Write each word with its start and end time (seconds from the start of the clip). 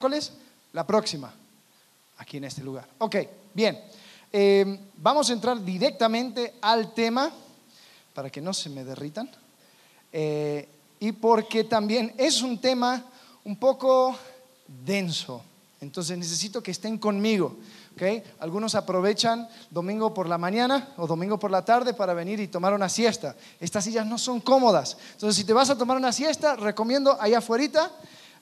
miércoles, 0.00 0.32
la 0.74 0.86
próxima, 0.86 1.34
aquí 2.18 2.36
en 2.36 2.44
este 2.44 2.62
lugar. 2.62 2.86
Ok, 2.98 3.16
bien. 3.52 3.82
Eh, 4.32 4.78
vamos 4.96 5.28
a 5.28 5.32
entrar 5.32 5.60
directamente 5.64 6.54
al 6.60 6.94
tema, 6.94 7.32
para 8.14 8.30
que 8.30 8.40
no 8.40 8.54
se 8.54 8.70
me 8.70 8.84
derritan, 8.84 9.28
eh, 10.12 10.68
y 11.00 11.10
porque 11.10 11.64
también 11.64 12.14
es 12.16 12.42
un 12.42 12.60
tema 12.60 13.02
un 13.42 13.56
poco 13.56 14.16
denso. 14.68 15.42
Entonces 15.80 16.16
necesito 16.16 16.62
que 16.62 16.70
estén 16.70 16.96
conmigo. 16.98 17.56
¿okay? 17.96 18.22
Algunos 18.38 18.76
aprovechan 18.76 19.48
domingo 19.68 20.14
por 20.14 20.28
la 20.28 20.38
mañana 20.38 20.90
o 20.96 21.08
domingo 21.08 21.40
por 21.40 21.50
la 21.50 21.64
tarde 21.64 21.92
para 21.92 22.14
venir 22.14 22.38
y 22.38 22.46
tomar 22.46 22.72
una 22.72 22.88
siesta. 22.88 23.34
Estas 23.58 23.82
sillas 23.82 24.06
no 24.06 24.16
son 24.16 24.40
cómodas. 24.40 24.96
Entonces 25.14 25.34
si 25.34 25.42
te 25.42 25.52
vas 25.52 25.70
a 25.70 25.78
tomar 25.78 25.96
una 25.96 26.12
siesta, 26.12 26.54
recomiendo 26.54 27.20
allá 27.20 27.38
afuera 27.38 27.90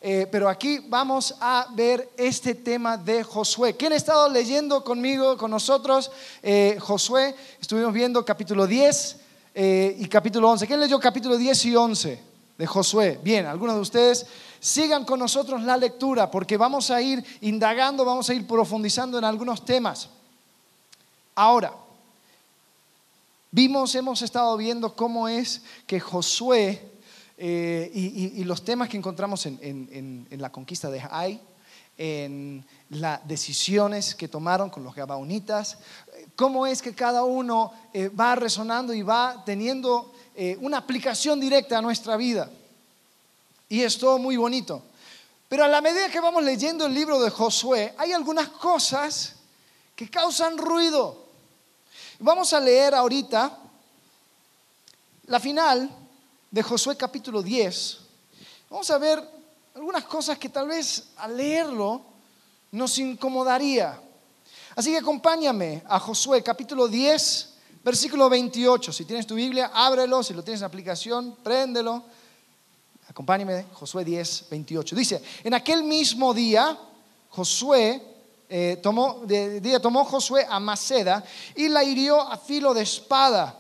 eh, 0.01 0.29
pero 0.31 0.49
aquí 0.49 0.81
vamos 0.89 1.35
a 1.41 1.69
ver 1.73 2.11
este 2.17 2.55
tema 2.55 2.97
de 2.97 3.23
Josué. 3.23 3.77
¿Quién 3.77 3.93
ha 3.93 3.97
estado 3.97 4.29
leyendo 4.29 4.85
conmigo, 4.85 5.37
con 5.37 5.51
nosotros? 5.51 6.11
Eh, 6.43 6.77
Josué, 6.81 7.35
estuvimos 7.61 7.93
viendo 7.93 8.25
capítulo 8.25 8.67
10 8.67 9.17
eh, 9.55 9.97
y 9.99 10.07
capítulo 10.07 10.51
11. 10.51 10.67
¿Quién 10.67 10.81
leyó 10.81 11.01
capítulo 11.01 11.37
10 11.37 11.65
y 11.65 11.77
11 11.77 12.23
de 12.59 12.67
Josué? 12.67 13.19
Bien, 13.23 13.47
algunos 13.47 13.77
de 13.77 13.81
ustedes 13.81 14.27
sigan 14.61 15.05
con 15.05 15.19
nosotros 15.19 15.63
la 15.63 15.77
lectura 15.77 16.31
porque 16.31 16.57
vamos 16.57 16.91
a 16.91 17.01
ir 17.01 17.25
indagando, 17.41 18.05
vamos 18.05 18.29
a 18.29 18.35
ir 18.35 18.47
profundizando 18.47 19.17
en 19.19 19.25
algunos 19.25 19.65
temas. 19.65 20.11
Ahora, 21.35 21.73
vimos, 23.51 23.95
hemos 23.95 24.21
estado 24.21 24.57
viendo 24.59 24.95
cómo 24.95 25.27
es 25.27 25.63
que 25.87 26.01
Josué 26.01 26.96
eh, 27.39 27.91
y, 27.93 28.45
los 28.45 28.65
temas 28.65 28.89
que 28.89 28.97
encontramos 28.97 29.45
en, 29.47 30.27
la 30.31 30.51
conquista 30.51 30.91
de 30.91 31.03
Ai, 31.11 31.41
en 31.99 32.65
las 32.91 33.27
decisiones 33.27 34.15
que 34.15 34.29
tomaron 34.29 34.71
con 34.71 34.85
los 34.85 34.95
gabaonitas, 34.95 35.79
cómo 36.35 36.67
es 36.67 36.81
que 36.81 36.95
cada 36.95 37.25
uno 37.25 37.73
eh, 37.93 38.09
va 38.09 38.35
resonando 38.35 38.95
y 38.95 39.03
va 39.03 39.43
teniendo 39.45 40.15
eh, 40.35 40.57
una 40.61 40.79
aplicación 40.79 41.41
directa 41.41 41.79
a 41.79 41.83
nuestra 41.83 42.17
vida. 42.17 42.51
Y 43.69 43.83
es 43.83 43.99
todo 43.99 44.19
muy 44.19 44.37
bonito. 44.37 44.83
Pero 45.49 45.65
a 45.65 45.69
la 45.69 45.81
medida 45.81 46.09
que 46.09 46.21
vamos 46.21 46.43
leyendo 46.43 46.87
el 46.87 46.95
libro 46.95 47.21
de 47.21 47.31
Josué, 47.31 47.95
hay 47.99 48.13
algunas 48.13 48.49
cosas 48.49 49.35
que 49.95 50.09
causan 50.09 50.59
ruido. 50.59 51.25
Vamos 52.19 52.53
a 52.53 52.61
leer 52.61 52.95
ahorita 52.95 53.59
la 55.27 55.41
final 55.41 55.91
de 56.57 56.63
Josué 56.63 56.97
capítulo 56.97 57.43
10, 57.43 57.99
vamos 58.71 58.91
a 58.91 58.97
ver 58.97 59.23
algunas 59.75 60.05
cosas 60.05 60.39
que 60.39 60.49
tal 60.49 60.69
vez 60.69 61.09
al 61.19 61.37
leerlo 61.37 62.01
nos 62.73 62.99
incomodaría. 62.99 64.01
Así 64.75 64.91
que 64.91 64.97
acompáñame 64.97 65.83
a 65.87 66.01
Josué 66.01 66.43
capítulo 66.43 66.89
10, 66.89 67.55
versículo 67.85 68.31
28. 68.31 68.91
Si 68.91 69.05
tienes 69.05 69.27
tu 69.27 69.35
Biblia, 69.35 69.71
ábrelo. 69.75 70.23
Si 70.23 70.33
lo 70.33 70.43
tienes 70.43 70.63
en 70.63 70.65
aplicación, 70.65 71.37
préndelo. 71.43 72.05
Acompáñame, 73.07 73.67
Josué 73.75 74.03
10, 74.03 74.47
28. 74.49 74.97
Dice, 74.97 75.23
en 75.45 75.53
aquel 75.53 75.83
mismo 75.83 76.33
día, 76.33 76.75
Josué 77.29 78.01
eh, 78.49 78.81
tomó, 78.83 79.21
día 79.27 79.79
tomó 79.79 80.07
Josué 80.07 80.47
a 80.49 80.59
Maceda 80.59 81.23
y 81.55 81.69
la 81.69 81.85
hirió 81.85 82.19
a 82.19 82.39
filo 82.39 82.73
de 82.73 82.81
espada 82.81 83.59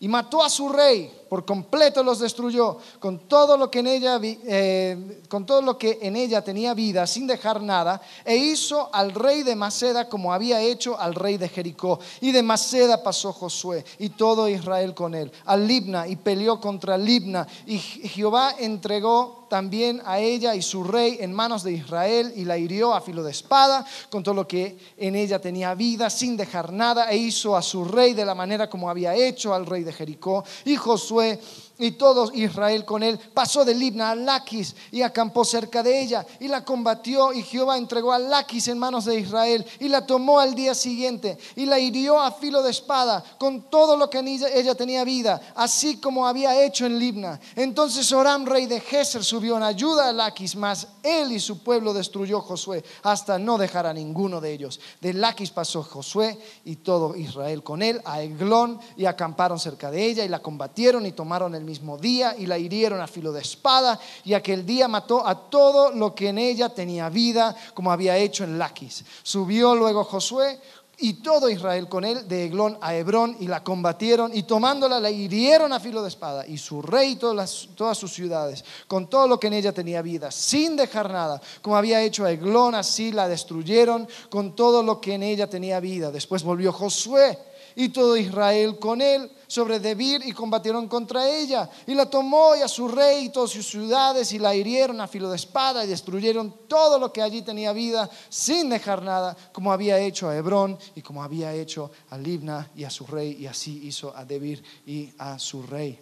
y 0.00 0.08
mató 0.08 0.42
a 0.42 0.50
su 0.50 0.68
rey 0.68 1.21
por 1.32 1.46
completo 1.46 2.02
los 2.02 2.18
destruyó 2.18 2.76
con 3.00 3.20
todo 3.20 3.56
lo 3.56 3.70
que 3.70 3.78
en 3.78 3.86
ella 3.86 4.20
eh, 4.22 5.22
con 5.30 5.46
todo 5.46 5.62
lo 5.62 5.78
que 5.78 5.98
en 6.02 6.14
ella 6.14 6.44
tenía 6.44 6.74
vida 6.74 7.06
sin 7.06 7.26
dejar 7.26 7.62
nada 7.62 8.02
e 8.22 8.36
hizo 8.36 8.94
al 8.94 9.14
rey 9.14 9.42
de 9.42 9.56
Maceda 9.56 10.10
como 10.10 10.34
había 10.34 10.60
hecho 10.60 11.00
al 11.00 11.14
rey 11.14 11.38
de 11.38 11.48
Jericó. 11.48 11.98
Y 12.20 12.32
de 12.32 12.42
Maceda 12.42 13.02
pasó 13.02 13.32
Josué 13.32 13.82
y 13.98 14.10
todo 14.10 14.46
Israel 14.46 14.92
con 14.92 15.14
él 15.14 15.32
al 15.46 15.66
Libna 15.66 16.06
y 16.06 16.16
peleó 16.16 16.60
contra 16.60 16.98
Libna. 16.98 17.48
Y 17.64 17.78
Jehová 17.78 18.56
entregó 18.58 19.46
también 19.48 20.00
a 20.06 20.18
ella 20.18 20.54
y 20.54 20.62
su 20.62 20.82
rey 20.82 21.18
en 21.20 21.30
manos 21.30 21.62
de 21.62 21.72
Israel 21.72 22.32
y 22.36 22.46
la 22.46 22.56
hirió 22.56 22.94
a 22.94 23.02
filo 23.02 23.22
de 23.22 23.32
espada 23.32 23.84
con 24.08 24.22
todo 24.22 24.34
lo 24.34 24.48
que 24.48 24.78
en 24.96 25.14
ella 25.14 25.40
tenía 25.40 25.74
vida 25.74 26.08
sin 26.08 26.38
dejar 26.38 26.72
nada 26.72 27.10
e 27.10 27.18
hizo 27.18 27.54
a 27.54 27.60
su 27.60 27.84
rey 27.84 28.14
de 28.14 28.24
la 28.24 28.34
manera 28.34 28.70
como 28.70 28.88
había 28.88 29.14
hecho 29.14 29.52
al 29.52 29.66
rey 29.66 29.84
de 29.84 29.92
Jericó. 29.92 30.42
Y 30.64 30.76
Josué 30.76 31.21
fue 31.22 31.38
y 31.82 31.90
todo 31.92 32.30
Israel 32.32 32.84
con 32.84 33.02
él, 33.02 33.18
pasó 33.34 33.64
de 33.64 33.74
Libna 33.74 34.12
a 34.12 34.14
Laquis 34.14 34.76
y 34.92 35.02
acampó 35.02 35.44
cerca 35.44 35.82
de 35.82 36.00
ella 36.00 36.24
y 36.38 36.46
la 36.46 36.64
combatió 36.64 37.32
y 37.32 37.42
Jehová 37.42 37.76
entregó 37.76 38.12
a 38.12 38.20
Laquis 38.20 38.68
en 38.68 38.78
manos 38.78 39.04
de 39.04 39.18
Israel 39.18 39.66
y 39.80 39.88
la 39.88 40.06
tomó 40.06 40.38
al 40.38 40.54
día 40.54 40.76
siguiente 40.76 41.36
y 41.56 41.66
la 41.66 41.80
hirió 41.80 42.20
a 42.20 42.30
filo 42.30 42.62
de 42.62 42.70
espada 42.70 43.24
con 43.36 43.62
todo 43.62 43.96
lo 43.96 44.08
que 44.08 44.18
en 44.18 44.28
ella, 44.28 44.76
tenía 44.76 45.02
vida, 45.02 45.40
así 45.56 45.96
como 45.96 46.24
había 46.24 46.64
hecho 46.64 46.86
en 46.86 47.00
Libna. 47.00 47.40
Entonces 47.56 48.12
Oram, 48.12 48.46
rey 48.46 48.66
de 48.66 48.78
Geser, 48.78 49.24
subió 49.24 49.56
en 49.56 49.64
ayuda 49.64 50.08
a 50.08 50.12
Laquis, 50.12 50.54
mas 50.54 50.86
él 51.02 51.32
y 51.32 51.40
su 51.40 51.64
pueblo 51.64 51.92
destruyó 51.92 52.42
Josué 52.42 52.84
hasta 53.02 53.40
no 53.40 53.58
dejar 53.58 53.86
a 53.86 53.92
ninguno 53.92 54.40
de 54.40 54.52
ellos. 54.52 54.78
De 55.00 55.12
Laquis 55.12 55.50
pasó 55.50 55.82
Josué 55.82 56.38
y 56.64 56.76
todo 56.76 57.16
Israel 57.16 57.64
con 57.64 57.82
él 57.82 58.00
a 58.04 58.22
Eglón 58.22 58.78
y 58.96 59.06
acamparon 59.06 59.58
cerca 59.58 59.90
de 59.90 60.06
ella 60.06 60.24
y 60.24 60.28
la 60.28 60.40
combatieron 60.40 61.04
y 61.06 61.10
tomaron 61.10 61.56
el 61.56 61.71
mismo 61.72 61.96
día 61.96 62.36
y 62.38 62.44
la 62.44 62.58
hirieron 62.58 63.00
a 63.00 63.06
filo 63.06 63.32
de 63.32 63.40
espada 63.40 63.98
y 64.24 64.34
aquel 64.34 64.66
día 64.66 64.88
mató 64.88 65.26
a 65.26 65.48
todo 65.48 65.90
lo 65.90 66.14
que 66.14 66.28
en 66.28 66.36
ella 66.36 66.68
tenía 66.68 67.08
vida 67.08 67.56
como 67.72 67.90
había 67.90 68.18
hecho 68.18 68.44
en 68.44 68.58
Laquis. 68.58 69.04
Subió 69.22 69.74
luego 69.74 70.04
Josué 70.04 70.60
y 70.98 71.14
todo 71.14 71.48
Israel 71.48 71.88
con 71.88 72.04
él 72.04 72.28
de 72.28 72.44
Eglón 72.44 72.76
a 72.82 72.94
Hebrón 72.94 73.38
y 73.40 73.46
la 73.46 73.64
combatieron 73.64 74.36
y 74.36 74.42
tomándola 74.42 75.00
la 75.00 75.10
hirieron 75.10 75.72
a 75.72 75.80
filo 75.80 76.02
de 76.02 76.08
espada 76.08 76.46
y 76.46 76.58
su 76.58 76.82
rey 76.82 77.12
y 77.12 77.16
todas, 77.16 77.68
todas 77.74 77.96
sus 77.96 78.12
ciudades 78.12 78.62
con 78.86 79.08
todo 79.08 79.26
lo 79.26 79.40
que 79.40 79.46
en 79.46 79.54
ella 79.54 79.72
tenía 79.72 80.02
vida 80.02 80.30
sin 80.30 80.76
dejar 80.76 81.10
nada 81.10 81.40
como 81.62 81.76
había 81.76 82.02
hecho 82.02 82.26
a 82.26 82.32
Eglón 82.32 82.74
así 82.74 83.12
la 83.12 83.28
destruyeron 83.28 84.06
con 84.28 84.54
todo 84.54 84.82
lo 84.82 85.00
que 85.00 85.14
en 85.14 85.22
ella 85.22 85.48
tenía 85.48 85.80
vida 85.80 86.10
después 86.10 86.42
volvió 86.42 86.70
Josué 86.70 87.38
y 87.74 87.88
todo 87.88 88.18
Israel 88.18 88.78
con 88.78 89.00
él 89.00 89.30
sobre 89.52 89.78
Debir 89.78 90.22
y 90.24 90.32
combatieron 90.32 90.88
contra 90.88 91.28
ella. 91.28 91.68
Y 91.86 91.94
la 91.94 92.08
tomó 92.08 92.56
y 92.56 92.62
a 92.62 92.68
su 92.68 92.88
rey 92.88 93.26
y 93.26 93.28
todas 93.28 93.50
sus 93.50 93.68
ciudades 93.68 94.32
y 94.32 94.38
la 94.38 94.54
hirieron 94.54 94.98
a 95.02 95.06
filo 95.06 95.28
de 95.28 95.36
espada 95.36 95.84
y 95.84 95.88
destruyeron 95.88 96.54
todo 96.66 96.98
lo 96.98 97.12
que 97.12 97.20
allí 97.20 97.42
tenía 97.42 97.74
vida 97.74 98.08
sin 98.30 98.70
dejar 98.70 99.02
nada, 99.02 99.36
como 99.52 99.70
había 99.70 99.98
hecho 99.98 100.30
a 100.30 100.34
Hebrón 100.34 100.78
y 100.94 101.02
como 101.02 101.22
había 101.22 101.52
hecho 101.52 101.90
a 102.08 102.16
Libna 102.16 102.70
y 102.74 102.84
a 102.84 102.90
su 102.90 103.06
rey 103.06 103.36
y 103.38 103.46
así 103.46 103.86
hizo 103.86 104.16
a 104.16 104.24
Debir 104.24 104.64
y 104.86 105.12
a 105.18 105.38
su 105.38 105.62
rey. 105.64 105.98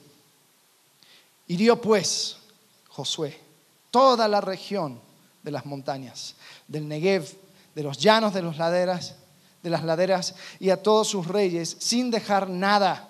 Hirió 1.48 1.80
pues 1.80 2.36
Josué 2.90 3.36
toda 3.90 4.28
la 4.28 4.40
región 4.40 5.00
de 5.42 5.50
las 5.50 5.66
montañas, 5.66 6.36
del 6.68 6.86
Negev, 6.86 7.28
de 7.74 7.82
los 7.82 7.98
llanos 7.98 8.32
de 8.32 8.42
laderas 8.42 9.16
de 9.62 9.70
las 9.70 9.84
laderas 9.84 10.34
y 10.58 10.70
a 10.70 10.82
todos 10.82 11.08
sus 11.08 11.26
reyes 11.26 11.76
sin 11.80 12.10
dejar 12.10 12.48
nada. 12.48 13.09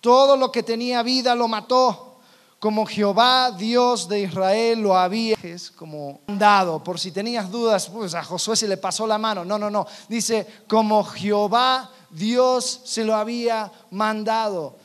Todo 0.00 0.36
lo 0.36 0.50
que 0.50 0.62
tenía 0.62 1.02
vida 1.02 1.34
lo 1.34 1.48
mató, 1.48 2.18
como 2.58 2.84
Jehová, 2.84 3.50
Dios 3.52 4.06
de 4.06 4.20
Israel, 4.20 4.80
lo 4.80 4.96
había 4.96 5.36
como 5.76 6.20
dado. 6.26 6.84
Por 6.84 7.00
si 7.00 7.10
tenías 7.10 7.50
dudas, 7.50 7.88
pues 7.88 8.14
a 8.14 8.22
Josué 8.22 8.54
se 8.54 8.68
le 8.68 8.76
pasó 8.76 9.06
la 9.06 9.18
mano. 9.18 9.44
No, 9.44 9.58
no, 9.58 9.70
no. 9.70 9.86
Dice, 10.08 10.46
como 10.68 11.02
Jehová, 11.04 11.90
Dios 12.10 12.82
se 12.84 13.04
lo 13.04 13.14
había 13.14 13.72
mandado. 13.90 14.76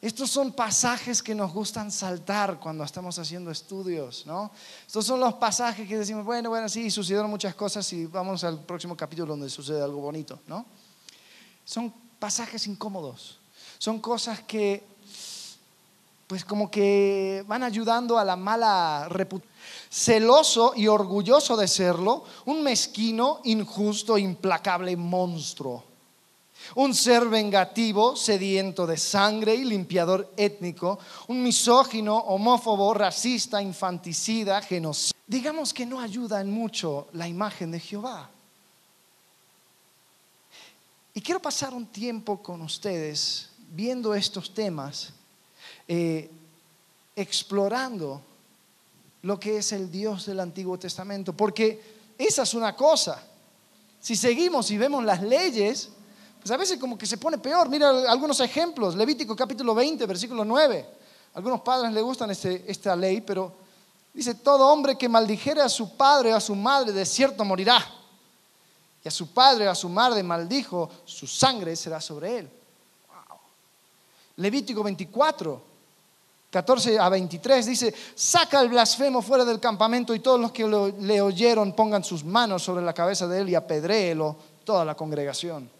Estos 0.00 0.30
son 0.30 0.52
pasajes 0.52 1.22
que 1.22 1.34
nos 1.34 1.52
gustan 1.52 1.90
saltar 1.90 2.60
cuando 2.60 2.84
estamos 2.84 3.18
haciendo 3.18 3.50
estudios, 3.50 4.24
¿no? 4.26 4.52
Estos 4.86 5.04
son 5.04 5.18
los 5.18 5.34
pasajes 5.34 5.88
que 5.88 5.98
decimos, 5.98 6.24
bueno, 6.24 6.50
bueno, 6.50 6.68
sí, 6.68 6.88
sucedieron 6.90 7.28
muchas 7.28 7.54
cosas 7.56 7.92
y 7.92 8.06
vamos 8.06 8.44
al 8.44 8.64
próximo 8.64 8.96
capítulo 8.96 9.32
donde 9.32 9.50
sucede 9.50 9.82
algo 9.82 10.00
bonito, 10.00 10.38
¿no? 10.46 10.64
Son 11.64 11.92
pasajes 12.18 12.66
incómodos, 12.68 13.37
son 13.78 14.00
cosas 14.00 14.40
que, 14.40 14.82
pues 16.26 16.44
como 16.44 16.70
que 16.70 17.44
van 17.46 17.62
ayudando 17.62 18.18
a 18.18 18.24
la 18.24 18.36
mala 18.36 19.06
reputación. 19.08 19.56
Celoso 19.90 20.74
y 20.76 20.86
orgulloso 20.86 21.56
de 21.56 21.66
serlo, 21.66 22.24
un 22.44 22.62
mezquino, 22.62 23.40
injusto, 23.44 24.18
implacable 24.18 24.96
monstruo 24.96 25.84
un 26.74 26.94
ser 26.94 27.28
vengativo, 27.28 28.16
sediento 28.16 28.86
de 28.86 28.96
sangre 28.96 29.54
y 29.54 29.64
limpiador 29.64 30.32
étnico, 30.36 30.98
un 31.28 31.42
misógino, 31.42 32.16
homófobo, 32.16 32.92
racista, 32.94 33.62
infanticida, 33.62 34.60
genocida. 34.62 35.16
Digamos 35.26 35.72
que 35.72 35.86
no 35.86 36.00
ayuda 36.00 36.40
en 36.40 36.50
mucho 36.50 37.08
la 37.12 37.28
imagen 37.28 37.70
de 37.70 37.80
Jehová. 37.80 38.30
Y 41.14 41.20
quiero 41.20 41.40
pasar 41.40 41.74
un 41.74 41.86
tiempo 41.86 42.42
con 42.42 42.62
ustedes 42.62 43.50
viendo 43.70 44.14
estos 44.14 44.52
temas, 44.54 45.10
eh, 45.86 46.30
explorando 47.14 48.22
lo 49.22 49.38
que 49.38 49.58
es 49.58 49.72
el 49.72 49.90
Dios 49.90 50.26
del 50.26 50.40
Antiguo 50.40 50.78
Testamento, 50.78 51.32
porque 51.32 51.80
esa 52.16 52.42
es 52.42 52.54
una 52.54 52.74
cosa. 52.74 53.22
Si 54.00 54.16
seguimos 54.16 54.70
y 54.70 54.78
vemos 54.78 55.04
las 55.04 55.22
leyes, 55.22 55.90
pues 56.40 56.50
a 56.50 56.56
veces 56.56 56.78
como 56.78 56.96
que 56.96 57.06
se 57.06 57.18
pone 57.18 57.38
peor. 57.38 57.68
Mira 57.68 58.10
algunos 58.10 58.40
ejemplos. 58.40 58.94
Levítico 58.94 59.34
capítulo 59.34 59.74
20, 59.74 60.06
versículo 60.06 60.44
9. 60.44 60.86
algunos 61.34 61.60
padres 61.60 61.92
les 61.92 62.02
gustan 62.02 62.30
este, 62.30 62.64
esta 62.66 62.96
ley, 62.96 63.20
pero 63.20 63.52
dice, 64.14 64.34
todo 64.34 64.68
hombre 64.68 64.96
que 64.96 65.08
maldijere 65.08 65.60
a 65.60 65.68
su 65.68 65.96
padre 65.96 66.32
o 66.32 66.36
a 66.36 66.40
su 66.40 66.54
madre, 66.54 66.92
de 66.92 67.04
cierto 67.04 67.44
morirá. 67.44 67.84
Y 69.04 69.08
a 69.08 69.10
su 69.10 69.28
padre 69.28 69.68
o 69.68 69.70
a 69.70 69.74
su 69.74 69.88
madre 69.88 70.22
maldijo, 70.22 70.90
su 71.04 71.26
sangre 71.26 71.76
será 71.76 72.00
sobre 72.00 72.38
él. 72.38 72.50
Levítico 74.38 74.82
24, 74.82 75.62
14 76.50 76.98
a 76.98 77.08
23 77.08 77.66
dice, 77.66 77.94
saca 78.14 78.60
el 78.60 78.68
blasfemo 78.68 79.20
fuera 79.20 79.44
del 79.44 79.60
campamento 79.60 80.14
y 80.14 80.20
todos 80.20 80.40
los 80.40 80.52
que 80.52 80.66
le 80.66 81.20
oyeron 81.20 81.72
pongan 81.72 82.02
sus 82.02 82.24
manos 82.24 82.62
sobre 82.62 82.84
la 82.84 82.94
cabeza 82.94 83.26
de 83.26 83.40
él 83.40 83.50
y 83.50 83.54
apedréelo 83.54 84.36
toda 84.64 84.84
la 84.84 84.94
congregación. 84.94 85.70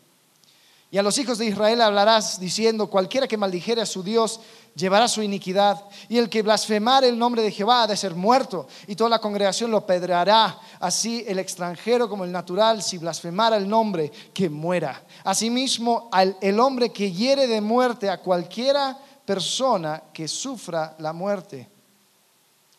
Y 0.90 0.98
a 0.98 1.02
los 1.02 1.18
hijos 1.18 1.38
de 1.38 1.46
Israel 1.46 1.82
hablarás 1.82 2.40
diciendo, 2.40 2.88
cualquiera 2.88 3.28
que 3.28 3.36
maldijere 3.36 3.82
a 3.82 3.86
su 3.86 4.02
Dios 4.02 4.40
llevará 4.78 5.08
su 5.08 5.22
iniquidad, 5.22 5.84
y 6.08 6.18
el 6.18 6.30
que 6.30 6.42
blasfemare 6.42 7.08
el 7.08 7.18
nombre 7.18 7.42
de 7.42 7.50
Jehová 7.50 7.82
ha 7.82 7.86
de 7.88 7.96
ser 7.96 8.14
muerto, 8.14 8.68
y 8.86 8.94
toda 8.94 9.10
la 9.10 9.18
congregación 9.18 9.70
lo 9.70 9.84
pedrará. 9.84 10.58
Así 10.78 11.24
el 11.26 11.38
extranjero 11.40 12.08
como 12.08 12.24
el 12.24 12.32
natural, 12.32 12.82
si 12.82 12.96
blasfemara 12.96 13.56
el 13.56 13.68
nombre, 13.68 14.10
que 14.32 14.48
muera. 14.48 15.02
Asimismo, 15.24 16.08
el 16.40 16.60
hombre 16.60 16.90
que 16.90 17.10
hiere 17.12 17.46
de 17.46 17.60
muerte 17.60 18.08
a 18.08 18.20
cualquiera 18.20 18.96
persona 19.24 20.04
que 20.12 20.28
sufra 20.28 20.94
la 20.98 21.12
muerte. 21.12 21.77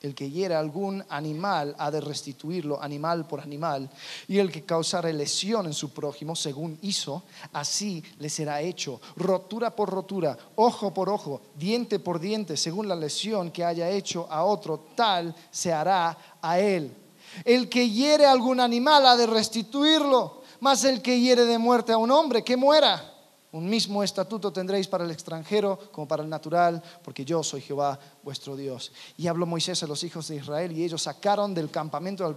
El 0.01 0.15
que 0.15 0.29
hiera 0.29 0.59
algún 0.59 1.03
animal 1.09 1.75
ha 1.77 1.91
de 1.91 1.99
restituirlo 1.99 2.81
animal 2.81 3.27
por 3.27 3.41
animal, 3.41 3.89
y 4.29 4.37
el 4.37 4.49
que 4.49 4.63
causare 4.63 5.11
lesión 5.11 5.65
en 5.65 5.73
su 5.73 5.89
prójimo, 5.89 6.37
según 6.37 6.79
hizo, 6.81 7.23
así 7.51 8.01
le 8.17 8.29
será 8.29 8.61
hecho, 8.61 9.01
rotura 9.17 9.75
por 9.75 9.89
rotura, 9.89 10.37
ojo 10.55 10.93
por 10.93 11.09
ojo, 11.09 11.41
diente 11.55 11.99
por 11.99 12.21
diente, 12.21 12.55
según 12.55 12.87
la 12.87 12.95
lesión 12.95 13.51
que 13.51 13.65
haya 13.65 13.89
hecho 13.89 14.25
a 14.31 14.45
otro, 14.45 14.87
tal 14.95 15.35
se 15.51 15.73
hará 15.73 16.17
a 16.41 16.59
él. 16.59 16.95
El 17.43 17.67
que 17.67 17.89
hiere 17.89 18.25
algún 18.25 18.61
animal 18.61 19.05
ha 19.05 19.17
de 19.17 19.27
restituirlo, 19.27 20.43
mas 20.61 20.85
el 20.85 21.01
que 21.01 21.19
hiere 21.19 21.43
de 21.43 21.57
muerte 21.57 21.91
a 21.91 21.97
un 21.97 22.11
hombre, 22.11 22.43
que 22.43 22.55
muera. 22.55 23.18
Un 23.51 23.67
mismo 23.67 24.03
estatuto 24.03 24.53
tendréis 24.53 24.87
para 24.87 25.03
el 25.03 25.11
extranjero 25.11 25.91
como 25.91 26.07
para 26.07 26.21
el 26.21 26.29
natural, 26.29 26.83
porque 27.03 27.25
yo 27.25 27.41
soy 27.41 27.61
Jehová 27.61 27.99
vuestro 28.21 28.55
Dios. 28.55 28.91
Y 29.17 29.25
habló 29.27 29.47
Moisés 29.47 29.81
a 29.81 29.87
los 29.87 30.03
hijos 30.03 30.27
de 30.27 30.35
Israel 30.35 30.71
y 30.71 30.83
ellos 30.83 31.01
sacaron 31.01 31.55
del 31.55 31.71
campamento 31.71 32.23
al 32.25 32.35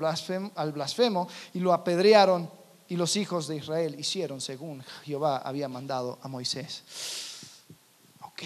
blasfemo, 0.72 1.28
y 1.52 1.58
lo 1.58 1.74
apedrearon 1.74 2.48
y 2.88 2.96
los 2.96 3.16
hijos 3.16 3.46
de 3.46 3.56
Israel 3.56 3.94
hicieron 3.98 4.40
según 4.40 4.82
Jehová 5.04 5.38
había 5.38 5.68
mandado 5.68 6.18
a 6.22 6.28
Moisés. 6.28 6.82
Ok, 8.22 8.42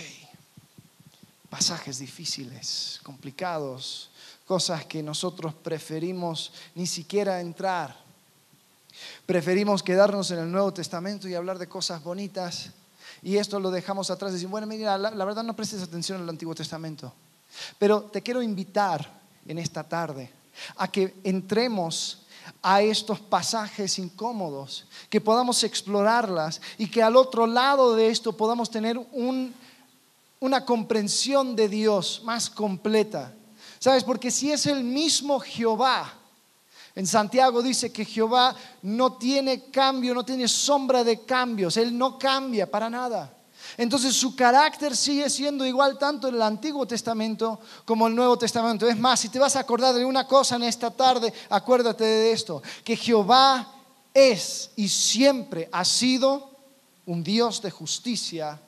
pasajes 1.48 1.98
difíciles, 1.98 3.00
complicados, 3.04 4.10
cosas 4.44 4.84
que 4.84 5.02
nosotros 5.02 5.54
preferimos 5.54 6.52
ni 6.74 6.86
siquiera 6.86 7.40
entrar 7.40 8.05
Preferimos 9.26 9.82
quedarnos 9.82 10.30
en 10.30 10.38
el 10.38 10.50
Nuevo 10.50 10.72
Testamento 10.72 11.28
y 11.28 11.34
hablar 11.34 11.58
de 11.58 11.68
cosas 11.68 12.02
bonitas 12.02 12.70
y 13.22 13.36
esto 13.36 13.58
lo 13.60 13.70
dejamos 13.70 14.10
atrás 14.10 14.32
decimos, 14.32 14.52
bueno, 14.52 14.66
mira, 14.66 14.96
la, 14.98 15.24
verdad 15.24 15.42
no 15.42 15.56
prestes 15.56 15.82
atención 15.82 16.20
al 16.20 16.28
Antiguo 16.28 16.54
Testamento. 16.54 17.12
Pero 17.78 18.02
te 18.02 18.22
quiero 18.22 18.42
invitar 18.42 19.20
en 19.46 19.58
esta 19.58 19.84
tarde 19.84 20.30
a 20.76 20.88
que 20.88 21.14
entremos 21.24 22.22
a 22.62 22.82
estos 22.82 23.18
pasajes 23.20 23.98
incómodos, 23.98 24.86
que 25.10 25.20
podamos 25.20 25.64
explorarlas 25.64 26.60
y 26.78 26.88
que 26.88 27.02
al 27.02 27.16
otro 27.16 27.46
lado 27.46 27.94
de 27.94 28.08
esto 28.08 28.36
podamos 28.36 28.70
tener 28.70 28.98
una 30.40 30.64
comprensión 30.64 31.56
de 31.56 31.68
Dios 31.68 32.22
más 32.24 32.50
completa. 32.50 33.32
¿Sabes? 33.78 34.04
Porque 34.04 34.30
si 34.30 34.52
es 34.52 34.66
el 34.66 34.84
mismo 34.84 35.40
Jehová, 35.40 36.14
en 36.96 37.06
Santiago 37.06 37.62
dice 37.62 37.92
que 37.92 38.06
Jehová 38.06 38.56
no 38.80 39.12
tiene 39.18 39.64
cambio, 39.64 40.14
no 40.14 40.24
tiene 40.24 40.48
sombra 40.48 41.04
de 41.04 41.20
cambios, 41.26 41.76
Él 41.76 41.96
no 41.96 42.18
cambia 42.18 42.68
para 42.70 42.88
nada. 42.88 43.34
Entonces 43.76 44.16
su 44.16 44.34
carácter 44.34 44.96
sigue 44.96 45.28
siendo 45.28 45.66
igual 45.66 45.98
tanto 45.98 46.28
en 46.28 46.36
el 46.36 46.42
Antiguo 46.42 46.86
Testamento 46.86 47.60
como 47.84 48.06
en 48.06 48.12
el 48.12 48.16
Nuevo 48.16 48.38
Testamento. 48.38 48.88
Es 48.88 48.96
más, 48.98 49.20
si 49.20 49.28
te 49.28 49.38
vas 49.38 49.56
a 49.56 49.60
acordar 49.60 49.94
de 49.94 50.06
una 50.06 50.26
cosa 50.26 50.56
en 50.56 50.62
esta 50.62 50.90
tarde, 50.90 51.34
acuérdate 51.50 52.02
de 52.02 52.32
esto, 52.32 52.62
que 52.82 52.96
Jehová 52.96 53.70
es 54.14 54.70
y 54.76 54.88
siempre 54.88 55.68
ha 55.72 55.84
sido 55.84 56.50
un 57.04 57.22
Dios 57.22 57.60
de 57.60 57.70
justicia 57.70 58.58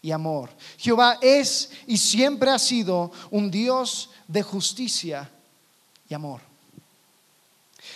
y 0.00 0.12
amor. 0.12 0.50
Jehová 0.78 1.18
es 1.20 1.70
y 1.88 1.98
siempre 1.98 2.50
ha 2.50 2.60
sido 2.60 3.10
un 3.32 3.50
Dios 3.50 4.10
de 4.28 4.42
justicia 4.42 5.28
y 6.08 6.14
amor. 6.14 6.51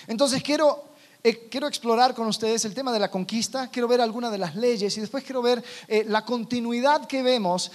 Entonces 0.07 0.43
quiero, 0.43 0.85
eh, 1.23 1.49
quiero 1.51 1.67
explorar 1.67 2.15
con 2.15 2.27
ustedes 2.27 2.65
el 2.65 2.75
tema 2.75 2.93
de 2.93 2.99
la 2.99 3.11
conquista, 3.11 3.69
quiero 3.69 3.89
ver 3.89 4.01
algunas 4.01 4.33
de 4.33 4.39
las 4.39 4.55
leyes 4.55 4.97
y 4.97 5.01
después 5.01 5.25
quiero 5.25 5.43
ver 5.43 5.63
eh, 5.89 6.05
la 6.07 6.25
continuidad 6.25 7.07
que 7.07 7.23
vemos 7.23 7.71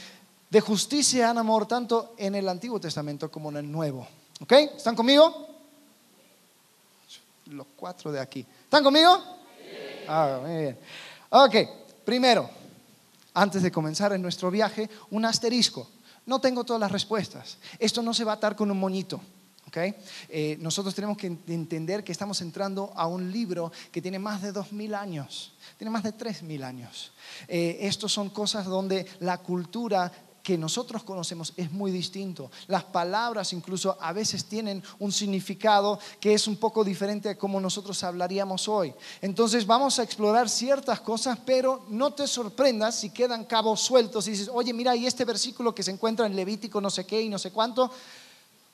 de 0.49 0.61
justicia 0.61 1.19
y 1.33 1.37
amor 1.37 1.65
tanto 1.65 2.13
en 2.17 2.35
el 2.35 2.47
Antiguo 2.49 2.79
Testamento 2.79 3.31
como 3.31 3.49
en 3.49 3.57
el 3.57 3.71
Nuevo. 3.71 4.07
¿Ok? 4.41 4.51
¿Están 4.51 4.95
conmigo? 4.95 5.47
Los 7.45 7.67
cuatro 7.75 8.11
de 8.11 8.19
aquí. 8.19 8.45
¿Están 8.63 8.83
conmigo? 8.83 9.17
Ah, 10.07 10.39
muy 10.41 10.57
bien. 10.57 10.79
Ok, 11.29 11.55
primero, 12.03 12.49
antes 13.33 13.63
de 13.63 13.71
comenzar 13.71 14.11
en 14.13 14.21
nuestro 14.21 14.51
viaje, 14.51 14.89
un 15.11 15.25
asterisco. 15.25 15.89
No 16.25 16.39
tengo 16.39 16.63
todas 16.63 16.79
las 16.79 16.91
respuestas. 16.91 17.57
Esto 17.79 18.01
no 18.01 18.13
se 18.13 18.23
va 18.23 18.33
a 18.33 18.35
atar 18.35 18.55
con 18.55 18.69
un 18.69 18.79
moñito. 18.79 19.21
Eh, 20.29 20.57
nosotros 20.59 20.93
tenemos 20.93 21.17
que 21.17 21.27
entender 21.27 22.03
que 22.03 22.11
estamos 22.11 22.41
entrando 22.41 22.91
a 22.95 23.07
un 23.07 23.31
libro 23.31 23.71
que 23.91 24.01
tiene 24.01 24.19
más 24.19 24.41
de 24.41 24.53
2.000 24.53 24.95
años, 24.95 25.53
tiene 25.77 25.91
más 25.91 26.03
de 26.03 26.13
3.000 26.13 26.63
años. 26.63 27.13
Eh, 27.47 27.77
estos 27.81 28.11
son 28.11 28.29
cosas 28.29 28.65
donde 28.65 29.05
la 29.19 29.37
cultura 29.37 30.11
que 30.43 30.57
nosotros 30.57 31.03
conocemos 31.03 31.53
es 31.55 31.71
muy 31.71 31.91
distinto. 31.91 32.51
Las 32.67 32.83
palabras 32.83 33.53
incluso 33.53 33.95
a 34.01 34.11
veces 34.11 34.45
tienen 34.45 34.83
un 34.99 35.11
significado 35.11 35.99
que 36.19 36.33
es 36.33 36.47
un 36.47 36.57
poco 36.57 36.83
diferente 36.83 37.29
a 37.29 37.37
como 37.37 37.61
nosotros 37.61 38.03
hablaríamos 38.03 38.67
hoy. 38.67 38.93
Entonces 39.21 39.65
vamos 39.65 39.99
a 39.99 40.03
explorar 40.03 40.49
ciertas 40.49 40.99
cosas, 40.99 41.37
pero 41.45 41.85
no 41.89 42.13
te 42.13 42.27
sorprendas 42.27 42.99
si 42.99 43.11
quedan 43.11 43.45
cabos 43.45 43.81
sueltos 43.81 44.27
y 44.27 44.31
dices, 44.31 44.49
oye, 44.51 44.73
mira, 44.73 44.95
y 44.95 45.05
este 45.05 45.25
versículo 45.25 45.75
que 45.75 45.83
se 45.83 45.91
encuentra 45.91 46.25
en 46.25 46.35
Levítico 46.35 46.81
no 46.81 46.89
sé 46.89 47.05
qué 47.05 47.21
y 47.21 47.29
no 47.29 47.37
sé 47.37 47.51
cuánto. 47.51 47.91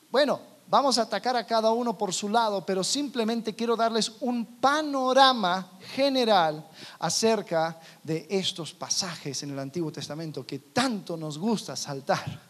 Bueno, 0.09 0.56
vamos 0.69 0.97
a 0.97 1.03
atacar 1.03 1.35
a 1.35 1.45
cada 1.45 1.71
uno 1.71 1.97
por 1.97 2.13
su 2.13 2.29
lado, 2.29 2.65
pero 2.65 2.83
simplemente 2.83 3.55
quiero 3.55 3.75
darles 3.75 4.11
un 4.19 4.59
panorama 4.59 5.71
general 5.95 6.67
acerca 6.99 7.79
de 8.03 8.27
estos 8.29 8.73
pasajes 8.73 9.43
en 9.43 9.51
el 9.51 9.59
Antiguo 9.59 9.91
Testamento 9.91 10.45
que 10.45 10.59
tanto 10.59 11.15
nos 11.15 11.37
gusta 11.37 11.75
saltar. 11.75 12.41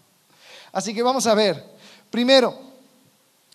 Así 0.71 0.93
que 0.93 1.03
vamos 1.03 1.27
a 1.27 1.36
ver, 1.36 1.77
primero, 2.09 2.57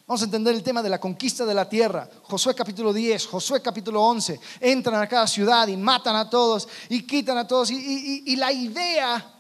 vamos 0.06 0.22
a 0.22 0.24
entender 0.24 0.54
el 0.54 0.62
tema 0.62 0.82
de 0.82 0.88
la 0.88 1.00
conquista 1.00 1.44
de 1.44 1.54
la 1.54 1.68
tierra. 1.68 2.08
Josué 2.22 2.54
capítulo 2.54 2.92
10, 2.92 3.26
Josué 3.26 3.60
capítulo 3.60 4.02
11, 4.02 4.40
entran 4.60 5.00
a 5.00 5.08
cada 5.08 5.26
ciudad 5.26 5.66
y 5.68 5.76
matan 5.76 6.16
a 6.16 6.30
todos 6.30 6.68
y 6.88 7.02
quitan 7.02 7.38
a 7.38 7.46
todos. 7.46 7.70
Y, 7.70 8.22
y 8.26 8.36
la 8.36 8.52
idea 8.52 9.31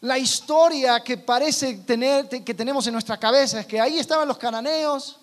la 0.00 0.18
historia 0.18 1.00
que 1.00 1.18
parece 1.18 1.74
tener, 1.78 2.28
que 2.28 2.54
tenemos 2.54 2.86
en 2.86 2.94
nuestra 2.94 3.18
cabeza 3.18 3.60
es 3.60 3.66
que 3.66 3.80
ahí 3.80 3.98
estaban 3.98 4.26
los 4.26 4.38
cananeos, 4.38 5.18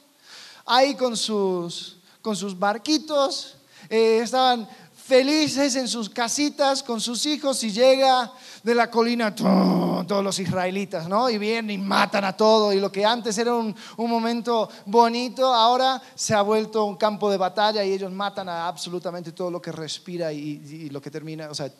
ahí 0.65 0.95
con 0.95 1.17
sus, 1.17 1.97
con 2.21 2.35
sus 2.35 2.57
barquitos, 2.57 3.55
eh, 3.89 4.19
estaban 4.23 4.67
felices 5.07 5.75
en 5.77 5.87
sus 5.87 6.09
casitas 6.09 6.83
con 6.83 6.99
sus 6.99 7.25
hijos 7.25 7.63
y 7.63 7.71
llega 7.71 8.29
de 8.61 8.75
la 8.75 8.91
colina 8.91 9.33
todos 9.33 10.21
los 10.21 10.37
israelitas, 10.37 11.07
¿no? 11.07 11.29
Y 11.29 11.37
vienen 11.37 11.79
y 11.79 11.83
matan 11.83 12.25
a 12.25 12.35
todo 12.35 12.73
y 12.73 12.81
lo 12.81 12.91
que 12.91 13.05
antes 13.05 13.37
era 13.37 13.53
un, 13.53 13.73
momento 13.95 14.69
bonito, 14.85 15.53
ahora 15.53 16.01
se 16.13 16.33
ha 16.33 16.41
vuelto 16.41 16.83
un 16.83 16.97
campo 16.97 17.31
de 17.31 17.37
batalla 17.37 17.85
y 17.85 17.93
ellos 17.93 18.11
matan 18.11 18.49
a 18.49 18.67
absolutamente 18.67 19.31
todo 19.31 19.49
lo 19.49 19.61
que 19.61 19.71
respira 19.71 20.33
y, 20.33 20.39
y 20.39 20.89
lo 20.89 21.01
que 21.01 21.09
termina, 21.09 21.49
o 21.49 21.55
sea, 21.55 21.71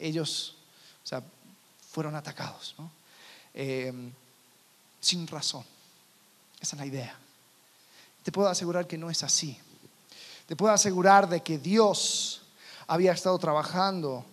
ellos, 0.00 0.56
o 1.04 1.06
sea, 1.06 1.22
fueron 1.92 2.16
atacados, 2.16 2.74
eh, 3.54 3.92
sin 5.00 5.26
razón. 5.26 5.64
Esa 6.60 6.76
es 6.76 6.80
la 6.80 6.86
idea. 6.86 7.16
Te 8.22 8.32
puedo 8.32 8.48
asegurar 8.48 8.86
que 8.86 8.98
no 8.98 9.10
es 9.10 9.22
así. 9.22 9.58
Te 10.46 10.56
puedo 10.56 10.72
asegurar 10.72 11.28
de 11.28 11.42
que 11.42 11.58
Dios 11.58 12.42
había 12.86 13.12
estado 13.12 13.38
trabajando 13.38 14.24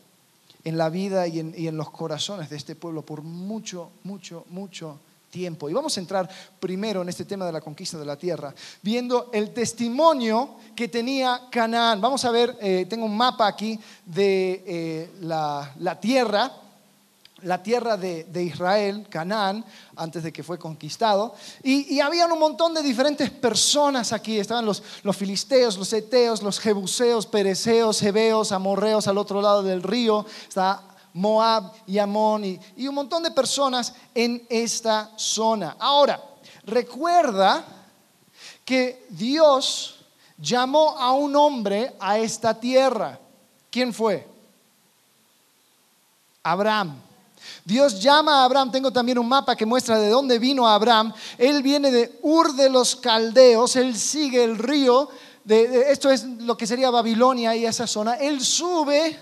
en 0.63 0.77
la 0.77 0.89
vida 0.89 1.27
y 1.27 1.39
en, 1.39 1.53
y 1.57 1.67
en 1.67 1.77
los 1.77 1.91
corazones 1.91 2.49
de 2.49 2.57
este 2.57 2.75
pueblo 2.75 3.01
por 3.01 3.21
mucho, 3.21 3.91
mucho, 4.03 4.45
mucho 4.49 4.99
tiempo. 5.29 5.69
Y 5.69 5.73
vamos 5.73 5.95
a 5.97 5.99
entrar 5.99 6.29
primero 6.59 7.01
en 7.01 7.09
este 7.09 7.25
tema 7.25 7.45
de 7.45 7.51
la 7.51 7.61
conquista 7.61 7.97
de 7.97 8.05
la 8.05 8.17
tierra, 8.17 8.53
viendo 8.81 9.29
el 9.31 9.53
testimonio 9.53 10.55
que 10.75 10.87
tenía 10.87 11.41
Canaán. 11.51 12.01
Vamos 12.01 12.25
a 12.25 12.31
ver, 12.31 12.57
eh, 12.61 12.85
tengo 12.89 13.05
un 13.05 13.15
mapa 13.15 13.47
aquí 13.47 13.79
de 14.05 14.63
eh, 14.65 15.11
la, 15.21 15.97
tierra, 16.01 16.51
la 17.43 17.63
tierra 17.63 17.97
de, 17.97 18.43
Israel, 18.43 19.07
Canaán, 19.09 19.65
antes 19.95 20.23
de 20.23 20.31
que 20.31 20.43
fue 20.43 20.57
conquistado. 20.57 21.33
Y, 21.63 21.95
y 21.95 21.99
había 21.99 22.25
un 22.25 22.39
montón 22.39 22.73
de 22.73 22.81
diferentes 22.81 23.29
personas 23.29 24.13
aquí. 24.13 24.39
Estaban 24.39 24.65
los, 24.65 24.83
los 25.03 25.15
filisteos, 25.15 25.77
los 25.77 25.91
eteos, 25.93 26.41
los 26.41 26.59
jebuseos, 26.59 27.25
pereceos, 27.25 28.01
hebeos, 28.01 28.51
amorreos 28.51 29.07
al 29.07 29.17
otro 29.17 29.41
lado 29.41 29.63
del 29.63 29.83
río. 29.83 30.25
Está 30.47 30.83
Moab 31.13 31.73
y 31.87 31.97
Amón 31.97 32.45
y, 32.45 32.87
un 32.87 32.95
montón 32.95 33.23
de 33.23 33.31
personas 33.31 33.93
en 34.13 34.45
esta 34.49 35.11
zona. 35.17 35.75
Ahora, 35.79 36.21
recuerda 36.63 37.65
que 38.63 39.05
Dios 39.09 39.99
llamó 40.37 40.97
a 40.97 41.13
un 41.13 41.35
hombre 41.35 41.93
a 41.99 42.17
esta 42.19 42.59
tierra. 42.59 43.19
¿Quién 43.71 43.93
fue? 43.93 44.27
Abraham. 46.43 47.08
Dios 47.69 48.01
llama 48.01 48.41
a 48.41 48.45
Abraham, 48.45 48.71
tengo 48.71 48.91
también 48.91 49.19
un 49.19 49.29
mapa 49.29 49.55
que 49.55 49.63
muestra 49.63 49.99
de 49.99 50.09
dónde 50.09 50.39
vino 50.39 50.67
Abraham. 50.67 51.13
Él 51.37 51.61
viene 51.61 51.91
de 51.91 52.17
Ur 52.23 52.55
de 52.55 52.67
los 52.67 52.95
Caldeos, 52.95 53.75
él 53.75 53.95
sigue 53.95 54.43
el 54.43 54.57
río, 54.57 55.07
de, 55.43 55.91
esto 55.91 56.09
es 56.09 56.23
lo 56.23 56.57
que 56.57 56.65
sería 56.65 56.89
Babilonia 56.89 57.55
y 57.55 57.67
esa 57.67 57.85
zona. 57.85 58.15
Él 58.15 58.41
sube 58.41 59.15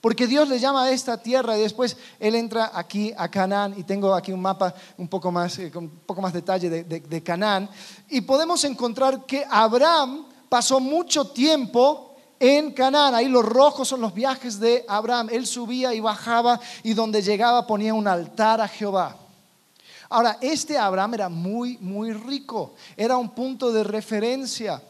porque 0.00 0.28
Dios 0.28 0.48
le 0.48 0.60
llama 0.60 0.84
a 0.84 0.90
esta 0.92 1.20
tierra 1.20 1.58
y 1.58 1.62
después 1.62 1.96
Él 2.20 2.36
entra 2.36 2.70
aquí 2.72 3.12
a 3.18 3.28
Canaán 3.28 3.74
y 3.76 3.82
tengo 3.82 4.14
aquí 4.14 4.30
un 4.30 4.42
mapa 4.42 4.72
un 4.96 5.08
poco 5.08 5.32
más, 5.32 5.58
eh, 5.58 5.72
con 5.72 5.82
un 5.82 5.98
poco 6.06 6.22
más 6.22 6.32
detalle 6.32 6.70
de, 6.70 6.84
de 6.84 7.22
Canaán. 7.24 7.68
Y 8.08 8.20
podemos 8.20 8.62
encontrar 8.62 9.26
que 9.26 9.44
Abraham 9.50 10.24
pasó 10.48 10.78
mucho 10.78 11.26
tiempo 11.32 12.07
en 12.40 12.72
Canaán. 12.72 13.14
Ahí 13.14 13.28
los 13.28 13.44
rojos 13.44 13.88
son 13.88 14.00
los 14.00 14.14
viajes 14.14 14.58
de 14.60 14.84
Abraham. 14.88 15.28
Él 15.30 15.46
subía 15.46 15.94
y 15.94 16.00
bajaba 16.00 16.60
y 16.82 16.94
donde 16.94 17.22
llegaba 17.22 17.66
ponía 17.66 17.94
un 17.94 18.08
altar 18.08 18.60
a 18.60 18.68
Jehová. 18.68 19.16
Ahora, 20.10 20.38
este 20.40 20.78
Abraham 20.78 21.14
era 21.14 21.28
muy, 21.28 21.76
muy 21.78 22.12
rico. 22.12 22.74
Era 22.96 23.16
un 23.16 23.30
punto 23.30 23.70
de 23.70 23.84
referencia. 23.84 24.82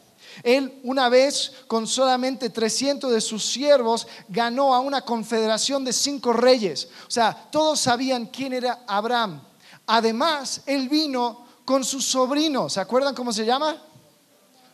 Él 0.43 0.79
una 0.83 1.09
vez 1.09 1.51
con 1.67 1.87
solamente 1.87 2.49
300 2.49 3.11
de 3.11 3.19
sus 3.19 3.45
siervos 3.45 4.07
ganó 4.27 4.73
a 4.73 4.79
una 4.79 5.01
confederación 5.01 5.83
de 5.83 5.91
cinco 5.91 6.33
reyes. 6.33 6.87
O 7.07 7.11
sea, 7.11 7.49
todos 7.51 7.79
sabían 7.79 8.27
quién 8.27 8.53
era 8.53 8.83
Abraham. 8.87 9.41
Además, 9.87 10.61
él 10.65 10.87
vino 10.87 11.45
con 11.65 11.83
su 11.83 11.99
sobrino. 11.99 12.69
¿Se 12.69 12.79
acuerdan 12.79 13.15
cómo 13.15 13.33
se 13.33 13.45
llama? 13.45 13.75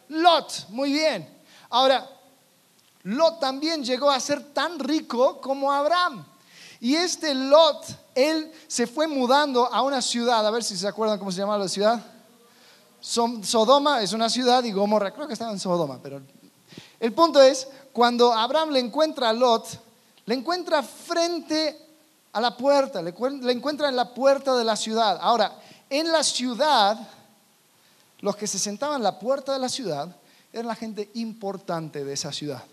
Lot. 0.09 0.67
Muy 0.69 0.91
bien. 0.91 1.27
Ahora, 1.69 2.07
Lot 3.05 3.39
también 3.39 3.83
llegó 3.83 4.11
a 4.11 4.19
ser 4.19 4.53
tan 4.53 4.77
rico 4.79 5.39
como 5.39 5.71
Abraham. 5.71 6.25
Y 6.79 6.95
este 6.95 7.33
Lot, 7.33 7.85
él 8.13 8.51
se 8.67 8.85
fue 8.85 9.07
mudando 9.07 9.65
a 9.71 9.81
una 9.81 10.01
ciudad, 10.01 10.45
a 10.45 10.51
ver 10.51 10.63
si 10.63 10.77
se 10.77 10.87
acuerdan 10.87 11.17
cómo 11.17 11.31
se 11.31 11.39
llama 11.39 11.57
la 11.57 11.67
ciudad. 11.67 12.03
Sodoma 12.99 14.01
es 14.01 14.13
una 14.13 14.29
ciudad 14.29 14.63
y 14.63 14.71
Gomorra, 14.71 15.11
creo 15.11 15.27
que 15.27 15.33
estaba 15.33 15.51
en 15.51 15.59
Sodoma, 15.59 15.99
pero 16.01 16.21
el 16.99 17.13
punto 17.13 17.41
es, 17.41 17.67
cuando 17.93 18.33
Abraham 18.33 18.71
le 18.71 18.79
encuentra 18.79 19.29
a 19.29 19.33
Lot, 19.33 19.67
le 20.25 20.33
encuentra 20.33 20.81
frente 20.81 21.79
a 22.33 22.41
la 22.41 22.57
puerta, 22.57 23.01
le, 23.01 23.13
encuentra 23.51 23.89
en 23.89 23.95
la 23.95 24.13
puerta 24.13 24.55
de 24.55 24.63
la 24.63 24.75
ciudad. 24.75 25.19
Ahora, 25.21 25.55
en 25.89 26.11
la 26.11 26.23
ciudad, 26.23 26.97
los 28.19 28.35
que 28.35 28.47
se 28.47 28.57
sentaban 28.57 28.97
en 28.97 29.03
la 29.03 29.19
puerta 29.19 29.53
de 29.53 29.59
la 29.59 29.69
ciudad 29.69 30.15
eran 30.51 30.67
la 30.67 30.75
gente 30.75 31.11
importante 31.13 32.03
de 32.03 32.13
esa 32.13 32.31
ciudad, 32.31 32.63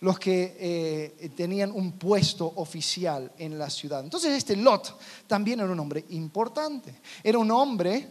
los 0.00 0.18
que 0.18 0.56
eh, 0.58 1.30
tenían 1.36 1.72
un 1.72 1.92
puesto 1.92 2.52
oficial 2.56 3.32
en 3.38 3.58
la 3.58 3.68
ciudad. 3.70 4.04
Entonces 4.04 4.32
este 4.32 4.56
Lot 4.56 4.98
también 5.26 5.60
era 5.60 5.70
un 5.70 5.80
hombre 5.80 6.04
importante, 6.10 6.94
era 7.22 7.38
un 7.38 7.50
hombre 7.50 8.08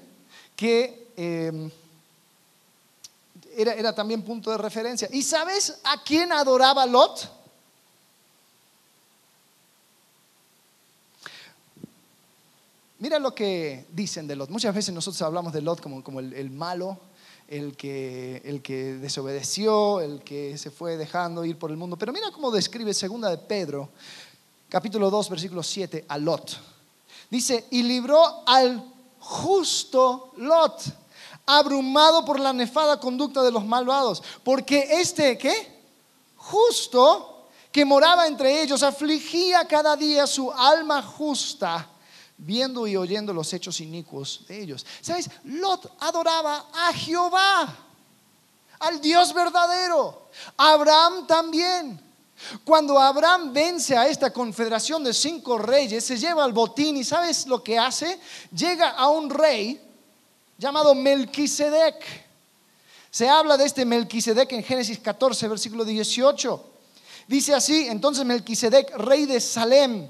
que 0.56 1.08
Em, 1.18 1.72
era, 3.56 3.74
era 3.74 3.94
también 3.94 4.22
punto 4.22 4.52
de 4.52 4.58
referencia. 4.60 5.10
¿Y 5.12 5.24
sabes 5.24 5.80
a 5.84 6.04
quién 6.04 6.32
adoraba 6.32 6.86
Lot? 6.86 7.32
Mira 13.00 13.18
lo 13.18 13.34
que 13.34 13.88
dicen 13.90 14.28
de 14.28 14.36
Lot. 14.36 14.52
Muchas 14.52 14.76
veces 14.76 14.94
nosotros 14.94 15.20
hablamos 15.24 15.54
de 15.54 15.62
Lot 15.62 15.82
como, 15.82 16.04
como 16.04 16.20
el, 16.20 16.52
malo, 16.52 17.00
el 17.48 17.76
que, 17.78 18.42
el 18.46 18.62
que 18.62 18.94
desobedeció, 18.96 20.02
el 20.02 20.22
que 20.22 20.58
se 20.58 20.72
fue 20.72 20.98
dejando 20.98 21.46
ir 21.46 21.58
por 21.58 21.72
el 21.72 21.78
mundo. 21.78 21.98
Pero 21.98 22.14
mira 22.14 22.32
cómo 22.32 22.52
describe 22.52 22.94
segunda 22.94 23.30
de 23.30 23.38
Pedro, 23.38 23.90
capítulo 24.70 25.10
2, 25.10 25.30
versículo 25.30 25.64
7, 25.64 26.06
a 26.08 26.18
Lot. 26.18 26.58
Dice, 27.30 27.66
y 27.72 27.84
libró 27.84 28.44
al 28.46 28.84
justo 29.20 30.34
Lot 30.38 30.82
abrumado 31.46 32.26
por 32.26 32.40
la 32.40 32.52
nefada 32.52 33.00
conducta 33.00 33.42
de 33.42 33.52
los 33.52 33.66
malvados. 33.66 34.22
Porque 34.44 35.00
este, 35.00 35.38
¿qué? 35.38 35.78
Justo 36.36 37.48
que 37.72 37.86
moraba 37.86 38.28
entre 38.28 38.62
ellos, 38.62 38.84
afligía 38.84 39.66
cada 39.66 39.96
día 39.96 40.28
su 40.28 40.52
alma 40.52 41.02
justa, 41.02 41.90
viendo 42.38 42.86
y 42.86 42.96
oyendo 42.96 43.34
los 43.34 43.52
hechos 43.54 43.82
inicuos 43.82 44.46
de 44.48 44.62
ellos. 44.62 44.86
¿Sabes? 45.02 45.30
Lot 45.44 45.92
adoraba 46.00 46.68
a 46.74 46.94
Jehová, 46.94 47.76
al 48.80 49.02
Dios 49.02 49.34
verdadero. 49.34 50.30
Abraham 50.56 51.26
también. 51.28 52.08
Cuando 52.64 53.00
Abraham 53.00 53.52
vence 53.52 53.98
a 53.98 54.08
esta 54.08 54.32
confederación 54.32 55.04
de 55.04 55.14
cinco 55.14 55.58
reyes, 55.58 56.04
se 56.04 56.18
lleva 56.18 56.44
al 56.44 56.54
botín 56.54 56.96
y 56.98 57.04
¿sabes 57.04 57.48
lo 57.48 57.64
que 57.64 57.80
hace? 57.80 58.20
Llega 58.56 58.92
a 58.92 59.10
un 59.10 59.30
rey 59.30 59.82
llamado 60.58 60.94
Melquisedec. 60.94 61.96
Se 63.10 63.28
habla 63.28 63.58
de 63.58 63.66
este 63.66 63.86
Melquisedec 63.86 64.52
en 64.52 64.64
Génesis 64.64 65.00
14, 65.00 65.48
versículo 65.48 65.84
18. 65.84 66.64
Dice 67.28 67.56
así, 67.56 67.88
entonces 67.88 68.24
Melquisedec, 68.24 68.96
rey 68.98 69.26
de 69.26 69.42
Salem 69.42 70.08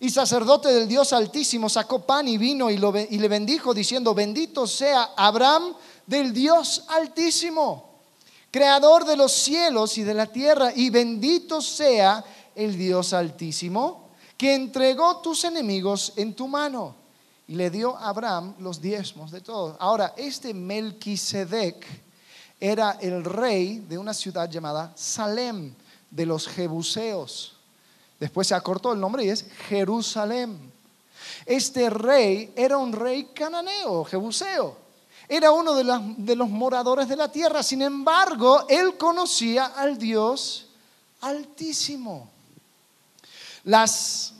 y 0.00 0.10
sacerdote 0.10 0.68
del 0.68 0.86
Dios 0.86 1.12
Altísimo, 1.12 1.68
sacó 1.68 2.06
pan 2.06 2.28
y 2.28 2.38
vino 2.38 2.70
y, 2.70 2.74
y 2.74 3.18
le 3.18 3.28
bendijo 3.28 3.74
diciendo, 3.74 4.14
bendito 4.14 4.66
sea 4.66 5.10
Abraham 5.16 5.74
del 6.06 6.32
Dios 6.32 6.84
Altísimo, 6.88 8.00
creador 8.50 9.04
de 9.04 9.16
los 9.16 9.32
cielos 9.32 9.98
y 9.98 10.04
de 10.04 10.14
la 10.14 10.26
tierra, 10.26 10.72
y 10.74 10.90
bendito 10.90 11.60
sea 11.60 12.24
el 12.54 12.78
Dios 12.78 13.12
Altísimo, 13.12 14.08
que 14.36 14.54
entregó 14.54 15.18
tus 15.18 15.44
enemigos 15.44 16.12
en 16.16 16.34
tu 16.34 16.46
mano 16.46 16.94
y 17.48 17.54
le 17.54 17.70
dio 17.70 17.96
a 17.96 18.10
Abraham 18.10 18.54
los 18.60 18.80
diezmos 18.80 19.30
de 19.32 19.40
todo. 19.40 19.76
Ahora, 19.80 20.14
este 20.16 20.52
Melquisedec 20.54 21.84
era 22.60 22.98
el 23.00 23.24
rey 23.24 23.78
de 23.80 23.96
una 23.96 24.12
ciudad 24.12 24.48
llamada 24.50 24.92
Salem, 24.94 25.74
de 26.10 26.26
los 26.26 26.46
Jebuseos. 26.48 27.57
Después 28.18 28.48
se 28.48 28.54
acortó 28.54 28.92
el 28.92 29.00
nombre 29.00 29.24
y 29.24 29.30
es 29.30 29.44
Jerusalén. 29.68 30.72
Este 31.46 31.88
rey 31.88 32.52
era 32.56 32.76
un 32.76 32.92
rey 32.92 33.30
cananeo, 33.34 34.04
jebuseo. 34.04 34.76
Era 35.28 35.50
uno 35.52 35.74
de, 35.74 36.36
los 36.36 36.48
moradores 36.48 37.08
de 37.08 37.16
la 37.16 37.30
tierra. 37.30 37.62
Sin 37.62 37.82
embargo, 37.82 38.64
él 38.68 38.96
conocía 38.96 39.66
al 39.66 39.98
Dios 39.98 40.68
altísimo. 41.20 42.30
Las, 43.64 44.32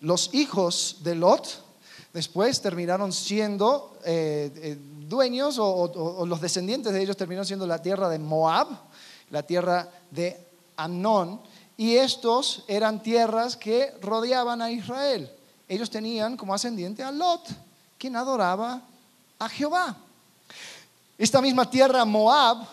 los 0.00 0.34
hijos 0.34 0.98
de 1.00 1.14
Lot, 1.14 1.62
después 2.12 2.60
terminaron 2.60 3.10
siendo 3.12 3.96
eh, 4.04 4.52
eh, 4.56 4.78
dueños 5.08 5.56
o, 5.58 6.26
los 6.26 6.40
descendientes 6.42 6.92
de 6.92 7.02
ellos 7.02 7.16
terminaron 7.16 7.46
siendo 7.46 7.66
la 7.66 7.80
tierra 7.80 8.10
de 8.10 8.18
Moab, 8.18 8.68
la 9.30 9.42
tierra 9.44 9.88
de 10.10 10.38
Amnón, 10.76 11.40
y 11.76 11.96
estos 11.96 12.64
eran 12.68 13.02
tierras 13.02 13.56
que 13.56 13.92
rodeaban 14.00 14.62
a 14.62 14.70
Israel. 14.70 15.30
Ellos 15.68 15.90
tenían 15.90 16.36
como 16.36 16.54
ascendiente 16.54 17.02
a 17.02 17.10
Lot, 17.10 17.48
quien 17.98 18.16
adoraba 18.16 18.82
a 19.38 19.48
Jehová. 19.48 19.96
Esta 21.18 21.40
misma 21.40 21.68
tierra 21.68 22.04
Moab, 22.04 22.66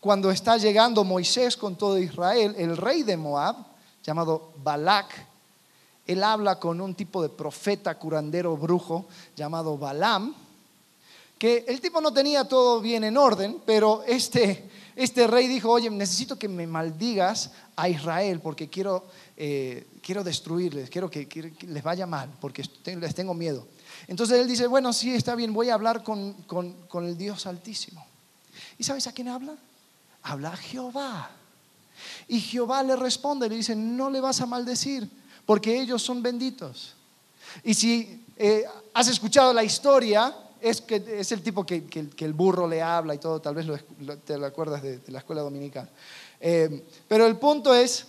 cuando 0.00 0.30
está 0.30 0.56
llegando 0.56 1.04
Moisés 1.04 1.56
con 1.56 1.76
todo 1.76 1.98
Israel, 1.98 2.54
el 2.56 2.76
rey 2.76 3.02
de 3.02 3.16
Moab, 3.16 3.56
llamado 4.04 4.52
Balak, 4.62 5.28
él 6.08 6.24
habla 6.24 6.58
con 6.58 6.80
un 6.80 6.94
tipo 6.94 7.20
de 7.22 7.28
profeta 7.28 7.94
curandero 7.98 8.56
brujo 8.56 9.04
llamado 9.36 9.76
Balaam, 9.76 10.34
que 11.38 11.66
el 11.68 11.82
tipo 11.82 12.00
no 12.00 12.12
tenía 12.14 12.44
todo 12.44 12.80
bien 12.80 13.04
en 13.04 13.18
orden, 13.18 13.60
pero 13.66 14.02
este, 14.06 14.70
este 14.98 15.28
rey 15.28 15.46
dijo, 15.46 15.70
oye, 15.70 15.88
necesito 15.90 16.36
que 16.36 16.48
me 16.48 16.66
maldigas 16.66 17.52
a 17.76 17.88
Israel 17.88 18.40
porque 18.40 18.68
quiero, 18.68 19.06
eh, 19.36 19.86
quiero 20.02 20.24
destruirles, 20.24 20.90
quiero 20.90 21.08
que, 21.08 21.52
les 21.68 21.82
vaya 21.84 22.04
mal, 22.04 22.28
porque 22.40 22.64
les 22.84 23.14
tengo 23.14 23.32
miedo. 23.32 23.68
Entonces 24.08 24.40
él 24.40 24.48
dice, 24.48 24.66
bueno, 24.66 24.92
sí, 24.92 25.14
está 25.14 25.36
bien, 25.36 25.52
voy 25.52 25.70
a 25.70 25.74
hablar 25.74 26.02
con, 26.02 26.32
con 26.42 27.06
el 27.06 27.16
Dios 27.16 27.46
Altísimo. 27.46 28.04
¿Y 28.76 28.82
sabes 28.82 29.06
a 29.06 29.12
quién 29.12 29.28
habla? 29.28 29.54
Habla 30.24 30.50
a 30.50 30.56
Jehová. 30.56 31.30
Y 32.26 32.40
Jehová 32.40 32.82
le 32.82 32.96
responde, 32.96 33.48
le 33.48 33.54
dice, 33.54 33.76
no 33.76 34.10
le 34.10 34.20
vas 34.20 34.40
a 34.40 34.46
maldecir, 34.46 35.08
porque 35.46 35.80
ellos 35.80 36.02
son 36.02 36.22
benditos. 36.22 36.94
Y 37.62 37.74
si 37.74 38.24
eh, 38.36 38.64
has 38.94 39.06
escuchado 39.06 39.52
la 39.52 39.62
historia, 39.62 40.34
es, 40.60 40.80
que, 40.80 41.04
es 41.18 41.32
el 41.32 41.42
tipo 41.42 41.64
que, 41.64 41.84
el 42.18 42.32
burro 42.32 42.66
le 42.66 42.82
habla 42.82 43.14
y 43.14 43.18
todo, 43.18 43.40
tal 43.40 43.54
vez 43.54 43.66
te 44.24 44.38
lo 44.38 44.46
acuerdas 44.46 44.82
de, 44.82 45.00
la 45.08 45.18
escuela 45.18 45.42
dominical. 45.42 45.88
Eh, 46.40 46.84
pero 47.06 47.26
el 47.26 47.36
punto 47.36 47.74
es, 47.74 48.06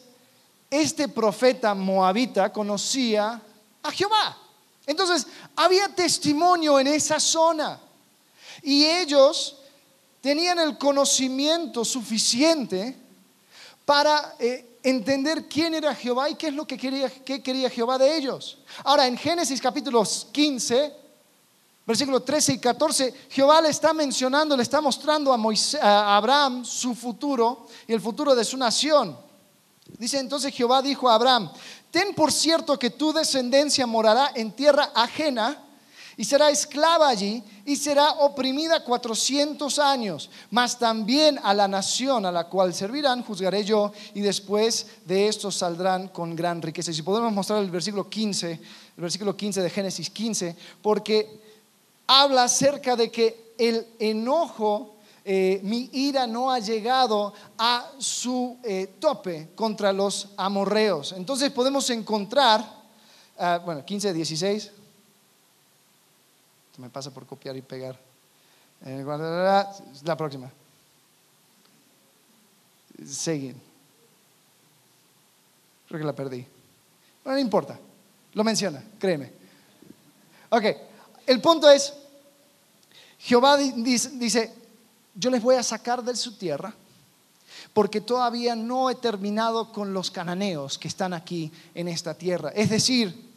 este 0.70 1.08
profeta 1.08 1.74
moabita 1.74 2.52
conocía 2.52 3.42
a 3.82 3.92
Jehová. 3.92 4.38
Entonces, 4.86 5.28
había 5.56 5.88
testimonio 5.90 6.80
en 6.80 6.88
esa 6.88 7.20
zona. 7.20 7.80
Y 8.64 8.86
ellos 8.86 9.58
tenían 10.22 10.60
el 10.60 10.78
conocimiento 10.78 11.86
suficiente 11.86 12.96
para 13.86 14.36
eh, 14.40 14.78
entender 14.84 15.48
quién 15.48 15.74
era 15.74 15.96
Jehová 15.96 16.30
y 16.30 16.36
qué 16.36 16.48
es 16.48 16.54
lo 16.54 16.66
que 16.66 16.78
quería, 16.78 17.10
qué 17.10 17.42
quería 17.42 17.70
Jehová 17.70 17.98
de 17.98 18.16
ellos. 18.16 18.60
Ahora, 18.84 19.08
en 19.08 19.18
Génesis 19.18 19.62
capítulo 19.62 20.04
15, 20.32 20.94
versículos 21.90 22.24
13 22.24 22.54
y 22.54 22.60
14, 22.60 23.14
Jehová 23.32 23.60
le 23.64 23.70
está 23.70 23.96
mencionando, 23.96 24.56
le 24.56 24.62
está 24.62 24.80
mostrando 24.80 25.34
a, 25.34 25.40
a 25.82 26.18
Abraham 26.18 26.64
su 26.64 26.94
futuro 26.94 27.66
y 27.88 27.94
el 27.94 28.00
futuro 28.00 28.36
de 28.36 28.46
su 28.46 28.58
nación. 28.58 29.18
Dice 29.98 30.20
entonces 30.20 30.54
Jehová 30.54 30.84
dijo 30.84 31.10
a 31.10 31.16
Abraham, 31.16 31.52
ten 31.90 32.14
por 32.14 32.32
cierto 32.32 32.78
que 32.78 32.92
tu 32.92 33.12
descendencia 33.12 33.88
morará 33.88 34.34
en 34.36 34.52
tierra 34.52 34.92
ajena 34.94 35.64
y 36.16 36.26
será 36.26 36.52
esclava 36.52 37.10
allí 37.10 37.44
y 37.66 37.76
será 37.76 38.12
oprimida 38.20 38.84
cuatrocientos 38.84 39.80
años, 39.80 40.30
mas 40.52 40.78
también 40.78 41.40
a 41.42 41.56
la 41.56 41.68
nación 41.68 42.24
a 42.24 42.32
la 42.32 42.44
cual 42.44 42.72
servirán 42.72 43.24
juzgaré 43.24 43.66
yo 43.66 43.94
y 44.14 44.22
después 44.22 44.86
de 45.06 45.28
esto 45.28 45.50
saldrán 45.50 46.10
con 46.10 46.36
gran 46.36 46.62
riqueza. 46.62 46.92
Y 46.92 46.94
si 46.94 47.02
podemos 47.02 47.34
mostrar 47.34 47.64
el 47.64 47.72
versículo 47.72 48.08
15, 48.08 48.52
el 48.52 49.02
versículo 49.02 49.36
15 49.36 49.64
de 49.64 49.70
Génesis 49.72 50.12
15, 50.12 50.56
porque 50.84 51.49
habla 52.10 52.46
acerca 52.46 52.96
de 52.96 53.12
que 53.12 53.54
el 53.60 53.86
enojo 54.00 54.96
eh, 55.24 55.60
mi 55.62 55.92
ira 55.94 56.26
no 56.26 56.52
ha 56.52 56.58
llegado 56.58 57.36
a 57.56 57.92
su 58.00 58.58
eh, 58.64 58.96
tope 59.00 59.50
contra 59.54 59.94
los 59.94 60.30
amorreos. 60.36 61.12
Entonces 61.12 61.52
podemos 61.52 61.88
encontrar, 61.92 62.66
ah, 63.38 63.62
bueno, 63.64 63.86
15, 63.86 64.12
16, 64.12 64.72
me 66.78 66.90
pasa 66.90 67.12
por 67.12 67.28
copiar 67.28 67.56
y 67.56 67.62
pegar. 67.62 68.00
Eh, 68.84 69.06
la 70.04 70.18
próxima. 70.18 70.52
Seguir. 73.06 73.56
Creo 75.88 76.00
que 76.00 76.06
la 76.06 76.16
perdí. 76.16 76.44
no 77.24 77.38
importa. 77.38 77.78
Lo 78.34 78.44
menciona, 78.44 78.84
créeme. 78.98 79.32
Ok, 80.50 80.66
el 81.30 81.40
punto 81.42 81.70
es, 81.70 81.94
Jehová 83.20 83.58
dice, 83.58 84.54
yo 85.14 85.30
les 85.30 85.42
voy 85.42 85.56
a 85.56 85.64
sacar 85.64 86.04
de 86.04 86.16
su 86.16 86.38
tierra 86.38 86.74
porque 87.74 88.02
todavía 88.02 88.56
no 88.56 88.90
he 88.90 88.96
terminado 88.96 89.72
con 89.72 89.94
los 89.94 90.10
cananeos 90.10 90.78
que 90.78 90.88
están 90.88 91.14
aquí 91.14 91.52
en 91.76 91.88
esta 91.88 92.14
tierra. 92.14 92.50
Es 92.56 92.70
decir, 92.70 93.30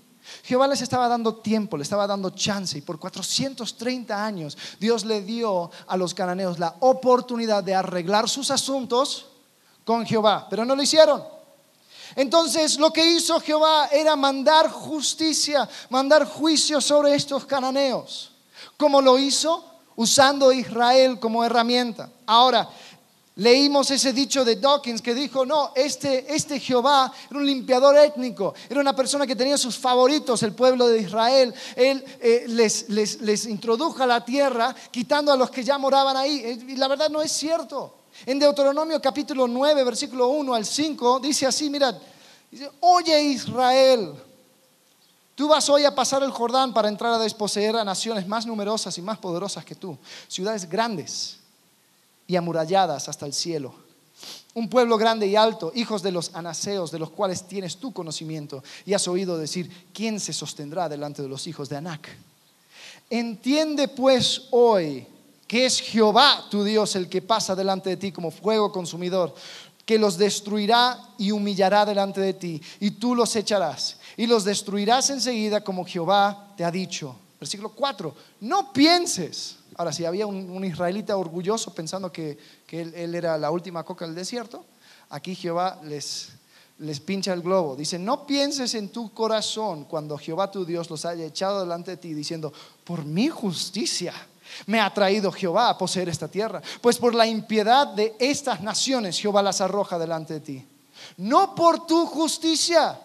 Jehová 0.45 0.69
les 0.69 0.81
estaba 0.81 1.09
dando 1.09 1.37
tiempo, 1.37 1.77
les 1.77 1.87
estaba 1.87 2.07
dando 2.07 2.31
chance 2.31 2.79
y 2.79 2.83
por 2.83 2.99
430 2.99 4.25
años 4.25 4.57
Dios 4.79 5.05
le 5.05 5.23
dio 5.23 5.71
a 5.89 5.97
los 5.97 6.15
cananeos 6.15 6.59
la 6.61 6.77
oportunidad 6.81 7.65
de 7.65 7.75
arreglar 7.75 8.29
sus 8.29 8.51
asuntos 8.51 9.27
con 9.85 10.07
Jehová, 10.07 10.47
pero 10.49 10.65
no 10.65 10.77
lo 10.77 10.83
hicieron. 10.83 11.25
Entonces 12.15 12.79
lo 12.79 12.93
que 12.93 13.05
hizo 13.05 13.41
Jehová 13.41 13.89
era 13.91 14.15
mandar 14.15 14.71
justicia, 14.71 15.69
mandar 15.91 16.25
juicio 16.25 16.81
sobre 16.81 17.15
estos 17.17 17.45
cananeos. 17.45 18.31
¿Cómo 18.77 19.03
lo 19.03 19.19
hizo? 19.19 19.72
Usando 19.97 20.53
Israel 20.53 21.19
como 21.21 21.45
herramienta. 21.45 22.11
Ahora, 22.27 22.69
Leímos 23.37 23.91
ese 23.91 24.13
dicho 24.13 24.45
de 24.45 24.57
Dawkins 24.57 25.01
que 25.01 25.15
dijo, 25.15 25.47
no, 25.47 25.73
este, 25.75 26.35
este 26.35 26.61
Jehová 26.61 27.11
era 27.31 27.39
un 27.39 27.47
limpiador 27.47 27.97
étnico, 27.97 28.53
era 28.69 28.79
una 28.79 28.95
persona 28.95 29.27
que 29.27 29.35
tenía 29.35 29.57
sus 29.57 29.79
favoritos, 29.79 30.43
el 30.43 30.53
pueblo 30.53 30.87
de 30.87 31.01
Israel. 31.01 31.55
Él 31.75 32.05
eh, 32.21 32.45
les, 32.49 32.91
les, 32.91 33.47
introdujo 33.47 34.03
a 34.03 34.07
la 34.07 34.23
tierra 34.23 34.75
quitando 34.91 35.33
a 35.33 35.37
los 35.37 35.51
que 35.51 35.65
ya 35.65 35.79
moraban 35.79 36.15
ahí. 36.15 36.43
Eh, 36.45 36.59
y 36.69 36.77
la 36.77 36.89
verdad 36.89 37.09
no 37.09 37.23
es 37.23 37.33
cierto. 37.33 37.95
En 38.27 38.39
Deuteronomio 38.39 39.01
capítulo 39.01 39.49
9, 39.49 39.83
versículo 39.83 40.29
1 40.29 40.55
al 40.55 40.67
5, 40.67 41.21
dice 41.21 41.47
así, 41.47 41.71
mirad, 41.71 41.97
oye 42.81 43.19
Israel, 43.23 44.13
tú 45.43 45.49
vas 45.49 45.69
hoy 45.69 45.85
a 45.85 45.93
pasar 45.93 46.23
el 46.23 46.31
Jordán 46.31 46.73
para 46.73 46.89
entrar 46.89 47.13
a 47.13 47.19
desposeer 47.19 47.75
a 47.75 47.83
naciones 47.83 48.29
más 48.29 48.47
numerosas 48.47 48.97
y 48.97 49.03
más 49.03 49.19
poderosas 49.19 49.65
que 49.65 49.75
tú, 49.75 49.99
ciudades 50.29 50.69
grandes 50.69 51.39
y 52.29 52.37
amuralladas 52.37 53.09
hasta 53.09 53.27
el 53.27 53.33
cielo. 53.33 53.75
Un 54.55 54.69
pueblo 54.69 54.97
grande 54.97 55.27
y 55.27 55.35
alto, 55.35 55.73
hijos 55.75 56.01
de 56.01 56.13
los 56.13 56.33
anaseos, 56.37 56.93
de 56.93 57.01
los 57.01 57.11
cuales 57.11 57.49
tienes 57.49 57.79
tu 57.79 57.93
conocimiento, 57.93 58.63
y 58.87 58.95
has 58.95 59.09
oído 59.09 59.37
decir, 59.37 59.89
¿quién 59.93 60.21
se 60.21 60.33
sostendrá 60.33 60.89
delante 60.89 61.23
de 61.23 61.29
los 61.29 61.45
hijos 61.49 61.69
de 61.69 61.79
Anac? 61.79 62.09
Entiende 63.11 63.89
pues 63.89 64.43
hoy 64.53 65.05
que 65.49 65.67
es 65.67 65.81
Jehová 65.81 66.45
tu 66.53 66.63
Dios 66.63 66.95
el 66.95 67.09
que 67.09 67.21
pasa 67.21 67.57
delante 67.57 67.91
de 67.91 67.97
ti 67.97 68.13
como 68.13 68.31
fuego 68.31 68.71
consumidor, 68.71 69.35
que 69.85 69.99
los 69.99 70.17
destruirá 70.17 71.01
y 71.19 71.33
humillará 71.33 71.85
delante 71.85 72.21
de 72.21 72.35
ti, 72.35 72.63
y 72.79 72.93
tú 72.93 73.17
los 73.17 73.35
echarás, 73.35 73.97
y 74.17 74.27
los 74.27 74.45
destruirás 74.45 75.11
enseguida 75.11 75.63
como 75.63 75.85
Jehová 75.85 76.55
te 76.57 76.65
ha 76.65 76.71
dicho. 76.71 77.17
Versículo 77.39 77.71
4, 77.71 78.15
no 78.41 78.73
pienses 78.73 79.57
Ahora, 79.77 79.93
si 79.93 80.05
había 80.05 80.27
un, 80.27 80.65
israelita 80.65 81.17
orgulloso 81.17 81.73
pensando 81.73 82.13
que, 82.13 82.39
él, 82.71 83.15
era 83.15 83.39
la 83.39 83.51
última 83.51 83.85
coca 83.85 84.07
del 84.07 84.15
desierto, 84.15 84.65
aquí 85.11 85.35
Jehová 85.35 85.81
les, 85.85 86.31
les 86.79 87.01
pincha 87.01 87.33
el 87.33 87.43
globo. 87.43 87.75
Dice, 87.75 87.99
no 87.99 88.27
pienses 88.27 88.75
en 88.75 88.91
tu 88.91 89.13
corazón 89.13 89.85
cuando 89.85 90.19
Jehová 90.19 90.51
tu 90.51 90.65
Dios 90.65 90.91
los 90.91 91.05
haya 91.05 91.25
echado 91.25 91.61
delante 91.61 91.93
de 91.93 91.97
ti, 91.97 92.13
diciendo, 92.13 92.53
por 92.85 93.05
mi 93.05 93.29
justicia 93.29 94.13
me 94.67 94.81
ha 94.81 94.93
traído 94.93 95.33
Jehová 95.33 95.71
a 95.71 95.79
poseer 95.79 96.11
esta 96.11 96.29
tierra. 96.29 96.61
Pues 96.83 96.99
por 96.99 97.15
la 97.15 97.27
impiedad 97.27 97.87
de 97.87 98.15
estas 98.19 98.61
naciones 98.61 99.19
Jehová 99.19 99.43
las 99.43 99.63
arroja 99.63 99.99
delante 99.99 100.35
de 100.35 100.41
ti. 100.41 100.67
No 101.17 101.55
por 101.55 101.87
tu 101.87 102.07
justicia, 102.07 103.01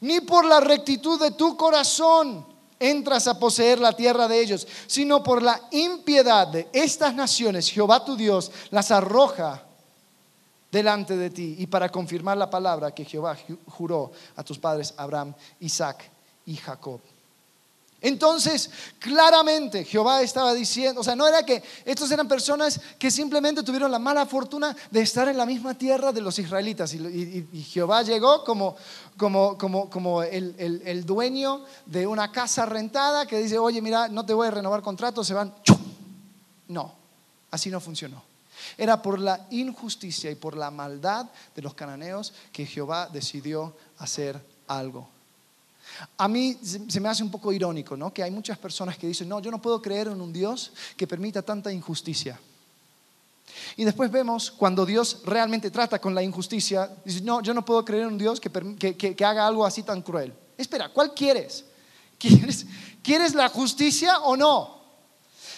ni 0.00 0.20
por 0.20 0.44
la 0.44 0.60
rectitud 0.60 1.20
de 1.20 1.32
tu 1.32 1.56
corazón 1.56 2.46
entras 2.78 3.26
a 3.26 3.38
poseer 3.38 3.78
la 3.78 3.92
tierra 3.92 4.28
de 4.28 4.40
ellos, 4.40 4.66
sino 4.86 5.22
por 5.22 5.42
la 5.42 5.60
impiedad 5.70 6.48
de 6.48 6.68
estas 6.72 7.14
naciones, 7.14 7.70
Jehová 7.70 8.04
tu 8.04 8.16
Dios 8.16 8.50
las 8.70 8.90
arroja 8.90 9.62
delante 10.70 11.16
de 11.16 11.30
ti 11.30 11.56
y 11.58 11.66
para 11.66 11.88
confirmar 11.88 12.36
la 12.36 12.50
palabra 12.50 12.94
que 12.94 13.04
Jehová 13.04 13.36
juró 13.66 14.12
a 14.34 14.42
tus 14.42 14.58
padres 14.58 14.92
Abraham, 14.96 15.34
Isaac 15.60 16.10
y 16.44 16.56
Jacob. 16.56 17.00
Entonces, 18.00 18.70
claramente 18.98 19.84
Jehová 19.84 20.20
estaba 20.20 20.52
diciendo, 20.52 21.00
o 21.00 21.04
sea, 21.04 21.16
no 21.16 21.26
era 21.26 21.44
que 21.44 21.62
estos 21.84 22.10
eran 22.10 22.28
personas 22.28 22.78
que 22.98 23.10
simplemente 23.10 23.62
tuvieron 23.62 23.90
la 23.90 23.98
mala 23.98 24.26
fortuna 24.26 24.76
de 24.90 25.00
estar 25.00 25.28
en 25.28 25.36
la 25.38 25.46
misma 25.46 25.74
tierra 25.74 26.12
de 26.12 26.20
los 26.20 26.38
israelitas. 26.38 26.92
Y, 26.92 27.64
Jehová 27.70 28.02
llegó 28.02 28.44
como, 28.44 28.76
como, 29.16 29.56
como, 29.56 29.88
como 29.88 30.22
el, 30.22 30.54
el, 30.58 31.06
dueño 31.06 31.64
de 31.86 32.06
una 32.06 32.30
casa 32.30 32.66
rentada 32.66 33.26
que 33.26 33.38
dice, 33.38 33.58
oye, 33.58 33.80
mira, 33.80 34.08
no 34.08 34.26
te 34.26 34.34
voy 34.34 34.48
a 34.48 34.50
renovar 34.50 34.82
contrato, 34.82 35.24
se 35.24 35.34
van. 35.34 35.54
No, 36.68 36.94
así 37.50 37.70
no 37.70 37.80
funcionó. 37.80 38.22
Era 38.76 39.00
por 39.00 39.18
la 39.18 39.46
injusticia 39.50 40.30
y 40.30 40.34
por 40.34 40.56
la 40.56 40.70
maldad 40.70 41.26
de 41.54 41.62
los 41.62 41.74
cananeos 41.74 42.34
que 42.52 42.66
Jehová 42.66 43.08
decidió 43.10 43.74
hacer 43.98 44.44
algo. 44.66 45.15
A 46.16 46.28
mí 46.28 46.58
se 46.62 47.00
me 47.00 47.08
hace 47.08 47.22
un 47.22 47.30
poco 47.30 47.52
irónico, 47.52 47.96
¿no? 47.96 48.12
Que 48.12 48.22
hay 48.22 48.30
muchas 48.30 48.58
personas 48.58 48.96
que 48.96 49.06
dicen, 49.06 49.28
no, 49.28 49.40
yo 49.40 49.50
no 49.50 49.60
puedo 49.60 49.80
creer 49.80 50.08
en 50.08 50.20
un 50.20 50.32
Dios 50.32 50.72
que 50.96 51.06
permita 51.06 51.42
tanta 51.42 51.72
injusticia. 51.72 52.38
Y 53.76 53.84
después 53.84 54.10
vemos 54.10 54.50
cuando 54.50 54.84
Dios 54.84 55.22
realmente 55.24 55.70
trata 55.70 56.00
con 56.00 56.14
la 56.14 56.22
injusticia, 56.22 56.90
dice, 57.04 57.20
no, 57.22 57.40
yo 57.42 57.54
no 57.54 57.64
puedo 57.64 57.84
creer 57.84 58.04
en 58.04 58.08
un 58.08 58.18
Dios 58.18 58.40
que, 58.40 58.96
que, 58.96 59.24
haga 59.24 59.46
algo 59.46 59.64
así 59.64 59.82
tan 59.82 60.02
cruel. 60.02 60.32
Espera, 60.56 60.88
¿cuál 60.88 61.14
quieres? 61.14 61.64
¿Quieres, 62.18 62.66
¿Quieres 63.02 63.34
la 63.34 63.48
justicia 63.48 64.20
o 64.20 64.36
no? 64.36 64.76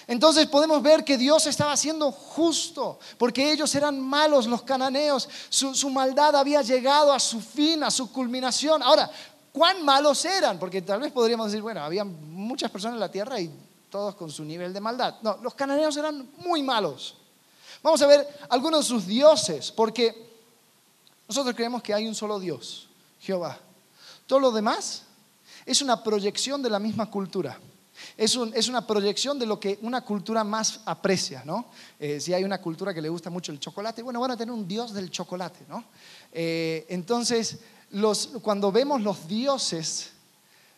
Entonces 0.08 0.46
podemos 0.46 0.82
ver 0.82 1.04
que 1.04 1.18
Dios 1.18 1.46
estaba 1.46 1.76
siendo 1.76 2.10
justo, 2.10 2.98
porque 3.18 3.52
ellos 3.52 3.72
eran 3.74 4.00
malos, 4.00 4.46
los 4.46 4.62
cananeos, 4.62 5.28
su, 5.50 5.74
su, 5.74 5.90
maldad 5.90 6.34
había 6.34 6.62
llegado 6.62 7.12
a 7.12 7.20
su 7.20 7.40
fin, 7.40 7.84
a 7.84 7.90
su 7.90 8.10
culminación. 8.10 8.82
Ahora, 8.82 9.10
cuán 9.58 9.84
malos 9.84 10.24
eran, 10.24 10.56
porque 10.56 10.82
tal 10.82 11.00
vez 11.00 11.10
podríamos 11.10 11.46
decir, 11.48 11.60
bueno, 11.60 11.82
había 11.82 12.04
muchas 12.04 12.70
personas 12.70 12.94
en 12.94 13.00
la 13.00 13.10
tierra 13.10 13.40
y 13.40 13.50
todos 13.90 14.14
con 14.14 14.30
su 14.30 14.44
nivel 14.44 14.72
de 14.72 14.78
maldad. 14.78 15.16
No, 15.20 15.36
los 15.42 15.52
cananeos 15.54 15.96
eran 15.96 16.30
muy 16.36 16.62
malos. 16.62 17.16
Vamos 17.82 18.00
a 18.02 18.06
ver 18.06 18.24
algunos 18.50 18.84
de 18.84 18.88
sus 18.88 19.04
dioses, 19.04 19.72
porque 19.72 20.14
nosotros 21.26 21.56
creemos 21.56 21.82
que 21.82 21.92
hay 21.92 22.06
un 22.06 22.14
solo 22.14 22.38
Dios, 22.38 22.88
Jehová. 23.18 23.58
Todo 24.28 24.38
lo 24.38 24.52
demás 24.52 25.02
es 25.66 25.82
una 25.82 26.04
proyección 26.04 26.62
de 26.62 26.70
la 26.70 26.78
misma 26.78 27.10
cultura. 27.10 27.58
Es, 28.16 28.36
una 28.36 28.86
proyección 28.86 29.40
de 29.40 29.46
lo 29.46 29.58
que 29.58 29.80
una 29.82 30.02
cultura 30.02 30.44
más 30.44 30.82
aprecia, 30.84 31.42
¿no? 31.44 31.66
Eh, 31.98 32.20
si 32.20 32.32
hay 32.32 32.44
una 32.44 32.60
cultura 32.60 32.94
que 32.94 33.02
le 33.02 33.08
gusta 33.08 33.28
mucho 33.28 33.50
el 33.50 33.58
chocolate, 33.58 34.04
bueno, 34.04 34.20
van 34.20 34.30
a 34.30 34.36
tener 34.36 34.54
un 34.54 34.68
dios 34.68 34.94
del 34.94 35.10
chocolate, 35.10 35.64
¿no? 35.68 35.82
Eh, 36.30 36.86
entonces, 36.90 37.58
cuando 38.42 38.70
vemos 38.72 39.00
los 39.00 39.26
dioses 39.26 40.10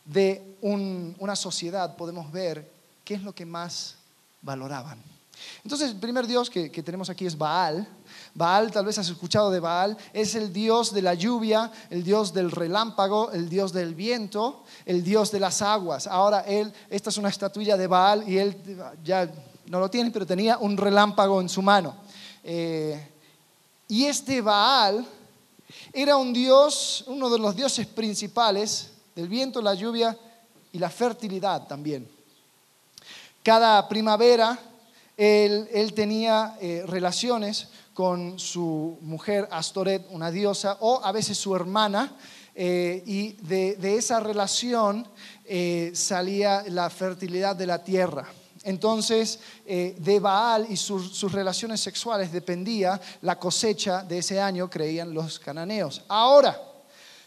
de 0.05 0.57
una 0.63 1.37
sociedad, 1.37 1.97
podemos 1.97 2.31
ver 2.31 2.71
qué 3.05 3.15
es 3.15 3.23
lo 3.23 3.35
que 3.35 3.47
más 3.47 3.97
valoraban. 4.43 5.03
Entonces, 5.65 5.91
el 5.91 5.97
primer 5.97 6.27
dios 6.27 6.51
que, 6.51 6.69
tenemos 6.71 7.11
aquí 7.11 7.27
es 7.27 7.37
Baal. 7.37 7.87
Baal, 8.35 8.71
tal 8.71 8.85
vez 8.85 8.99
has 8.99 9.09
escuchado 9.09 9.51
de 9.51 9.61
Baal, 9.61 9.97
es 10.13 10.35
el 10.35 10.53
dios 10.53 10.93
de 10.93 11.03
la 11.03 11.15
lluvia, 11.15 11.71
el 11.89 12.05
dios 12.05 12.33
del 12.33 12.51
relámpago, 12.51 13.33
el 13.33 13.49
dios 13.49 13.73
del 13.73 13.95
viento, 13.95 14.65
el 14.85 15.03
dios 15.03 15.31
de 15.31 15.41
las 15.41 15.63
aguas. 15.63 16.07
Ahora, 16.07 16.41
él, 16.41 16.73
esta 16.89 17.11
es 17.11 17.17
una 17.17 17.29
estatuilla 17.29 17.77
de 17.77 17.87
Baal 17.87 18.29
y 18.29 18.39
él 18.39 18.57
ya 19.03 19.31
no 19.67 19.81
lo 19.81 19.91
tiene, 19.91 20.11
pero 20.11 20.27
tenía 20.27 20.59
un 20.59 20.77
relámpago 20.77 21.41
en 21.41 21.49
su 21.49 21.63
mano. 21.63 21.97
Eh, 22.43 23.09
y 23.89 24.05
este 24.05 24.41
Baal 24.41 25.07
era 25.93 26.17
un 26.17 26.33
dios, 26.33 27.05
uno 27.07 27.29
de 27.31 27.39
los 27.39 27.57
dioses 27.57 27.87
principales 27.87 28.91
del 29.15 29.29
viento, 29.29 29.61
la 29.61 29.75
lluvia 29.75 30.17
y 30.73 30.79
la 30.79 30.91
fertilidad 30.91 31.67
también. 31.67 32.09
Cada 33.43 33.89
primavera 33.89 34.59
él, 35.17 35.93
tenía 35.95 36.57
eh, 36.61 36.85
relaciones 36.87 37.69
con 37.93 38.39
su 38.39 38.97
mujer 39.03 39.47
Astoret, 39.51 40.07
una 40.11 40.31
diosa, 40.31 40.79
o 40.81 41.03
a 41.05 41.13
veces 41.13 41.37
su 41.37 41.55
hermana, 41.55 42.17
eh, 42.55 43.03
y 43.05 43.33
de, 43.43 43.97
esa 43.97 44.21
relación 44.21 45.07
eh, 45.45 45.93
salía 45.95 46.65
la 46.69 46.89
fertilidad 46.89 47.55
de 47.55 47.67
la 47.67 47.85
tierra. 47.85 48.27
Entonces, 48.63 49.41
de 49.65 50.21
Baal 50.21 50.67
y 50.69 50.77
sus 50.77 51.33
relaciones 51.33 51.81
sexuales 51.81 52.31
dependía 52.31 53.01
la 53.23 53.39
cosecha 53.39 54.03
de 54.03 54.19
ese 54.19 54.41
año, 54.41 54.69
creían 54.69 55.15
los 55.15 55.39
cananeos. 55.39 56.03
Ahora, 56.09 56.61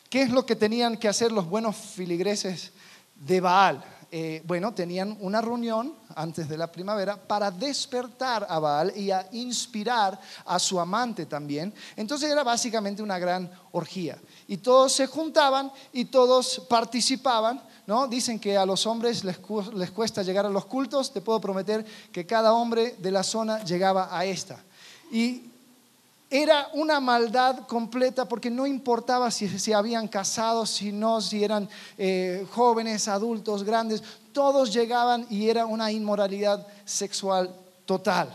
¿qué 0.09 0.21
es 0.21 0.29
lo 0.29 0.45
que 0.45 0.55
tenían 0.55 0.95
que 0.95 1.07
hacer 1.07 1.31
los 1.31 1.47
buenos 1.47 1.75
filigreses 1.75 2.71
de 3.15 3.41
Baal? 3.41 3.83
Eh, 4.15 4.43
bueno, 4.45 4.75
tenían 4.75 5.17
una 5.21 5.41
reunión 5.41 5.95
antes 6.13 6.47
de 6.47 6.55
la 6.55 6.71
primavera 6.71 7.17
para 7.17 7.49
despertar 7.49 8.45
a 8.47 8.59
Baal 8.59 8.93
y 8.95 9.09
a 9.09 9.27
inspirar 9.31 10.19
a 10.45 10.59
su 10.59 10.79
amante 10.79 11.25
también. 11.25 11.73
Entonces 11.95 12.29
era 12.29 12.43
básicamente 12.43 13.01
una 13.01 13.17
gran 13.17 13.49
orgía. 13.71 14.19
Y 14.47 14.57
todos 14.57 14.93
se 14.93 15.07
juntaban 15.07 15.71
y 15.91 16.05
todos 16.05 16.61
participaban. 16.69 17.59
¿no? 17.87 18.07
Dicen 18.07 18.37
que 18.37 18.55
a 18.55 18.67
los 18.67 18.85
hombres 18.85 19.23
les, 19.23 19.39
les 19.73 19.89
cuesta 19.89 20.21
llegar 20.21 20.45
a 20.45 20.49
los 20.49 20.65
cultos. 20.65 21.11
Te 21.11 21.21
puedo 21.21 21.41
prometer 21.41 21.83
que 22.11 22.27
cada 22.27 22.53
hombre 22.53 22.95
de 22.99 23.09
la 23.09 23.23
zona 23.23 23.63
llegaba 23.63 24.15
a 24.15 24.25
esta. 24.25 24.63
Y 25.11 25.52
era 26.33 26.67
una 26.73 26.99
maldad 26.99 27.67
completa 27.67 28.27
porque 28.27 28.49
no 28.49 28.65
importaba 28.65 29.29
si 29.29 29.47
se 29.47 29.75
habían 29.75 30.07
casado, 30.07 30.65
si 30.65 30.91
no, 30.91 31.21
si 31.21 31.43
eran 31.43 31.69
eh, 31.95 32.47
jóvenes, 32.49 33.07
adultos, 33.07 33.63
grandes, 33.63 34.01
todos 34.33 34.73
llegaban 34.73 35.27
y 35.29 35.47
era 35.47 35.67
una 35.67 35.91
inmoralidad 35.91 36.65
sexual 36.85 37.55
total. 37.85 38.33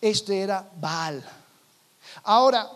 Este 0.00 0.40
era 0.40 0.68
Baal. 0.80 1.24
Ahora, 2.24 2.68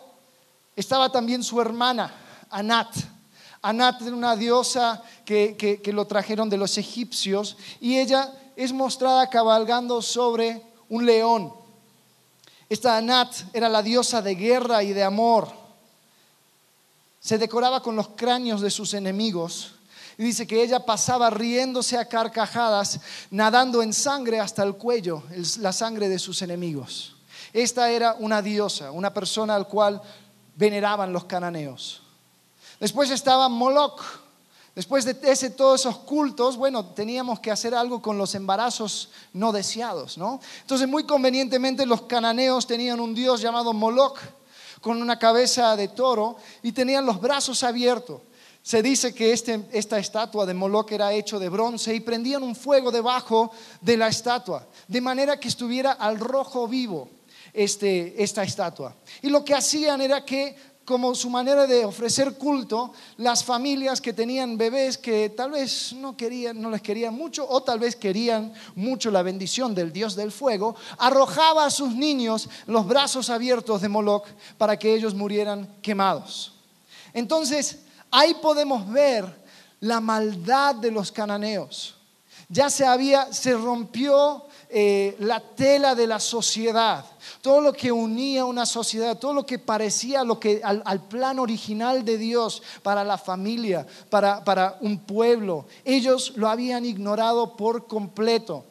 estaba 0.76 1.10
también 1.10 1.42
su 1.42 1.60
hermana, 1.60 2.14
Anat. 2.48 2.94
Anat 3.60 4.02
era 4.02 4.14
una 4.14 4.36
diosa 4.36 5.02
que, 5.24 5.56
que 5.56 5.92
lo 5.92 6.06
trajeron 6.06 6.48
de 6.48 6.58
los 6.58 6.78
egipcios 6.78 7.56
y 7.80 7.98
ella 7.98 8.32
es 8.54 8.72
mostrada 8.72 9.28
cabalgando 9.28 10.00
sobre 10.00 10.62
un 10.88 11.04
león. 11.04 11.65
Esta 12.68 12.96
Anat 12.96 13.34
era 13.52 13.68
la 13.68 13.82
diosa 13.82 14.20
de 14.22 14.34
guerra 14.34 14.82
y 14.82 14.92
de 14.92 15.04
amor. 15.04 15.48
Se 17.20 17.38
decoraba 17.38 17.82
con 17.82 17.96
los 17.96 18.08
cráneos 18.08 18.60
de 18.60 18.70
sus 18.70 18.94
enemigos. 18.94 19.72
Y 20.18 20.24
dice 20.24 20.46
que 20.46 20.62
ella 20.62 20.84
pasaba 20.84 21.28
riéndose 21.28 21.98
a 21.98 22.08
carcajadas, 22.08 23.00
nadando 23.30 23.82
en 23.82 23.92
sangre 23.92 24.40
hasta 24.40 24.62
el 24.62 24.74
cuello, 24.74 25.22
la 25.58 25.72
sangre 25.72 26.08
de 26.08 26.18
sus 26.18 26.40
enemigos. 26.42 27.16
Esta 27.52 27.90
era 27.90 28.16
una 28.18 28.42
diosa, 28.42 28.90
una 28.90 29.12
persona 29.12 29.54
al 29.54 29.68
cual 29.68 30.00
veneraban 30.56 31.12
los 31.12 31.24
cananeos. 31.24 32.02
Después 32.80 33.10
estaba 33.10 33.48
Moloch, 33.48 34.02
Después 34.76 35.06
de 35.06 35.16
ese, 35.22 35.48
todos 35.48 35.80
esos 35.80 35.96
cultos, 36.00 36.58
bueno, 36.58 36.84
teníamos 36.84 37.40
que 37.40 37.50
hacer 37.50 37.74
algo 37.74 38.02
con 38.02 38.18
los 38.18 38.34
embarazos 38.34 39.08
no 39.32 39.50
deseados, 39.50 40.18
¿no? 40.18 40.38
Entonces, 40.60 40.86
muy 40.86 41.04
convenientemente, 41.04 41.86
los 41.86 42.02
cananeos 42.02 42.66
tenían 42.66 43.00
un 43.00 43.14
dios 43.14 43.40
llamado 43.40 43.72
Moloch, 43.72 44.18
con 44.82 45.00
una 45.00 45.18
cabeza 45.18 45.74
de 45.76 45.88
toro, 45.88 46.36
y 46.62 46.72
tenían 46.72 47.06
los 47.06 47.22
brazos 47.22 47.62
abiertos. 47.62 48.20
Se 48.62 48.82
dice 48.82 49.14
que 49.14 49.32
este, 49.32 49.66
esta 49.72 49.98
estatua 49.98 50.44
de 50.44 50.52
Moloch 50.52 50.92
era 50.92 51.10
hecho 51.14 51.38
de 51.38 51.48
bronce 51.48 51.94
y 51.94 52.00
prendían 52.00 52.42
un 52.42 52.54
fuego 52.54 52.90
debajo 52.90 53.50
de 53.80 53.96
la 53.96 54.08
estatua, 54.08 54.66
de 54.86 55.00
manera 55.00 55.40
que 55.40 55.48
estuviera 55.48 55.92
al 55.92 56.18
rojo 56.18 56.68
vivo 56.68 57.08
este, 57.54 58.22
esta 58.22 58.42
estatua. 58.42 58.94
Y 59.22 59.30
lo 59.30 59.42
que 59.42 59.54
hacían 59.54 60.02
era 60.02 60.22
que 60.22 60.54
como 60.86 61.16
su 61.16 61.28
manera 61.28 61.66
de 61.66 61.84
ofrecer 61.84 62.38
culto, 62.38 62.92
las 63.18 63.44
familias 63.44 64.00
que 64.00 64.12
tenían 64.12 64.56
bebés 64.56 64.96
que 64.96 65.30
tal 65.30 65.50
vez 65.50 65.92
no 65.92 66.16
querían, 66.16 66.60
no 66.62 66.70
les 66.70 66.80
querían 66.80 67.12
mucho 67.12 67.46
o 67.46 67.60
tal 67.62 67.80
vez 67.80 67.96
querían 67.96 68.54
mucho 68.76 69.10
la 69.10 69.22
bendición 69.22 69.74
del 69.74 69.92
Dios 69.92 70.14
del 70.14 70.30
fuego, 70.30 70.76
arrojaba 70.98 71.66
a 71.66 71.70
sus 71.70 71.92
niños 71.92 72.48
los 72.68 72.86
brazos 72.86 73.30
abiertos 73.30 73.82
de 73.82 73.88
Moloch 73.88 74.28
para 74.56 74.78
que 74.78 74.94
ellos 74.94 75.12
murieran 75.12 75.68
quemados. 75.82 76.54
Entonces, 77.12 77.80
ahí 78.12 78.34
podemos 78.34 78.88
ver 78.88 79.44
la 79.80 80.00
maldad 80.00 80.76
de 80.76 80.92
los 80.92 81.10
cananeos. 81.10 81.96
Ya 82.48 82.70
se 82.70 82.86
había, 82.86 83.32
se 83.32 83.54
rompió 83.54 84.44
eh, 84.68 85.14
la 85.20 85.38
tela 85.38 85.94
de 85.94 86.08
la 86.08 86.18
sociedad, 86.18 87.04
todo 87.40 87.60
lo 87.60 87.72
que 87.72 87.92
unía 87.92 88.44
una 88.44 88.66
sociedad, 88.66 89.16
todo 89.16 89.32
lo 89.32 89.46
que 89.46 89.60
parecía 89.60 90.24
lo 90.24 90.40
que, 90.40 90.60
al, 90.64 91.02
plan 91.02 91.38
original 91.38 92.04
de 92.04 92.18
Dios 92.18 92.62
para 92.82 93.04
la 93.04 93.16
familia, 93.16 93.86
para, 94.10 94.76
un 94.80 94.98
pueblo. 94.98 95.66
Ellos 95.84 96.32
lo 96.34 96.48
habían 96.48 96.84
ignorado 96.84 97.56
por 97.56 97.86
completo. 97.86 98.64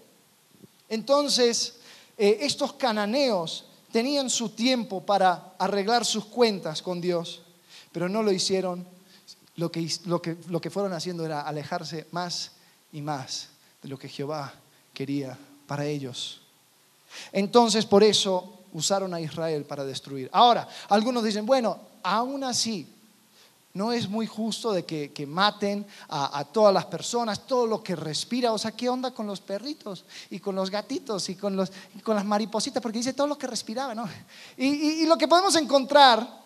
Entonces, 0.89 1.77
eh, 2.17 2.39
estos 2.41 2.73
cananeos 2.73 3.65
tenían 3.93 4.29
su 4.29 4.49
tiempo 4.49 5.05
para 5.05 5.53
arreglar 5.57 6.03
sus 6.03 6.25
cuentas 6.25 6.81
con 6.81 6.99
Dios, 6.99 7.41
pero 7.93 8.09
no 8.09 8.21
lo 8.21 8.33
hicieron. 8.33 8.85
Lo 9.55 9.71
que, 9.71 9.89
lo 10.03 10.21
que, 10.21 10.35
lo 10.49 10.59
que 10.59 10.69
fueron 10.69 10.91
haciendo 10.91 11.25
era 11.25 11.39
alejarse 11.39 12.05
más 12.11 12.51
y 12.91 12.99
más 12.99 13.47
de 13.81 13.87
lo 13.87 13.97
que 13.97 14.09
Jehová 14.09 14.53
quería 14.93 15.37
para 15.67 15.85
ellos. 15.85 16.41
Entonces, 17.31 17.85
por 17.85 18.03
eso 18.03 18.59
usaron 18.73 19.13
a 19.13 19.21
Israel 19.21 19.63
para 19.65 19.85
destruir. 19.85 20.29
Ahora, 20.33 20.67
algunos 20.89 21.23
dicen, 21.23 21.45
bueno, 21.45 21.79
aún 22.03 22.43
así, 22.43 22.87
no 23.75 23.91
es 23.91 24.07
muy 24.07 24.25
justo 24.25 24.71
de 24.71 24.85
que, 24.85 25.27
maten 25.27 25.85
a, 26.07 26.45
todas 26.45 26.73
las 26.73 26.85
personas, 26.85 27.45
todo 27.45 27.67
lo 27.67 27.83
que 27.83 27.93
respira. 27.95 28.53
O 28.53 28.57
sea, 28.57 28.71
¿qué 28.71 28.87
onda 28.87 29.11
con 29.11 29.27
los 29.27 29.41
perritos 29.41 30.05
y 30.29 30.39
con 30.39 30.55
los 30.55 30.69
gatitos 30.69 31.27
y 31.27 31.35
con, 31.35 31.57
los, 31.57 31.71
con 32.01 32.15
las 32.15 32.23
maripositas? 32.23 32.81
Porque 32.81 32.99
dice 32.99 33.11
todo 33.11 33.27
lo 33.27 33.37
que 33.37 33.47
respiraba, 33.47 33.93
¿no? 33.93 34.07
Y, 34.55 35.05
lo 35.05 35.17
que 35.17 35.27
podemos 35.27 35.57
encontrar 35.57 36.44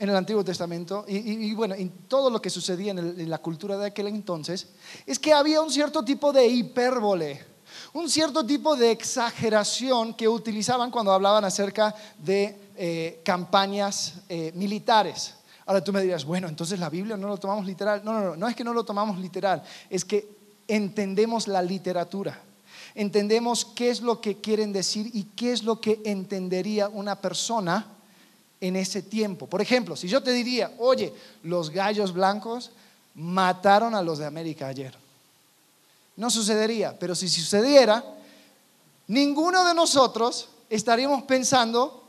en 0.00 0.08
el 0.08 0.16
Antiguo 0.16 0.42
Testamento 0.42 1.04
y, 1.06 1.52
bueno, 1.54 1.74
en 1.74 1.90
todo 2.08 2.30
lo 2.30 2.40
que 2.40 2.48
sucedía 2.48 2.92
en, 2.92 3.28
la 3.28 3.38
cultura 3.38 3.76
de 3.76 3.86
aquel 3.86 4.06
entonces, 4.06 4.68
es 5.06 5.18
que 5.18 5.34
había 5.34 5.60
un 5.60 5.70
cierto 5.70 6.02
tipo 6.02 6.32
de 6.32 6.48
hipérbole 6.48 7.50
un 7.92 8.10
cierto 8.10 8.44
tipo 8.44 8.74
de 8.74 8.90
exageración 8.90 10.14
que 10.14 10.28
utilizaban 10.28 10.90
cuando 10.90 11.12
hablaban 11.12 11.44
acerca 11.44 11.94
de 12.18 12.70
eh, 12.76 13.20
campañas 13.24 14.14
eh, 14.28 14.50
militares. 14.54 15.34
Ahora 15.66 15.82
tú 15.82 15.92
me 15.92 16.00
dirías, 16.00 16.24
bueno, 16.24 16.48
entonces 16.48 16.80
la 16.80 16.90
Biblia 16.90 17.16
no 17.16 17.28
lo 17.28 17.36
tomamos 17.36 17.64
literal. 17.64 18.02
No, 18.04 18.12
no, 18.12 18.20
no, 18.20 18.36
no 18.36 18.48
es 18.48 18.56
que 18.56 18.64
no 18.64 18.74
lo 18.74 18.84
tomamos 18.84 19.18
literal, 19.18 19.62
es 19.88 20.04
que 20.04 20.36
entendemos 20.66 21.46
la 21.46 21.62
literatura. 21.62 22.40
Entendemos 22.94 23.64
qué 23.64 23.90
es 23.90 24.00
lo 24.00 24.20
que 24.20 24.40
quieren 24.40 24.72
decir 24.72 25.10
y 25.12 25.24
qué 25.24 25.52
es 25.52 25.62
lo 25.62 25.80
que 25.80 26.00
entendería 26.04 26.88
una 26.88 27.20
persona 27.20 27.86
en 28.60 28.76
ese 28.76 29.02
tiempo. 29.02 29.46
Por 29.46 29.60
ejemplo, 29.60 29.96
si 29.96 30.08
yo 30.08 30.22
te 30.22 30.32
diría, 30.32 30.72
oye, 30.78 31.12
los 31.42 31.70
gallos 31.70 32.12
blancos 32.12 32.70
mataron 33.14 33.94
a 33.94 34.02
los 34.02 34.18
de 34.18 34.26
América 34.26 34.68
ayer. 34.68 34.94
No 36.16 36.30
sucedería, 36.30 36.98
pero 36.98 37.14
si 37.14 37.28
sucediera, 37.28 38.04
ninguno 39.06 39.64
de 39.64 39.74
nosotros 39.74 40.48
estaríamos 40.68 41.22
pensando 41.22 42.04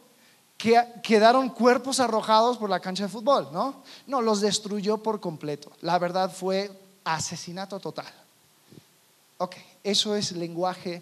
que 0.57 0.79
quedaron 1.01 1.49
cuerpos 1.49 1.99
arrojados 1.99 2.57
por 2.57 2.69
la 2.69 2.79
cancha 2.79 3.03
de 3.03 3.09
fútbol, 3.09 3.49
¿no? 3.51 3.81
No, 4.05 4.21
los 4.21 4.41
destruyó 4.41 4.97
por 4.97 5.19
completo. 5.19 5.71
La 5.81 5.97
verdad 5.97 6.31
fue 6.31 6.69
asesinato 7.03 7.79
total. 7.79 8.13
Ok, 9.37 9.55
eso 9.83 10.15
es 10.15 10.33
lenguaje 10.33 11.01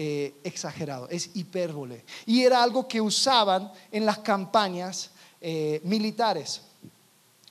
eh, 0.00 0.32
exagerado, 0.44 1.08
es 1.08 1.30
hipérbole. 1.34 2.04
Y 2.24 2.44
era 2.44 2.62
algo 2.62 2.86
que 2.86 3.00
usaban 3.00 3.72
en 3.90 4.06
las 4.06 4.18
campañas 4.18 5.10
eh, 5.40 5.80
militares. 5.82 6.60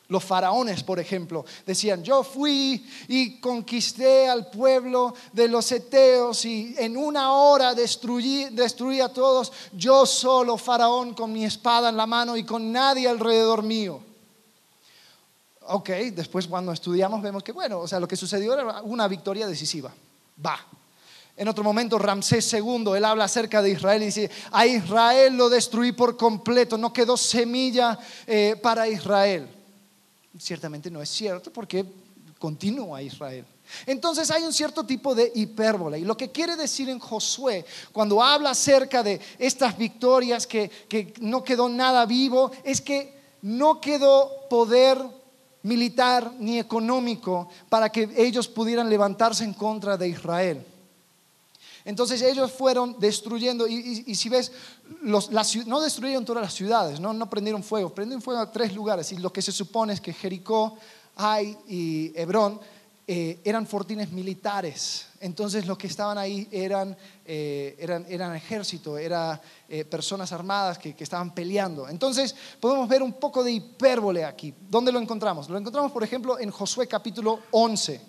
Los 0.08 0.24
faraones, 0.24 0.82
por 0.82 0.98
ejemplo, 0.98 1.44
decían, 1.66 2.02
yo 2.06 2.24
fui 2.24 2.88
y 3.10 3.42
conquisté 3.42 4.30
al 4.30 4.50
pueblo 4.50 5.14
de 5.34 5.50
los 5.50 5.70
eteos 5.74 6.46
y 6.46 6.74
en 6.78 6.96
una 6.96 7.34
hora 7.34 7.76
destruí, 7.76 8.46
destruí 8.52 9.02
a 9.02 9.10
todos, 9.10 9.52
yo 9.74 10.06
solo, 10.06 10.58
faraón, 10.58 11.16
con 11.16 11.34
mi 11.34 11.44
espada 11.44 11.90
en 11.90 11.98
la 11.98 12.08
mano 12.08 12.38
y 12.38 12.46
con 12.46 12.72
nadie 12.72 13.10
alrededor 13.10 13.62
mío. 13.62 14.00
Ok, 15.64 15.90
después 16.14 16.48
cuando 16.48 16.72
estudiamos 16.72 17.22
vemos 17.22 17.44
que, 17.44 17.52
bueno, 17.52 17.80
o 17.82 17.90
sea, 17.90 18.00
lo 18.00 18.08
que 18.08 18.16
sucedió 18.16 18.54
era 18.54 18.82
una 18.84 19.10
victoria 19.10 19.48
decisiva. 19.48 19.94
Va. 20.46 20.66
En 21.38 21.48
otro 21.48 21.64
momento, 21.64 22.00
Ramsés 22.00 22.52
II, 22.54 22.92
él 22.96 23.06
habla 23.06 23.26
acerca 23.26 23.62
de 23.62 23.70
Israel 23.70 24.02
y 24.02 24.08
dice, 24.08 24.30
a 24.52 24.66
Israel 24.66 25.38
lo 25.38 25.50
destruí 25.50 25.92
por 25.92 26.18
completo, 26.18 26.78
no 26.78 26.92
quedó 26.92 27.16
semilla 27.16 27.98
eh, 28.26 28.56
para 28.62 28.88
Israel 28.88 29.48
ciertamente 30.40 30.92
no 30.92 31.02
es 31.02 31.10
cierto 31.10 31.52
porque 31.52 31.86
continúa 32.40 33.02
Israel. 33.02 33.46
Entonces 33.86 34.32
hay 34.32 34.44
un 34.44 34.54
cierto 34.54 34.86
tipo 34.86 35.14
de 35.14 35.32
hipérbole. 35.36 36.00
Y 36.00 36.06
lo 36.06 36.16
que 36.16 36.32
quiere 36.32 36.56
decir 36.56 36.90
en 36.90 37.00
Josué, 37.00 37.66
cuando 37.92 38.24
habla 38.24 38.52
acerca 38.52 39.04
de 39.04 39.20
estas 39.40 39.78
victorias, 39.78 40.48
que, 40.48 40.70
que 40.88 41.14
no 41.20 41.44
quedó 41.44 41.68
nada 41.68 42.06
vivo, 42.06 42.52
es 42.64 42.80
que 42.80 43.14
no 43.42 43.82
quedó 43.82 44.48
poder 44.50 44.98
militar 45.64 46.32
ni 46.40 46.60
económico 46.60 47.50
para 47.68 47.92
que 47.92 48.10
ellos 48.16 48.48
pudieran 48.48 48.90
levantarse 48.90 49.44
en 49.44 49.54
contra 49.54 49.98
de 49.98 50.08
Israel. 50.08 50.66
Entonces 51.88 52.22
ellos 52.22 52.52
fueron 52.52 53.00
destruyendo, 53.00 53.66
y, 53.66 54.14
si 54.14 54.28
ves, 54.28 54.52
no 55.02 55.80
destruyeron 55.80 56.26
todas 56.26 56.44
las 56.44 56.54
ciudades, 56.54 57.00
¿no? 57.00 57.14
no 57.14 57.30
prendieron 57.30 57.64
fuego, 57.64 57.96
prendieron 57.96 58.22
fuego 58.22 58.42
a 58.42 58.52
tres 58.52 58.76
lugares, 58.76 59.10
y 59.14 59.18
lo 59.20 59.32
que 59.32 59.42
se 59.42 59.54
supone 59.54 59.94
es 59.94 60.02
que 60.02 60.12
Jericó, 60.12 60.78
Ai 61.16 61.58
y 61.66 62.12
Hebrón 62.14 62.60
eh, 63.08 63.40
eran 63.46 63.66
fortines 63.66 64.12
militares. 64.12 65.06
Entonces 65.22 65.66
los 65.66 65.78
que 65.78 65.88
estaban 65.88 66.18
ahí 66.18 66.50
eran, 66.52 66.98
eh, 67.26 67.78
eran, 67.80 68.06
eran 68.10 68.36
ejército, 68.36 68.98
eran 68.98 69.40
eh, 69.70 69.86
personas 69.86 70.34
armadas 70.34 70.78
que, 70.78 70.94
que, 70.94 71.06
estaban 71.06 71.34
peleando. 71.34 71.88
Entonces 71.88 72.36
podemos 72.60 72.90
ver 72.90 73.02
un 73.02 73.14
poco 73.14 73.46
de 73.46 73.54
hipérbole 73.54 74.26
aquí. 74.26 74.54
¿Dónde 74.70 74.92
lo 74.92 75.00
encontramos? 75.00 75.48
Lo 75.48 75.58
encontramos, 75.58 75.94
por 75.94 76.04
ejemplo, 76.04 76.38
en 76.38 76.52
Josué 76.52 76.86
capítulo 76.86 77.40
11, 77.52 78.02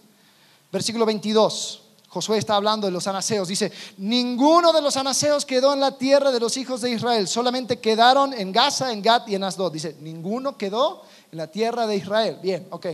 versículo 0.73 1.07
22. 1.07 1.88
Josué 2.09 2.39
está 2.39 2.55
hablando 2.57 2.87
de 2.87 2.93
los 2.93 3.07
anaseos. 3.07 3.49
Dice, 3.49 3.71
ninguno 3.99 4.73
de 4.73 4.81
los 4.81 4.97
anaseos 4.97 5.45
quedó 5.45 5.75
en 5.75 5.81
la 5.81 5.97
tierra 5.97 6.31
de 6.31 6.41
los 6.41 6.57
hijos 6.57 6.81
de 6.81 6.91
Israel. 6.91 7.29
Solamente 7.29 7.79
quedaron 7.79 8.33
en 8.33 8.51
Gaza, 8.51 8.93
en 8.93 9.03
Gat 9.03 9.29
y 9.29 9.35
en 9.35 9.45
Asdod. 9.45 9.73
Dice, 9.73 9.97
ninguno 10.01 10.57
quedó 10.57 11.03
en 11.31 11.39
la 11.39 11.49
tierra 11.49 11.87
de 11.87 11.97
Israel. 11.97 12.39
Bien, 12.43 12.67
ok. 12.71 12.87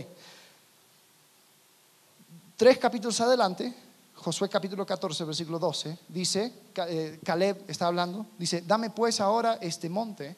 Tres 2.57 2.77
capítulos 2.77 3.19
adelante, 3.21 3.73
Josué 4.15 4.49
capítulo 4.49 4.85
14, 4.85 5.23
versículo 5.25 5.59
12, 5.59 5.97
dice, 6.07 6.51
eh, 6.87 7.19
Caleb 7.23 7.63
está 7.67 7.87
hablando, 7.87 8.25
dice, 8.37 8.63
dame 8.65 8.89
pues 8.89 9.19
ahora 9.19 9.59
este 9.61 9.89
monte 9.89 10.37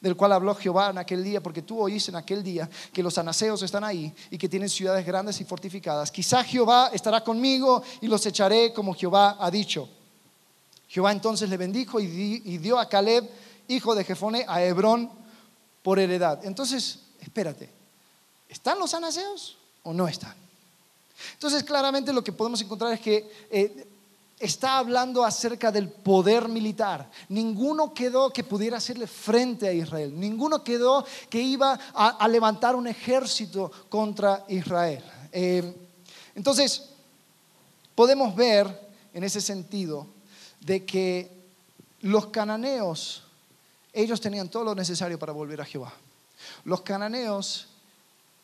del 0.00 0.16
cual 0.16 0.32
habló 0.32 0.54
Jehová 0.54 0.90
en 0.90 0.98
aquel 0.98 1.24
día, 1.24 1.42
porque 1.42 1.62
tú 1.62 1.80
oíste 1.80 2.10
en 2.10 2.16
aquel 2.16 2.42
día 2.42 2.68
que 2.92 3.02
los 3.02 3.16
anaseos 3.18 3.62
están 3.62 3.84
ahí 3.84 4.14
y 4.30 4.38
que 4.38 4.48
tienen 4.48 4.68
ciudades 4.68 5.04
grandes 5.06 5.40
y 5.40 5.44
fortificadas. 5.44 6.10
Quizá 6.10 6.44
Jehová 6.44 6.90
estará 6.92 7.22
conmigo 7.22 7.82
y 8.00 8.06
los 8.06 8.24
echaré 8.26 8.72
como 8.72 8.94
Jehová 8.94 9.36
ha 9.38 9.50
dicho. 9.50 9.88
Jehová 10.88 11.12
entonces 11.12 11.48
le 11.48 11.56
bendijo 11.56 12.00
y, 12.00 12.58
dio 12.58 12.78
a 12.78 12.88
Caleb, 12.88 13.28
hijo 13.68 13.94
de 13.94 14.04
Jefone, 14.04 14.44
a 14.46 14.62
Hebrón 14.62 15.10
por 15.82 15.98
heredad. 15.98 16.44
Entonces, 16.44 17.00
espérate, 17.20 17.70
¿están 18.48 18.78
los 18.78 18.94
anaseos 18.94 19.56
o 19.82 19.92
no 19.92 20.06
están? 20.06 20.34
Entonces, 21.32 21.64
claramente 21.64 22.12
lo 22.12 22.22
que 22.22 22.32
podemos 22.32 22.60
encontrar 22.60 22.92
es 22.92 23.00
que 23.00 23.30
eh, 23.50 23.85
está 24.38 24.78
hablando 24.78 25.24
acerca 25.24 25.72
del 25.72 25.88
poder 25.88 26.48
militar. 26.48 27.10
Ninguno 27.28 27.94
quedó 27.94 28.30
que 28.30 28.44
pudiera 28.44 28.78
hacerle 28.78 29.06
frente 29.06 29.68
a 29.68 29.72
Israel. 29.72 30.18
Ninguno 30.18 30.62
quedó 30.62 31.04
que 31.30 31.40
iba 31.40 31.78
a, 31.94 32.28
levantar 32.28 32.76
un 32.76 32.86
ejército 32.86 33.70
contra 33.88 34.44
Israel. 34.48 35.02
Eh, 35.32 35.74
entonces, 36.34 36.90
podemos 37.94 38.34
ver 38.36 38.86
en 39.14 39.24
ese 39.24 39.40
sentido 39.40 40.06
de 40.60 40.84
que 40.84 41.30
los 42.02 42.26
cananeos, 42.26 43.22
ellos 43.92 44.20
tenían 44.20 44.50
todo 44.50 44.64
lo 44.64 44.74
necesario 44.74 45.18
para 45.18 45.32
volver 45.32 45.60
a 45.60 45.64
Jehová. 45.64 45.94
Los 46.64 46.82
cananeos 46.82 47.68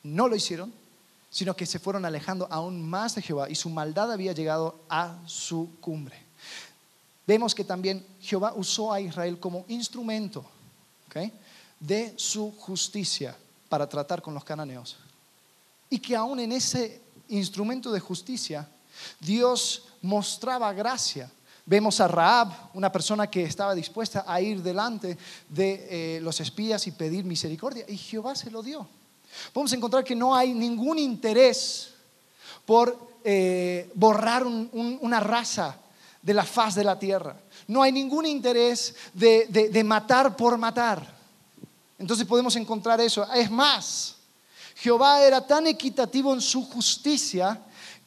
no 0.02 0.26
lo 0.26 0.34
hicieron, 0.34 0.72
sino 1.32 1.56
que 1.56 1.66
se 1.66 1.78
fueron 1.78 2.04
alejando 2.04 2.46
aún 2.50 2.88
más 2.88 3.16
de 3.16 3.22
Jehová 3.22 3.48
y 3.48 3.54
su 3.56 3.70
maldad 3.70 4.12
había 4.12 4.32
llegado 4.32 4.84
a 4.88 5.18
su 5.26 5.70
cumbre. 5.80 6.22
Vemos 7.26 7.54
que 7.54 7.64
también 7.64 8.06
Jehová 8.20 8.52
usó 8.54 8.92
a 8.92 9.00
Israel 9.00 9.40
como 9.40 9.64
instrumento 9.68 10.44
de 11.80 12.14
su 12.16 12.52
justicia 12.52 13.36
para 13.68 13.88
tratar 13.88 14.22
con 14.22 14.34
los 14.34 14.44
cananeos. 14.44 14.96
Y 15.90 15.98
que 15.98 16.16
aún 16.16 16.40
en 16.40 16.52
ese 16.52 17.00
instrumento 17.28 17.92
de 17.92 18.00
justicia, 18.00 18.68
Dios 19.20 19.84
mostraba 20.02 20.72
gracia. 20.72 21.30
Vemos 21.64 22.00
a 22.00 22.08
Raab, 22.08 22.70
una 22.74 22.90
persona 22.90 23.28
que 23.28 23.44
estaba 23.44 23.74
dispuesta 23.74 24.24
a 24.26 24.40
ir 24.40 24.62
delante 24.62 25.16
de 25.48 26.16
eh, 26.16 26.20
los 26.20 26.40
espías 26.40 26.86
y 26.86 26.92
pedir 26.92 27.24
misericordia, 27.24 27.84
y 27.88 27.96
Jehová 27.96 28.34
se 28.34 28.50
lo 28.50 28.62
dio. 28.62 28.86
Podemos 29.52 29.72
encontrar 29.72 30.04
que 30.04 30.14
no 30.14 30.34
hay 30.34 30.54
ningún 30.54 30.98
interés 30.98 31.90
por 32.64 33.12
eh, 33.24 33.90
borrar 33.94 34.44
una 34.46 35.20
raza 35.20 35.76
de 36.20 36.34
la 36.34 36.44
faz 36.44 36.74
de 36.74 36.84
la 36.84 36.98
tierra. 36.98 37.36
No 37.68 37.82
hay 37.82 37.92
ningún 37.92 38.26
interés 38.26 38.94
de 39.14 39.82
matar 39.84 40.36
por 40.36 40.58
matar. 40.58 41.22
Entonces 41.98 42.26
podemos 42.26 42.56
encontrar 42.56 43.00
eso. 43.00 43.24
Es 43.32 43.50
más, 43.50 44.16
Jehová 44.74 45.22
era 45.22 45.46
tan 45.46 45.68
equitativo 45.68 46.34
en 46.34 46.40
su 46.40 46.64
justicia 46.64 47.60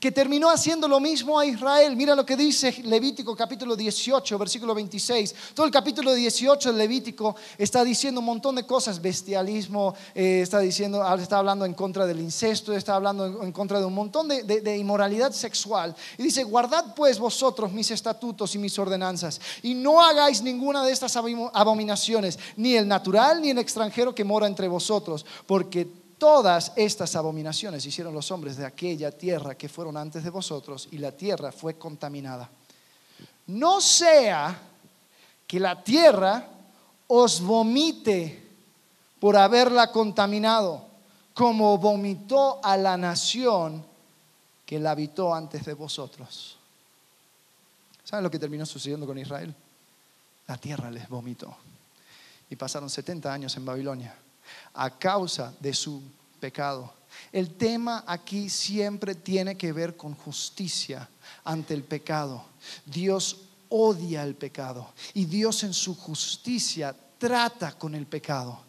que 0.05 0.11
terminó 0.11 0.51
haciendo 0.51 0.87
lo 0.87 0.99
mismo 0.99 1.39
a 1.39 1.47
Israel. 1.47 1.95
Mira 1.95 2.13
lo 2.13 2.23
que 2.23 2.37
dice 2.37 2.83
Levítico 2.83 3.35
capítulo 3.35 3.75
18, 3.75 4.37
versículo 4.37 4.75
26. 4.75 5.33
Todo 5.55 5.65
el 5.65 5.71
capítulo 5.71 6.13
18 6.13 6.71
de 6.71 6.77
Levítico 6.77 7.35
está 7.57 7.83
diciendo 7.83 8.19
un 8.19 8.27
montón 8.27 8.53
de 8.53 8.67
cosas, 8.67 9.01
bestialismo, 9.01 9.95
eh, 10.13 10.41
está 10.43 10.59
diciendo, 10.59 11.01
ah, 11.01 11.17
está 11.19 11.39
hablando 11.39 11.65
en 11.65 11.73
contra 11.73 12.05
del 12.05 12.19
incesto, 12.19 12.71
está 12.71 12.93
hablando 12.93 13.41
en, 13.41 13.51
contra 13.51 13.79
de 13.79 13.85
un 13.85 13.95
montón 13.95 14.27
de, 14.27 14.43
de 14.43 14.77
inmoralidad 14.77 15.31
sexual. 15.31 15.95
Y 16.19 16.21
dice, 16.21 16.43
guardad 16.43 16.93
pues 16.95 17.17
vosotros 17.17 17.71
mis 17.71 17.89
estatutos 17.89 18.53
y 18.53 18.59
mis 18.59 18.77
ordenanzas, 18.77 19.41
y 19.63 19.73
no 19.73 20.03
hagáis 20.05 20.43
ninguna 20.43 20.85
de 20.85 20.91
estas 20.91 21.15
abominaciones, 21.15 22.37
ni 22.57 22.75
el 22.75 22.87
natural 22.87 23.41
ni 23.41 23.49
el 23.49 23.57
extranjero 23.57 24.13
que 24.13 24.23
mora 24.23 24.45
entre 24.45 24.67
vosotros, 24.67 25.25
porque 25.47 26.04
Todas 26.17 26.71
estas 26.75 27.15
abominaciones 27.15 27.85
hicieron 27.85 28.13
los 28.13 28.31
hombres 28.31 28.55
de 28.55 28.65
aquella 28.65 29.11
tierra 29.11 29.55
que 29.55 29.67
fueron 29.67 29.97
antes 29.97 30.23
de 30.23 30.29
vosotros 30.29 30.87
y 30.91 30.97
la 30.97 31.11
tierra 31.11 31.51
fue 31.51 31.77
contaminada. 31.77 32.49
No 33.47 33.81
sea 33.81 34.57
que 35.45 35.59
la 35.59 35.83
tierra 35.83 36.47
os 37.07 37.41
vomite 37.41 38.43
por 39.19 39.35
haberla 39.35 39.91
contaminado, 39.91 40.85
como 41.33 41.77
vomitó 41.77 42.63
a 42.63 42.77
la 42.77 42.95
nación 42.95 43.85
que 44.65 44.79
la 44.79 44.91
habitó 44.91 45.33
antes 45.33 45.65
de 45.65 45.73
vosotros. 45.73 46.57
¿Saben 48.03 48.23
lo 48.23 48.31
que 48.31 48.39
terminó 48.39 48.65
sucediendo 48.65 49.05
con 49.05 49.17
Israel? 49.17 49.53
La 50.47 50.57
tierra 50.57 50.89
les 50.89 51.09
vomitó. 51.09 51.55
Y 52.49 52.55
pasaron 52.55 52.89
70 52.89 53.33
años 53.33 53.55
en 53.57 53.65
Babilonia 53.65 54.15
a 54.73 54.89
causa 54.89 55.53
de 55.59 55.73
su 55.73 56.01
pecado. 56.39 56.93
El 57.31 57.55
tema 57.55 58.03
aquí 58.07 58.49
siempre 58.49 59.15
tiene 59.15 59.57
que 59.57 59.71
ver 59.73 59.95
con 59.95 60.15
justicia 60.15 61.09
ante 61.43 61.73
el 61.73 61.83
pecado. 61.83 62.43
Dios 62.85 63.37
odia 63.69 64.23
el 64.23 64.35
pecado 64.35 64.93
y 65.13 65.25
Dios 65.25 65.63
en 65.63 65.73
su 65.73 65.95
justicia 65.95 66.95
trata 67.17 67.77
con 67.77 67.95
el 67.95 68.05
pecado. 68.05 68.59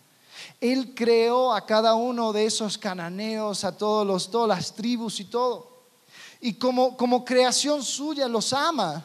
Él 0.61 0.94
creó 0.94 1.53
a 1.53 1.64
cada 1.64 1.94
uno 1.94 2.33
de 2.33 2.46
esos 2.46 2.77
cananeos, 2.79 3.64
a 3.64 3.77
todos 3.77 4.07
los, 4.07 4.31
todas 4.31 4.49
las 4.49 4.75
tribus 4.75 5.20
y 5.20 5.25
todo. 5.25 5.77
Y 6.40 6.55
como, 6.55 6.96
como 6.96 7.25
creación 7.25 7.83
suya 7.83 8.29
los 8.29 8.53
ama. 8.53 9.05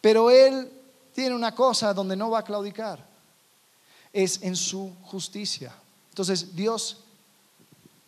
Pero 0.00 0.30
Él 0.30 0.70
tiene 1.12 1.34
una 1.34 1.54
cosa 1.54 1.92
donde 1.92 2.16
no 2.16 2.30
va 2.30 2.40
a 2.40 2.44
claudicar. 2.44 3.07
Es 4.18 4.42
en 4.42 4.56
su 4.56 4.92
justicia. 5.04 5.72
Entonces 6.10 6.56
Dios 6.56 6.96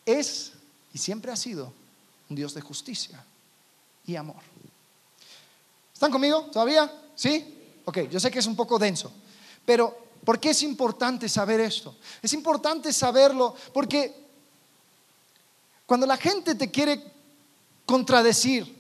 es 0.05 0.51
y 0.93 0.99
siempre 0.99 1.31
ha 1.31 1.37
sido 1.37 1.73
un 2.29 2.35
Dios 2.35 2.53
de 2.53 2.61
justicia 2.61 3.25
y 4.05 4.17
amor. 4.17 4.43
¿Están 5.95 6.11
conmigo 6.11 6.47
todavía? 6.47 6.93
¿Sí? 7.15 7.55
Ok, 7.85 8.09
yo 8.11 8.19
sé 8.19 8.29
que 8.29 8.41
es 8.41 8.47
un 8.47 8.57
poco 8.57 8.77
denso, 8.77 9.13
pero 9.65 9.97
¿por 10.25 10.41
qué 10.41 10.51
es 10.51 10.65
importante 10.65 11.29
saber 11.29 11.61
esto? 11.61 11.95
Es 12.21 12.33
importante 12.33 12.93
saberlo 12.93 13.55
porque 13.73 14.13
cuando 15.87 16.09
la 16.09 16.17
gente 16.17 16.57
te 16.57 16.73
quiere 16.73 17.01
contradecir, 17.87 18.80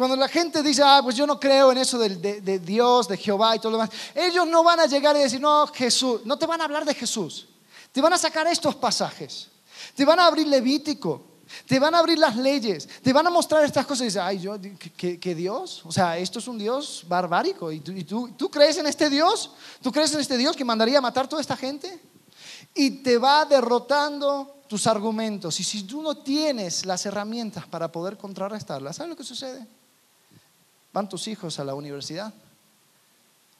cuando 0.00 0.16
la 0.16 0.28
gente 0.28 0.62
dice, 0.62 0.82
ah, 0.82 1.00
pues 1.02 1.14
yo 1.14 1.26
no 1.26 1.38
creo 1.38 1.72
en 1.72 1.76
eso 1.76 1.98
de, 1.98 2.40
de, 2.40 2.58
Dios, 2.58 3.06
de 3.06 3.18
Jehová 3.18 3.54
y 3.54 3.58
todo 3.58 3.72
lo 3.72 3.76
demás, 3.76 3.90
ellos 4.14 4.46
no 4.46 4.64
van 4.64 4.80
a 4.80 4.86
llegar 4.86 5.14
y 5.14 5.18
decir, 5.18 5.42
no, 5.42 5.66
Jesús, 5.66 6.22
no 6.24 6.38
te 6.38 6.46
van 6.46 6.58
a 6.62 6.64
hablar 6.64 6.86
de 6.86 6.94
Jesús, 6.94 7.48
te 7.92 8.00
van 8.00 8.14
a 8.14 8.16
sacar 8.16 8.46
estos 8.46 8.74
pasajes, 8.76 9.48
te 9.94 10.06
van 10.06 10.18
a 10.18 10.24
abrir 10.24 10.46
Levítico, 10.46 11.22
te 11.66 11.78
van 11.78 11.94
a 11.94 11.98
abrir 11.98 12.18
las 12.18 12.34
leyes, 12.34 12.88
te 13.02 13.12
van 13.12 13.26
a 13.26 13.30
mostrar 13.30 13.62
estas 13.62 13.84
cosas 13.84 14.00
y 14.00 14.04
dices, 14.06 14.22
ay, 14.22 14.38
yo, 14.38 14.56
¿qué, 14.96 15.34
Dios? 15.34 15.82
O 15.84 15.92
sea, 15.92 16.16
esto 16.16 16.38
es 16.38 16.48
un 16.48 16.56
Dios 16.56 17.04
barbárico. 17.06 17.70
¿Y, 17.70 17.80
tú, 17.80 18.30
tú, 18.38 18.50
crees 18.50 18.78
en 18.78 18.86
este 18.86 19.10
Dios? 19.10 19.50
¿Tú 19.82 19.92
crees 19.92 20.14
en 20.14 20.20
este 20.20 20.38
Dios 20.38 20.56
que 20.56 20.64
mandaría 20.64 20.96
a 20.96 21.02
matar 21.02 21.28
toda 21.28 21.42
esta 21.42 21.58
gente? 21.58 22.00
Y 22.74 23.02
te 23.02 23.18
va 23.18 23.44
derrotando 23.44 24.62
tus 24.66 24.86
argumentos. 24.86 25.60
Y 25.60 25.62
si 25.62 25.82
tú 25.82 26.00
no 26.00 26.16
tienes 26.16 26.86
las 26.86 27.04
herramientas 27.04 27.66
para 27.66 27.92
poder 27.92 28.16
contrarrestarlas, 28.16 28.96
¿sabes 28.96 29.10
lo 29.10 29.16
que 29.16 29.24
sucede? 29.24 29.68
Van 30.92 31.08
tus 31.08 31.28
hijos 31.28 31.58
a 31.58 31.64
la 31.64 31.74
universidad. 31.74 32.32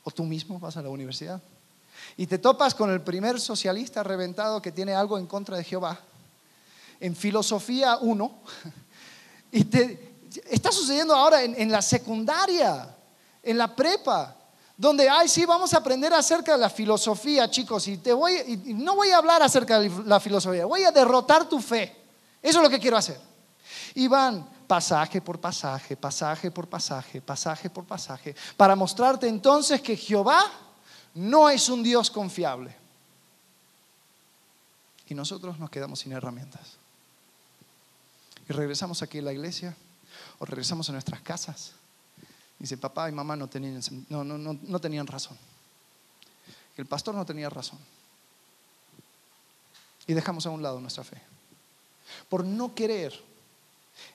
O 0.03 0.11
tú 0.11 0.25
mismo 0.25 0.59
vas 0.59 0.77
a 0.77 0.83
la 0.83 0.88
universidad. 0.88 1.40
Y 2.16 2.27
te 2.27 2.38
topas 2.38 2.75
con 2.75 2.90
el 2.90 3.03
primer 3.03 3.40
socialista 3.40 4.03
reventado 4.03 4.62
que 4.62 4.73
tiene 4.73 4.95
algo 4.95 5.19
en 5.19 5.27
contra 5.27 5.57
de 5.57 5.64
Jehová 5.64 6.01
en 7.01 7.16
filosofía 7.16 7.97
1 7.97 8.40
y 9.53 9.64
te, 9.64 10.14
está 10.49 10.71
sucediendo 10.71 11.14
ahora 11.14 11.43
en, 11.43 11.73
la 11.73 11.83
secundaria, 11.83 12.95
en 13.43 13.59
la 13.59 13.75
prepa, 13.75 14.37
donde, 14.77 15.09
ay, 15.09 15.29
sí, 15.29 15.45
vamos 15.45 15.75
a 15.75 15.79
aprender 15.79 16.12
acerca 16.14 16.53
de 16.53 16.59
la 16.59 16.71
filosofía, 16.71 17.51
chicos, 17.51 17.88
y, 17.88 17.99
te 17.99 18.12
voy, 18.12 18.62
y 18.64 18.75
no 18.75 18.95
voy 18.95 19.11
a 19.11 19.19
hablar 19.19 19.43
acerca 19.43 19.81
de 19.81 19.90
la 20.07 20.21
filosofía, 20.21 20.66
voy 20.66 20.85
a 20.85 20.93
derrotar 20.93 21.49
tu 21.49 21.61
fe. 21.61 21.97
Eso 22.40 22.59
es 22.59 22.62
lo 22.62 22.71
que 22.71 22.79
quiero 22.79 22.97
hacer. 22.97 23.19
Y 23.95 24.07
van 24.09 24.49
pasaje 24.70 25.20
por 25.20 25.40
pasaje, 25.40 25.96
pasaje 25.96 26.48
por 26.48 26.68
pasaje, 26.68 27.20
pasaje 27.20 27.68
por 27.68 27.85
pasaje, 27.85 28.37
para 28.56 28.76
mostrarte 28.76 29.26
entonces 29.26 29.83
que 29.83 29.96
Jehová 29.96 30.44
no 31.12 31.50
es 31.50 31.68
un 31.68 31.83
Dios 31.83 32.09
confiable. 32.09 32.76
Y 35.09 35.14
nosotros 35.14 35.59
nos 35.59 35.70
quedamos 35.70 35.98
sin 35.98 36.12
herramientas 36.12 36.76
y 38.48 38.52
regresamos 38.52 39.02
aquí 39.02 39.18
a 39.18 39.22
la 39.22 39.33
iglesia 39.33 39.74
o 40.38 40.44
regresamos 40.44 40.88
a 40.88 40.92
nuestras 40.92 41.20
casas. 41.20 41.72
Dice, 42.56 42.76
papá 42.76 43.09
y 43.09 43.12
mamá 43.12 43.35
no 43.35 43.48
tenían, 43.48 43.83
no, 44.09 44.22
no, 44.22 44.38
no, 44.38 44.56
no 44.62 44.78
tenían 44.78 45.09
razón. 45.09 45.37
El 46.76 46.87
pastor 46.87 47.16
no 47.16 47.26
tenía 47.26 47.50
razón. 47.50 47.80
Y 50.06 50.14
dejamos 50.14 50.46
a 50.46 50.50
un 50.50 50.62
lado 50.62 50.80
nuestra 50.80 51.02
fe. 51.02 51.20
Por 52.28 52.44
no 52.44 52.72
querer 52.72 53.30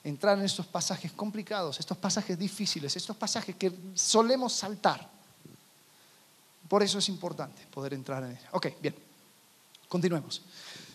entrar 0.03 0.37
en 0.37 0.45
estos 0.45 0.65
pasajes 0.65 1.11
complicados, 1.11 1.79
estos 1.79 1.97
pasajes 1.97 2.37
difíciles, 2.37 2.95
estos 2.95 3.15
pasajes 3.15 3.55
que 3.55 3.71
solemos 3.93 4.53
saltar. 4.53 5.09
Por 6.67 6.83
eso 6.83 6.99
es 6.99 7.09
importante 7.09 7.61
poder 7.71 7.93
entrar 7.93 8.23
en 8.23 8.31
ellos. 8.31 8.43
Ok, 8.51 8.67
bien. 8.81 8.95
Continuemos. 9.87 10.41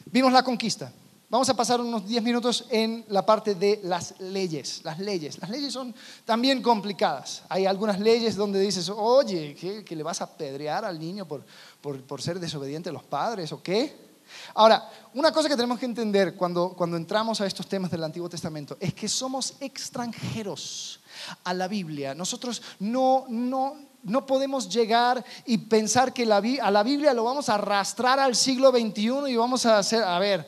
Vimos 0.07 0.33
la 0.33 0.42
conquista. 0.42 0.92
Vamos 1.31 1.48
a 1.48 1.55
pasar 1.55 1.81
unos 1.81 2.09
10 2.09 2.24
minutos 2.24 2.66
en 2.70 3.05
la 3.07 3.24
parte 3.24 3.55
de 3.55 3.79
las 3.85 4.18
leyes. 4.18 4.81
Las 4.83 4.98
leyes. 4.98 5.38
Las 5.38 5.48
leyes 5.48 5.72
son 5.72 5.94
también 6.24 6.61
complicadas. 6.61 7.44
Hay 7.48 7.66
algunas 7.66 8.00
leyes 8.00 8.35
donde 8.35 8.59
dices, 8.59 8.88
oye, 8.88 9.55
¿que, 9.55 9.94
le 9.94 10.03
vas 10.03 10.20
a 10.22 10.37
pedrear 10.37 10.85
al 10.85 10.98
niño 10.98 11.26
por, 11.26 11.44
por, 11.81 12.20
ser 12.20 12.40
desobediente 12.40 12.88
a 12.88 12.92
los 12.92 13.05
padres 13.05 13.53
o 13.53 13.62
qué? 13.62 14.10
Ahora, 14.55 14.88
una 15.14 15.33
cosa 15.33 15.49
que 15.49 15.57
tenemos 15.57 15.79
que 15.79 15.87
entender 15.87 16.35
cuando, 16.35 16.71
cuando 16.71 16.97
entramos 16.97 17.40
a 17.40 17.47
estos 17.47 17.66
temas 17.66 17.90
del 17.90 18.05
Antiguo 18.05 18.29
Testamento 18.29 18.77
es 18.81 18.95
que 18.95 19.09
somos 19.09 19.55
extranjeros 19.61 21.01
a 21.45 21.55
la 21.55 21.69
Biblia. 21.69 22.14
Nosotros 22.14 22.62
no, 22.79 23.27
no, 23.29 23.77
no 24.03 24.27
podemos 24.27 24.69
llegar 24.69 25.25
y 25.47 25.59
pensar 25.59 26.12
que 26.12 26.27
la, 26.27 26.43
a 26.62 26.71
la 26.71 26.83
Biblia 26.83 27.14
lo 27.14 27.25
vamos 27.25 27.49
a 27.49 27.55
arrastrar 27.55 28.19
al 28.19 28.37
siglo 28.37 28.71
XXI 28.71 29.29
y 29.29 29.37
vamos 29.37 29.66
a 29.66 29.79
hacer, 29.79 30.03
a 30.03 30.19
ver, 30.19 30.47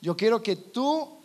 yo 0.00 0.16
quiero 0.16 0.42
que 0.42 0.56
tú 0.56 1.20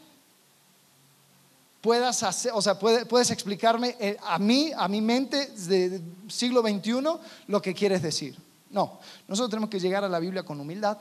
puedas 1.81 2.23
hacer, 2.23 2.51
o 2.55 2.61
sea, 2.61 2.79
puedes, 2.79 3.29
explicarme 3.29 3.95
eh, 3.99 4.17
a 4.23 4.39
mí, 4.39 4.71
a 4.75 4.87
mi 4.87 5.01
mente 5.01 5.47
del 5.47 6.01
siglo 6.27 6.61
XXI, 6.61 7.03
lo 7.47 7.61
que 7.61 7.73
quieres 7.73 8.01
decir. 8.01 8.35
No, 8.71 8.99
nosotros 9.27 9.51
tenemos 9.51 9.69
que 9.69 9.79
llegar 9.79 10.03
a 10.03 10.09
la 10.09 10.19
Biblia 10.19 10.43
con 10.43 10.59
humildad, 10.59 10.97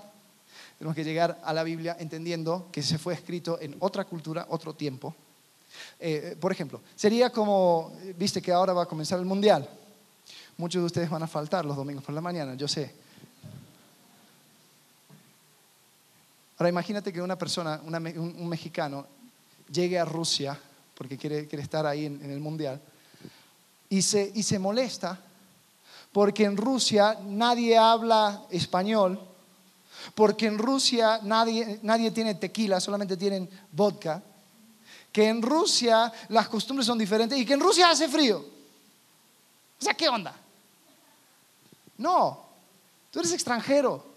tenemos 0.79 0.95
que 0.95 1.05
llegar 1.05 1.41
a 1.43 1.53
la 1.53 1.63
Biblia 1.63 1.97
entendiendo 1.99 2.69
que 2.73 2.83
se 2.83 2.99
fue 2.99 3.15
escrito 3.15 3.59
en 3.61 3.77
otra 3.81 4.05
cultura, 4.05 4.47
otro 4.49 4.75
tiempo. 4.75 5.15
Eh, 5.99 6.37
por 6.41 6.53
ejemplo, 6.53 6.81
sería 6.95 7.31
como, 7.31 7.93
viste 8.17 8.43
que 8.43 8.53
ahora 8.53 8.73
va 8.73 8.83
a 8.83 8.87
comenzar 8.87 9.19
el 9.19 9.25
Mundial. 9.25 9.69
Muchos 10.57 10.83
de 10.83 10.87
ustedes 10.87 11.11
van 11.11 11.23
a 11.23 11.27
faltar 11.27 11.65
los 11.65 11.77
domingos 11.77 12.05
por 12.05 12.15
la 12.15 12.21
mañana, 12.21 12.55
yo 12.55 12.69
sé. 12.69 12.95
Ahora 16.59 16.69
imagínate 16.69 17.13
que 17.13 17.21
una 17.21 17.37
persona, 17.37 17.81
un, 17.85 18.49
mexicano, 18.49 19.07
llegue 19.73 19.99
a 19.99 20.05
Rusia, 20.05 20.59
porque 20.95 21.19
quiere, 21.19 21.49
estar 21.51 21.85
ahí 21.87 22.07
en, 22.07 22.31
el 22.31 22.39
Mundial, 22.39 22.81
y 23.89 24.03
se, 24.03 24.31
y 24.35 24.43
se 24.43 24.59
molesta 24.59 25.21
porque 26.15 26.45
en 26.45 26.57
Rusia 26.57 27.19
nadie 27.27 27.77
habla 27.77 28.45
español, 28.51 29.21
porque 30.15 30.47
en 30.47 30.59
Rusia 30.59 31.21
nadie, 31.23 31.79
nadie 31.83 32.11
tiene 32.11 32.35
tequila, 32.35 32.81
solamente 32.81 33.17
tienen 33.17 33.49
vodka, 33.73 34.23
que 35.13 35.29
en 35.29 35.43
Rusia 35.43 36.13
las 36.29 36.49
costumbres 36.49 36.87
son 36.87 36.99
diferentes 36.99 37.39
y 37.39 37.47
que 37.47 37.55
en 37.55 37.61
Rusia 37.61 37.91
hace 37.91 38.09
frío. 38.09 38.39
O 39.81 39.85
sea, 39.85 39.95
¿qué 39.95 40.09
onda? 40.09 40.35
No, 41.99 42.45
tú 43.11 43.21
eres 43.21 43.33
extranjero. 43.33 44.15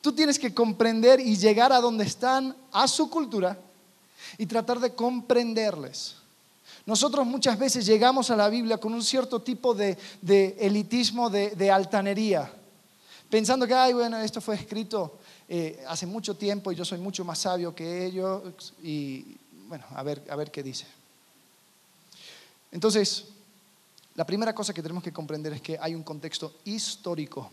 Tú 0.00 0.12
tienes 0.12 0.38
que 0.38 0.54
comprender 0.54 1.20
y 1.20 1.36
llegar 1.36 1.72
a 1.72 1.80
donde 1.80 2.04
están, 2.04 2.56
a 2.72 2.86
su 2.86 3.10
cultura, 3.10 3.58
y 4.36 4.46
tratar 4.46 4.78
de 4.78 4.94
comprenderles. 4.94 6.14
Nosotros 6.86 7.26
muchas 7.26 7.58
veces 7.58 7.84
llegamos 7.84 8.30
a 8.30 8.36
la 8.36 8.48
Biblia 8.48 8.78
con 8.78 8.94
un 8.94 9.02
cierto 9.02 9.42
tipo 9.42 9.74
de, 9.74 9.98
elitismo, 10.58 11.28
de, 11.28 11.70
altanería, 11.70 12.50
pensando 13.28 13.66
que, 13.66 13.74
ay, 13.74 13.92
bueno, 13.92 14.18
esto 14.18 14.40
fue 14.40 14.54
escrito 14.54 15.18
eh, 15.48 15.84
hace 15.88 16.06
mucho 16.06 16.36
tiempo 16.36 16.70
y 16.70 16.76
yo 16.76 16.84
soy 16.84 16.98
mucho 16.98 17.24
más 17.24 17.38
sabio 17.38 17.74
que 17.74 18.06
ellos, 18.06 18.74
y 18.82 19.36
bueno, 19.68 19.84
a 19.94 20.02
ver, 20.02 20.22
a 20.30 20.36
ver 20.36 20.50
qué 20.50 20.62
dice. 20.62 20.86
Entonces, 22.70 23.24
la 24.14 24.26
primera 24.26 24.54
cosa 24.54 24.74
que 24.74 24.82
tenemos 24.82 25.02
que 25.02 25.12
comprender 25.12 25.52
es 25.52 25.62
que 25.62 25.78
hay 25.80 25.94
un 25.94 26.02
contexto 26.02 26.56
histórico 26.64 27.50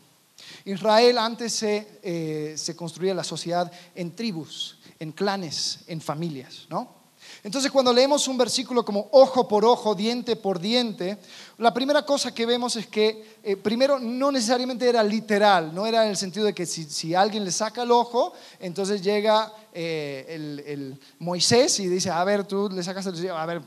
Israel 0.65 1.17
antes 1.17 1.63
eh, 1.63 2.53
se, 2.57 2.75
construía 2.75 3.13
la 3.13 3.23
sociedad 3.23 3.71
en 3.93 4.15
tribus, 4.15 4.77
en 4.99 5.11
clanes, 5.11 5.79
en 5.87 6.01
familias, 6.01 6.65
¿no? 6.69 7.04
Entonces 7.43 7.71
cuando 7.71 7.93
leemos 7.93 8.27
un 8.27 8.37
versículo 8.37 8.83
como 8.83 9.07
ojo 9.11 9.47
por 9.47 9.65
ojo, 9.65 9.95
diente 9.95 10.35
por 10.35 10.59
diente, 10.59 11.17
la 11.57 11.73
primera 11.73 12.05
cosa 12.05 12.33
que 12.33 12.45
vemos 12.45 12.75
es 12.75 12.87
que 12.87 13.37
eh, 13.43 13.55
primero 13.55 13.99
no 13.99 14.31
necesariamente 14.31 14.87
era 14.89 15.03
literal, 15.03 15.73
no 15.73 15.85
era 15.85 16.03
en 16.03 16.09
el 16.09 16.17
sentido 16.17 16.45
de 16.45 16.53
que 16.53 16.65
si, 16.65 17.15
alguien 17.15 17.45
le 17.45 17.51
saca 17.51 17.83
el 17.83 17.91
ojo, 17.91 18.33
entonces 18.59 19.01
llega 19.01 19.53
eh, 19.73 20.61
el, 20.67 20.99
Moisés 21.19 21.79
y 21.79 21.87
dice, 21.87 22.09
a 22.09 22.23
ver, 22.23 22.45
tú 22.45 22.69
le 22.69 22.83
sacas 22.83 23.05
el 23.05 23.29
ojo, 23.29 23.37
a 23.37 23.45
ver, 23.45 23.61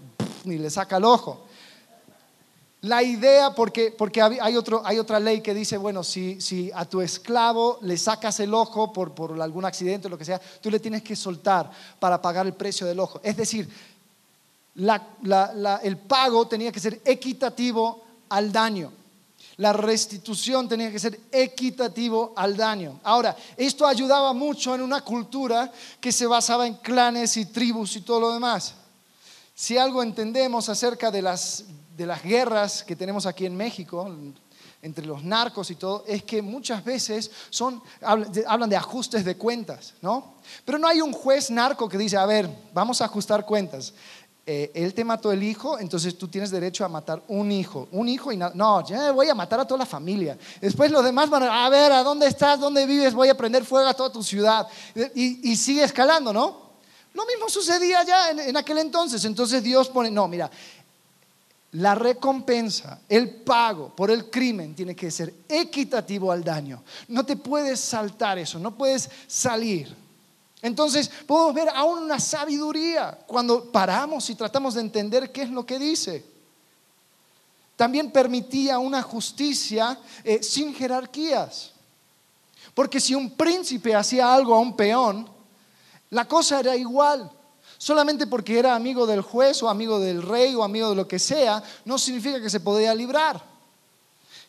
ni 0.45 0.59
le 0.59 0.71
saca 0.71 0.99
el 0.99 1.05
ojo. 1.05 1.48
La 2.83 3.03
idea, 3.03 3.55
porque, 3.55 3.93
hay, 4.41 4.57
otra 4.57 5.18
ley 5.18 5.41
que 5.41 5.53
dice, 5.53 5.76
bueno, 5.76 6.05
si, 6.05 6.70
a 6.74 6.85
tu 6.85 7.01
esclavo 7.01 7.79
le 7.83 7.99
sacas 7.99 8.39
el 8.39 8.55
ojo 8.55 8.93
por, 8.93 9.14
por 9.14 9.41
algún 9.41 9.64
accidente 9.64 10.07
o 10.07 10.11
lo 10.11 10.18
que 10.18 10.24
sea, 10.24 10.41
tú 10.61 10.70
le 10.70 10.79
tienes 10.79 11.03
que 11.03 11.16
soltar 11.16 11.70
para 11.99 12.22
pagar 12.22 12.47
el 12.47 12.55
precio 12.55 12.87
del 12.87 13.01
ojo. 13.01 13.20
Es 13.24 13.37
decir, 13.37 13.68
el 15.83 15.97
pago 15.97 16.47
tenía 16.47 16.70
que 16.70 16.79
ser 16.79 17.01
equitativo 17.05 18.05
al 18.29 18.53
daño. 18.53 18.93
La 19.57 19.72
restitución 19.72 20.68
tenía 20.68 20.93
que 20.93 21.01
ser 21.01 21.18
equitativo 21.33 22.33
al 22.37 22.57
daño. 22.57 23.01
Ahora, 23.03 23.37
esto 23.57 23.87
ayudaba 23.87 24.33
mucho 24.33 24.72
en 24.76 24.83
una 24.83 25.01
cultura 25.01 25.72
que 26.01 26.12
se 26.12 26.29
basaba 26.29 26.64
en 26.64 26.74
clanes 26.74 27.37
y 27.37 27.47
tribus 27.47 27.97
y 27.97 28.03
todo 28.03 28.20
lo 28.20 28.33
demás. 28.33 28.74
Si 29.57 29.76
algo 29.76 30.01
entendemos 30.05 30.68
acerca 30.68 31.11
de 31.11 31.22
las, 31.22 31.64
de 31.99 32.07
las 32.07 32.23
guerras 32.23 32.85
que 32.85 32.95
tenemos 32.95 33.27
aquí 33.27 33.45
en 33.45 33.57
México, 33.57 34.09
entre 34.81 35.05
los 35.05 35.25
narcos 35.25 35.69
y 35.73 35.75
todo, 35.75 36.05
es 36.07 36.23
que 36.23 36.41
muchas 36.41 36.85
veces 36.85 37.29
son, 37.51 37.83
hablan 38.47 38.71
de 38.71 38.77
ajustes 38.77 39.25
de 39.25 39.37
cuentas, 39.37 39.95
¿no? 40.01 40.37
Pero 40.65 40.79
no 40.79 40.87
hay 40.87 41.01
un 41.01 41.13
juez 41.13 41.51
narco 41.51 41.89
que 41.89 41.99
dice, 41.99 42.17
a 42.17 42.25
ver, 42.25 42.49
vamos 42.73 43.01
a 43.03 43.07
ajustar 43.07 43.45
cuentas. 43.45 43.93
Eh, 44.47 44.71
él 44.75 44.95
te 44.95 45.05
mató 45.05 45.33
el 45.33 45.43
hijo, 45.43 45.77
entonces 45.81 46.17
tú 46.17 46.29
tienes 46.29 46.53
derecho 46.53 46.85
a 46.85 46.89
matar 46.89 47.21
un 47.27 47.51
hijo, 47.51 47.89
un 47.91 48.09
hijo 48.09 48.31
y 48.31 48.37
no, 48.37 48.87
ya 48.87 49.11
voy 49.11 49.29
a 49.29 49.35
matar 49.35 49.59
a 49.59 49.67
toda 49.67 49.79
la 49.79 49.87
familia. 49.87 50.39
Después 50.61 50.93
los 50.93 51.05
demás 51.05 51.29
van 51.29 51.43
a, 51.43 51.69
ver, 51.69 51.91
¿a 51.91 52.05
dónde 52.05 52.29
estás? 52.29 52.61
¿Dónde 52.61 52.87
vives? 52.87 53.13
Voy 53.13 53.29
a 53.29 53.37
prender 53.37 53.65
fuego 53.65 53.89
a 53.89 53.95
toda 53.95 54.13
tu 54.13 54.23
ciudad. 54.23 54.69
Y, 55.17 55.57
sigue 55.57 55.83
escalando, 55.83 56.33
¿no? 56.33 56.69
Lo 57.13 57.27
mismo 57.27 57.49
sucedía 57.49 58.05
ya 58.05 58.31
en 58.31 58.57
aquel 58.57 58.79
entonces. 58.79 59.25
Entonces 59.25 59.63
Dios 59.63 59.89
pone, 59.89 60.11
no, 60.11 60.29
mira, 60.29 60.49
la 61.73 61.95
recompensa, 61.95 63.01
el 63.09 63.43
pago 63.43 63.95
por 63.95 64.11
el 64.11 64.31
crimen 64.31 64.75
tiene 64.75 64.97
que 64.97 65.11
ser 65.11 65.35
equitativo 65.49 66.33
al 66.33 66.43
daño. 66.43 66.83
No 67.09 67.25
te 67.25 67.37
puedes 67.37 67.79
saltar 67.79 68.39
eso, 68.39 68.59
no 68.59 68.75
puedes 68.75 69.11
salir. 69.27 69.95
Entonces 70.62 71.11
podemos 71.27 71.55
ver 71.55 71.69
aún 71.75 72.05
una 72.05 72.19
sabiduría 72.19 73.19
cuando 73.27 73.71
paramos 73.71 74.29
y 74.31 74.35
tratamos 74.35 74.75
de 74.75 74.81
entender 74.81 75.31
qué 75.31 75.43
es 75.43 75.51
lo 75.51 75.64
que 75.66 75.79
dice. 75.79 76.25
También 77.77 78.11
permitía 78.11 78.79
una 78.79 79.03
justicia 79.03 79.99
eh, 80.25 80.43
sin 80.43 80.75
jerarquías. 80.75 81.73
Porque 82.75 82.99
si 82.99 83.14
un 83.14 83.31
príncipe 83.31 83.95
hacía 83.95 84.33
algo 84.33 84.55
a 84.55 84.61
un 84.61 84.75
peón, 84.75 85.29
la 86.11 86.25
cosa 86.27 86.59
era 86.61 86.75
igual. 86.77 87.31
Solamente 87.79 88.26
porque 88.26 88.59
era 88.59 88.74
amigo 88.74 89.07
del 89.07 89.22
juez 89.22 89.62
o 89.62 89.68
amigo 89.68 90.01
del 90.01 90.22
rey 90.22 90.53
o 90.57 90.64
amigo 90.64 90.91
de 90.91 90.97
lo 90.97 91.07
que 91.07 91.20
sea, 91.20 91.62
no 91.85 91.97
significa 91.97 92.43
que 92.43 92.51
se 92.51 92.59
podía 92.59 92.93
librar. 92.93 93.41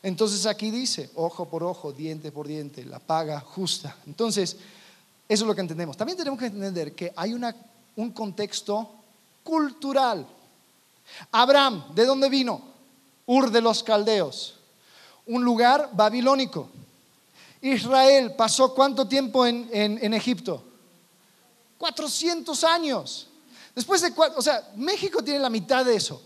Entonces 0.01 0.47
aquí 0.47 0.71
dice, 0.71 1.11
ojo 1.15 1.45
por 1.45 1.63
ojo, 1.63 1.91
diente 1.91 2.31
por 2.31 2.47
diente, 2.47 2.83
la 2.85 2.97
paga 2.97 3.39
justa. 3.39 3.95
Entonces, 4.07 4.57
eso 5.27 5.43
es 5.43 5.47
lo 5.47 5.53
que 5.53 5.61
entendemos. 5.61 5.95
También 5.95 6.17
tenemos 6.17 6.39
que 6.39 6.47
entender 6.47 6.93
que 6.93 7.13
hay 7.15 7.33
un 7.33 8.11
contexto 8.11 8.89
cultural. 9.43 10.25
Abraham, 11.31 11.93
¿de 11.93 12.05
dónde 12.05 12.29
vino? 12.29 12.61
Ur 13.27 13.51
de 13.51 13.61
los 13.61 13.83
Caldeos, 13.83 14.55
un 15.27 15.43
lugar 15.43 15.91
babilónico. 15.93 16.69
Israel 17.61 18.33
pasó 18.35 18.73
cuánto 18.73 19.07
tiempo 19.07 19.45
en, 19.45 19.69
en 19.71 20.13
Egipto? 20.15 20.63
400 21.79 22.63
años. 22.63 23.27
Después 23.73 24.01
de, 24.01 24.13
o 24.35 24.41
sea, 24.41 24.69
México 24.75 25.23
tiene 25.23 25.39
la 25.39 25.49
mitad 25.49 25.83
de 25.83 25.95
eso. 25.95 26.21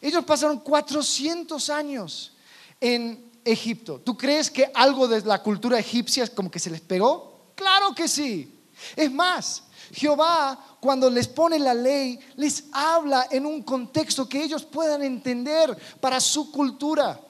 Ellos 0.00 0.24
pasaron 0.24 0.58
400 0.60 1.70
años 1.70 2.32
en 2.78 3.30
Egipto. 3.44 4.02
¿Tú 4.04 4.18
crees 4.18 4.50
que 4.50 4.70
algo 4.74 5.08
de 5.08 5.22
la 5.22 5.42
cultura 5.42 5.78
egipcia 5.78 6.26
como 6.34 6.50
que 6.50 6.58
se 6.58 6.70
les 6.70 6.82
pegó? 6.82 7.52
Claro 7.54 7.94
que 7.94 8.08
sí. 8.08 8.52
Es 8.94 9.10
más, 9.10 9.62
Jehová 9.92 10.76
cuando 10.80 11.10
les 11.10 11.26
pone 11.26 11.58
la 11.58 11.74
ley, 11.74 12.18
les 12.36 12.64
habla 12.70 13.26
en 13.30 13.44
un 13.44 13.62
contexto 13.62 14.28
que 14.28 14.42
ellos 14.42 14.64
puedan 14.64 15.02
entender 15.02 15.76
para 16.00 16.20
su 16.20 16.52
cultura. 16.52 17.20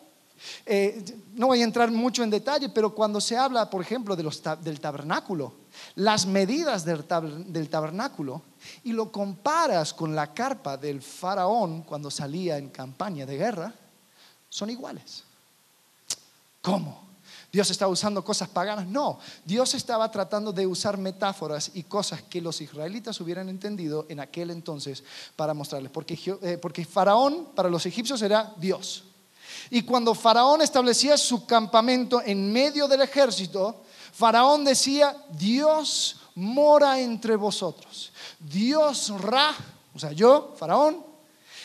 Eh, 0.66 1.03
no 1.34 1.47
voy 1.47 1.62
a 1.62 1.64
entrar 1.64 1.91
mucho 1.91 2.22
en 2.22 2.28
detalle, 2.28 2.68
pero 2.68 2.95
cuando 2.95 3.18
se 3.20 3.34
habla, 3.34 3.70
por 3.70 3.80
ejemplo, 3.80 4.14
del 4.14 4.80
tabernáculo, 4.80 5.55
las 5.97 6.26
medidas 6.26 6.84
del, 6.84 7.05
tabernáculo 7.05 8.42
y 8.84 8.92
lo 8.92 9.11
comparas 9.11 9.94
con 9.94 10.14
la 10.14 10.32
carpa 10.32 10.76
del 10.76 11.03
faraón 11.03 11.82
cuando 11.82 12.11
salía 12.11 12.59
en 12.59 12.68
campaña 12.68 13.24
de 13.24 13.36
guerra, 13.36 13.74
son 14.49 14.70
iguales. 14.70 15.24
¿Cómo? 16.61 17.07
¿Dios 17.51 17.70
estaba 17.70 17.90
usando 17.90 18.22
cosas 18.22 18.49
paganas? 18.51 18.86
No, 18.86 19.18
Dios 19.44 19.72
estaba 19.72 20.11
tratando 20.11 20.53
de 20.53 20.66
usar 20.66 20.99
metáforas 20.99 21.70
y 21.72 21.84
cosas 21.84 22.20
que 22.22 22.42
los 22.42 22.61
israelitas 22.61 23.18
hubieran 23.22 23.49
entendido 23.49 24.05
en 24.11 24.20
aquel 24.20 24.51
entonces 24.51 25.03
para 25.34 25.55
mostrarles. 25.55 25.90
Porque, 25.90 26.18
eh, 26.42 26.59
porque 26.61 26.84
Faraón 26.84 27.49
para 27.55 27.70
los 27.70 27.86
egipcios 27.86 28.20
era 28.20 28.53
Dios. 28.59 29.05
Y 29.70 29.82
cuando 29.82 30.14
Faraón 30.14 30.61
establecía 30.61 31.16
su 31.16 31.47
campamento 31.47 32.20
en 32.22 32.53
medio 32.53 32.86
del 32.86 33.01
ejército, 33.01 33.86
Faraón 34.17 34.64
decía, 34.64 35.14
Dios 35.29 36.17
mora 36.37 36.99
entre 36.99 37.37
vosotros. 37.37 38.11
Dios 38.39 39.11
Ra, 39.21 39.55
o 39.95 39.99
sea, 39.99 40.12
yo, 40.12 40.55
Faraón, 40.59 41.05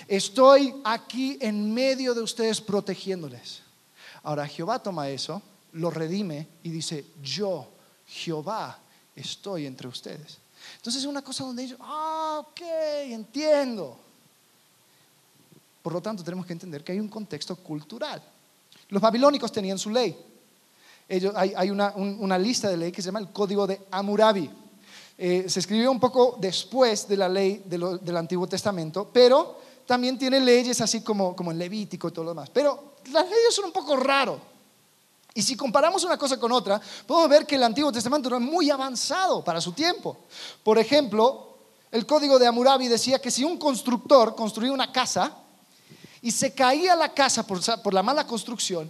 estoy 0.06 0.76
aquí 0.84 1.38
en 1.40 1.74
medio 1.74 2.14
de 2.14 2.22
ustedes 2.22 2.60
protegiéndoles. 2.60 3.62
Ahora 4.22 4.46
Jehová 4.46 4.80
toma 4.80 5.08
eso, 5.08 5.42
lo 5.72 5.92
redime 5.92 6.46
y 6.62 6.72
dice, 6.72 7.06
yo, 7.24 7.70
Jehová, 8.06 8.78
estoy 9.16 9.66
entre 9.66 9.88
ustedes. 9.88 10.38
Entonces 10.76 11.04
es 11.04 11.08
una 11.08 11.22
cosa 11.22 11.46
donde 11.46 11.64
ellos, 11.64 11.80
ah, 11.80 12.42
ok, 12.42 12.62
entiendo. 13.06 13.98
Por 15.82 15.94
lo 15.94 16.02
tanto, 16.02 16.22
tenemos 16.22 16.46
que 16.46 16.54
entender 16.54 16.84
que 16.84 16.92
hay 16.92 17.00
un 17.00 17.08
contexto 17.08 17.56
cultural. 17.56 18.22
Los 18.90 19.02
babilónicos 19.02 19.54
tenían 19.54 19.80
su 19.80 19.90
ley 19.90 20.31
hay, 21.36 21.70
una, 21.70 22.38
lista 22.38 22.70
de 22.70 22.78
ley 22.78 22.92
que 22.92 23.02
se 23.02 23.08
llama 23.08 23.20
el 23.20 23.32
Código 23.32 23.68
de 23.68 23.82
Amurabi. 23.92 24.50
Eh, 25.18 25.46
se 25.48 25.60
escribió 25.60 25.92
un 25.92 26.00
poco 26.00 26.38
después 26.40 27.08
de 27.08 27.18
la 27.18 27.28
ley 27.28 27.64
del 27.66 28.18
Antiguo 28.18 28.48
Testamento, 28.48 29.10
pero 29.12 29.60
también 29.86 30.18
tiene 30.18 30.40
leyes 30.40 30.80
así 30.80 31.02
como, 31.02 31.36
como 31.36 31.52
el 31.52 31.58
Levítico 31.58 32.08
y 32.08 32.12
todo 32.12 32.26
lo 32.26 32.32
demás. 32.32 32.50
Pero 32.54 32.94
las 33.12 33.26
leyes 33.26 33.54
son 33.54 33.66
un 33.66 33.72
poco 33.74 33.98
raro. 33.98 34.40
Y 35.34 35.42
si 35.42 35.56
comparamos 35.56 36.04
una 36.04 36.18
cosa 36.18 36.40
con 36.40 36.52
otra, 36.52 36.80
podemos 37.06 37.30
ver 37.30 37.46
que 37.46 37.56
el 37.56 37.64
Antiguo 37.64 37.92
Testamento 37.92 38.30
era 38.30 38.40
muy 38.40 38.70
avanzado 38.70 39.44
para 39.44 39.60
su 39.60 39.74
tiempo. 39.74 40.18
Por 40.64 40.78
ejemplo, 40.78 41.58
el 41.92 42.06
código 42.06 42.40
de 42.40 42.48
Amurabi 42.48 42.88
decía 42.88 43.20
que 43.20 43.32
si 43.32 43.44
un 43.44 43.58
constructor 43.58 44.34
construía 44.36 44.72
una 44.72 44.92
casa 44.92 45.38
y 46.22 46.32
se 46.32 46.54
caía 46.54 46.96
la 46.96 47.14
casa 47.14 47.46
por 47.46 47.94
la 47.94 48.04
mala 48.04 48.26
construcción, 48.26 48.90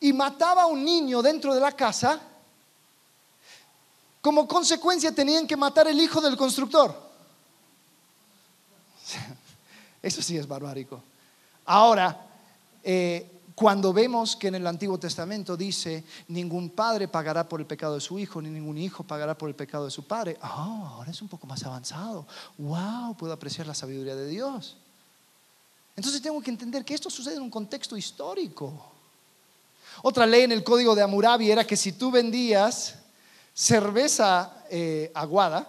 y 0.00 0.12
mataba 0.12 0.62
a 0.62 0.66
un 0.66 0.84
niño 0.84 1.22
dentro 1.22 1.54
de 1.54 1.60
la 1.60 1.72
casa, 1.72 2.20
como 4.20 4.48
consecuencia 4.48 5.14
tenían 5.14 5.46
que 5.46 5.56
matar 5.56 5.86
el 5.88 6.00
hijo 6.00 6.20
del 6.20 6.36
constructor. 6.36 6.94
Eso 10.02 10.22
sí 10.22 10.36
es 10.36 10.48
barbárico. 10.48 11.02
Ahora, 11.66 12.26
eh, 12.82 13.40
cuando 13.54 13.92
vemos 13.92 14.36
que 14.36 14.48
en 14.48 14.54
el 14.54 14.66
Antiguo 14.66 14.98
Testamento 14.98 15.54
dice, 15.54 16.02
ningún 16.28 16.70
padre 16.70 17.08
pagará 17.08 17.46
por 17.46 17.60
el 17.60 17.66
pecado 17.66 17.94
de 17.94 18.00
su 18.00 18.18
hijo, 18.18 18.40
ni 18.40 18.48
ningún 18.48 18.78
hijo 18.78 19.04
pagará 19.04 19.36
por 19.36 19.50
el 19.50 19.54
pecado 19.54 19.84
de 19.84 19.90
su 19.90 20.04
padre, 20.04 20.38
ah, 20.40 20.94
ahora 20.94 21.10
es 21.10 21.20
un 21.20 21.28
poco 21.28 21.46
más 21.46 21.62
avanzado. 21.64 22.26
¡Wow! 22.56 23.14
Puedo 23.16 23.34
apreciar 23.34 23.66
la 23.66 23.74
sabiduría 23.74 24.16
de 24.16 24.28
Dios. 24.28 24.78
Entonces 25.94 26.22
tengo 26.22 26.40
que 26.40 26.50
entender 26.50 26.84
que 26.84 26.94
esto 26.94 27.10
sucede 27.10 27.36
en 27.36 27.42
un 27.42 27.50
contexto 27.50 27.96
histórico. 27.98 28.89
Otra 30.02 30.26
ley 30.26 30.42
en 30.42 30.52
el 30.52 30.64
código 30.64 30.94
de 30.94 31.02
Amurabi 31.02 31.50
era 31.50 31.66
que 31.66 31.76
si 31.76 31.92
tú 31.92 32.10
vendías 32.10 32.94
cerveza 33.54 34.64
eh, 34.70 35.10
aguada, 35.14 35.66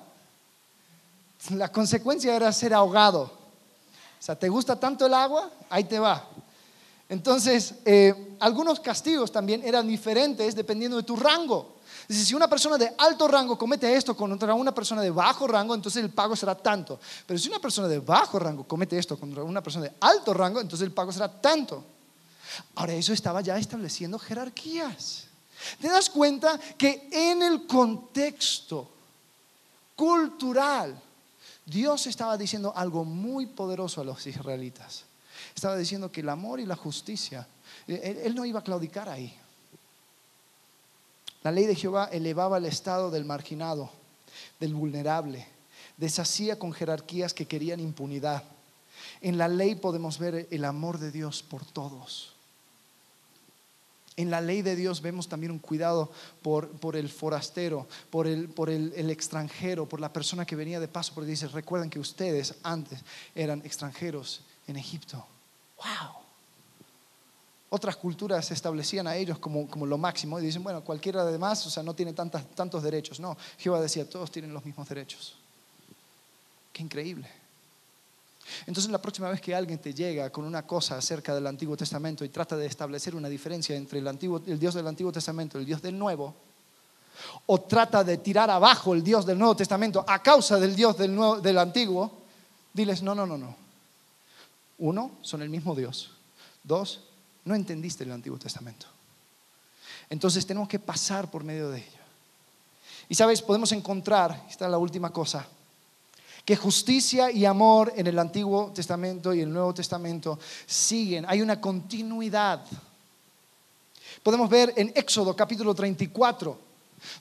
la 1.50 1.72
consecuencia 1.72 2.36
era 2.36 2.52
ser 2.54 2.74
ahogado. 2.74 3.24
O 3.24 4.24
sea, 4.24 4.38
¿te 4.38 4.48
gusta 4.48 4.80
tanto 4.80 5.06
el 5.06 5.14
agua? 5.14 5.50
Ahí 5.70 5.84
te 5.84 6.00
va. 6.00 6.28
Entonces, 7.10 7.76
eh, 7.84 8.38
algunos 8.40 8.80
castigos 8.80 9.32
también 9.32 9.62
eran 9.66 9.88
diferentes 9.88 10.56
dependiendo 10.56 10.96
de 10.96 11.04
tu 11.04 11.18
rango. 11.18 11.76
si 12.08 12.34
una 12.34 12.48
persona 12.48 12.78
de 12.78 12.94
alto 12.98 13.28
rango 13.28 13.58
comete 13.58 13.94
esto 13.94 14.16
contra 14.16 14.54
una 14.54 14.74
persona 14.74 15.02
de 15.02 15.12
bajo 15.12 15.46
rango, 15.48 15.76
entonces 15.76 16.02
el 16.04 16.12
pago 16.12 16.36
será 16.36 16.56
tanto. 16.56 17.00
Pero 17.26 17.38
si 17.38 17.50
una 17.50 17.60
persona 17.60 17.88
de 17.88 18.00
bajo 18.00 18.40
rango 18.40 18.64
comete 18.64 18.98
esto 18.98 19.20
contra 19.20 19.44
una 19.44 19.62
persona 19.62 19.86
de 19.86 19.94
alto 20.00 20.34
rango, 20.34 20.62
entonces 20.62 20.86
el 20.86 20.94
pago 20.94 21.12
será 21.12 21.30
tanto. 21.30 21.84
Ahora 22.76 22.94
eso 22.94 23.14
estaba 23.14 23.42
ya 23.42 23.58
estableciendo 23.58 24.20
jerarquías. 24.20 25.28
¿Te 25.80 25.88
das 25.88 26.10
cuenta 26.10 26.60
que 26.78 27.08
en 27.12 27.42
el 27.42 27.68
contexto 27.68 28.90
cultural 29.96 31.00
Dios 31.66 32.08
estaba 32.08 32.38
diciendo 32.38 32.74
algo 32.76 33.06
muy 33.06 33.46
poderoso 33.46 34.02
a 34.02 34.04
los 34.04 34.26
israelitas? 34.26 35.06
Estaba 35.56 35.78
diciendo 35.78 36.12
que 36.12 36.22
el 36.22 36.30
amor 36.30 36.60
y 36.60 36.66
la 36.66 36.76
justicia, 36.76 37.48
eh, 37.88 38.24
él, 38.26 38.36
no 38.36 38.46
iba 38.46 38.60
a 38.60 38.64
claudicar 38.64 39.10
ahí. 39.10 39.38
La 41.44 41.52
ley 41.52 41.66
de 41.66 41.76
Jehová 41.76 42.10
elevaba 42.12 42.58
el 42.58 42.66
estado 42.66 43.10
del 43.10 43.26
marginado, 43.26 43.90
del 44.60 44.74
vulnerable, 44.74 45.48
deshacía 45.98 46.58
con 46.58 46.72
jerarquías 46.72 47.34
que 47.34 47.48
querían 47.48 47.80
impunidad. 47.80 48.44
En 49.22 49.38
la 49.38 49.48
ley 49.48 49.76
podemos 49.76 50.20
ver 50.20 50.48
el 50.52 50.66
amor 50.66 51.00
de 51.00 51.12
Dios 51.12 51.44
por 51.44 51.66
todos. 51.66 52.31
En 54.18 54.30
la 54.30 54.42
ley 54.42 54.62
de 54.62 54.76
Dios 54.76 55.02
vemos 55.02 55.30
también 55.30 55.52
un 55.52 55.60
cuidado 55.60 56.12
por, 56.42 56.70
por 56.70 56.96
el 56.96 57.10
forastero, 57.10 57.88
por, 58.10 58.28
el, 58.28 58.50
por 58.50 58.70
el, 58.70 58.94
el, 58.96 59.10
extranjero, 59.10 59.88
por 59.88 60.02
la 60.02 60.12
persona 60.12 60.46
que 60.46 60.56
venía 60.56 60.80
de 60.80 60.88
paso, 60.88 61.14
porque 61.14 61.30
dice, 61.30 61.48
recuerden 61.48 61.90
que 61.90 62.00
ustedes 62.00 62.56
antes 62.64 63.00
eran 63.34 63.62
extranjeros 63.66 64.42
en 64.68 64.76
Egipto. 64.76 65.26
¡Wow! 65.78 66.22
Otras 67.74 67.96
culturas 67.96 68.52
establecían 68.52 69.08
a 69.08 69.16
ellos 69.16 69.40
como, 69.40 69.66
como 69.70 69.86
lo 69.86 69.98
máximo 69.98 70.38
y 70.38 70.44
dicen, 70.44 70.62
bueno, 70.62 70.84
cualquiera 70.84 71.24
de 71.24 71.38
más, 71.38 71.66
o 71.66 71.70
sea, 71.70 71.82
no 71.82 71.94
tiene 71.94 72.12
tantas, 72.12 72.46
tantos 72.54 72.84
derechos. 72.84 73.22
No, 73.22 73.38
Jehová 73.58 73.80
decía, 73.80 74.10
todos 74.10 74.30
tienen 74.30 74.54
los 74.54 74.66
mismos 74.66 74.90
derechos. 74.90 75.36
Qué 76.74 76.84
increíble. 76.84 77.41
Entonces 78.66 78.92
la 78.92 79.02
próxima 79.02 79.30
vez 79.30 79.42
que 79.42 79.56
alguien 79.56 79.80
te 79.80 79.94
llega 79.94 80.30
con 80.30 80.46
una 80.46 80.66
cosa 80.66 80.98
acerca 80.98 81.34
del 81.34 81.48
Antiguo 81.48 81.78
Testamento 81.78 82.26
y 82.26 82.30
trata 82.30 82.58
de 82.58 82.66
establecer 82.66 83.16
una 83.16 83.30
diferencia 83.30 83.76
entre 83.76 84.00
el, 84.00 84.60
Dios 84.60 84.74
del 84.74 84.88
Antiguo 84.88 85.12
Testamento 85.12 85.58
y 85.58 85.62
el 85.62 85.68
Dios 85.68 85.82
del 85.82 85.98
Nuevo, 85.98 86.36
o 87.46 87.62
trata 87.62 88.04
de 88.04 88.18
tirar 88.18 88.50
abajo 88.50 88.94
el 88.94 89.04
Dios 89.04 89.26
del 89.26 89.38
Nuevo 89.38 89.56
Testamento 89.56 90.04
a 90.08 90.22
causa 90.22 90.60
del 90.60 90.76
Dios 90.76 90.98
del 90.98 91.58
Antiguo, 91.58 92.12
diles, 92.74 93.02
no, 93.04 93.14
no, 93.16 93.26
no, 93.26 93.38
no. 93.38 93.56
Uno, 94.80 95.12
son 95.22 95.42
el 95.44 95.50
mismo 95.50 95.76
Dios. 95.76 96.12
Dos, 96.64 97.02
no 97.46 97.54
entendiste 97.54 98.04
el 98.04 98.12
Antiguo 98.12 98.40
Testamento. 98.40 98.88
Entonces 100.10 100.46
tenemos 100.46 100.68
que 100.68 100.80
pasar 100.80 101.30
por 101.30 101.44
medio 101.44 101.70
de 101.70 101.80
ello. 101.80 102.02
Y 103.08 103.16
sabes, 103.16 103.42
podemos 103.42 103.72
encontrar, 103.72 104.46
esta 104.50 104.66
es 104.66 104.72
la 104.72 104.78
última 104.78 105.12
cosa, 105.12 105.46
que 106.46 106.56
justicia 106.56 107.32
y 107.32 107.46
amor 107.46 107.94
en 107.96 108.08
el 108.08 108.18
Antiguo 108.18 108.72
Testamento 108.74 109.34
y 109.34 109.42
el 109.42 109.52
Nuevo 109.52 109.74
Testamento 109.74 110.40
siguen, 110.66 111.26
hay 111.28 111.42
una 111.42 111.62
continuidad. 111.62 112.62
Podemos 114.24 114.50
ver 114.50 114.74
en 114.76 114.92
Éxodo 114.96 115.36
capítulo 115.36 115.74
34, 115.76 116.58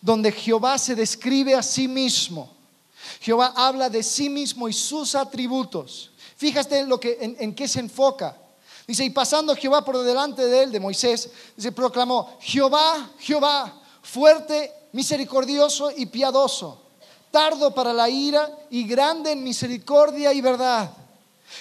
donde 0.00 0.32
Jehová 0.32 0.78
se 0.78 0.94
describe 0.94 1.54
a 1.54 1.62
sí 1.62 1.86
mismo. 1.86 2.52
Jehová 3.20 3.52
habla 3.56 3.88
de 3.88 4.02
sí 4.02 4.28
mismo 4.28 4.68
y 4.68 4.72
sus 4.72 5.14
atributos. 5.14 6.10
Fíjate 6.36 6.86
lo 6.86 6.98
que, 6.98 7.18
en, 7.20 7.36
en 7.38 7.54
qué 7.54 7.68
se 7.68 7.80
enfoca. 7.80 8.36
Dice, 8.86 9.04
y 9.04 9.10
pasando 9.10 9.54
Jehová 9.54 9.84
por 9.84 10.02
delante 10.02 10.46
de 10.46 10.62
él, 10.64 10.72
de 10.72 10.80
Moisés, 10.80 11.30
se 11.56 11.72
proclamó, 11.72 12.36
Jehová, 12.40 13.10
Jehová, 13.18 13.80
fuerte, 14.02 14.72
misericordioso 14.92 15.90
y 15.94 16.06
piadoso 16.06 16.79
tardo 17.30 17.74
para 17.74 17.92
la 17.92 18.08
ira 18.08 18.50
y 18.70 18.84
grande 18.84 19.32
en 19.32 19.42
misericordia 19.42 20.32
y 20.32 20.40
verdad, 20.40 20.92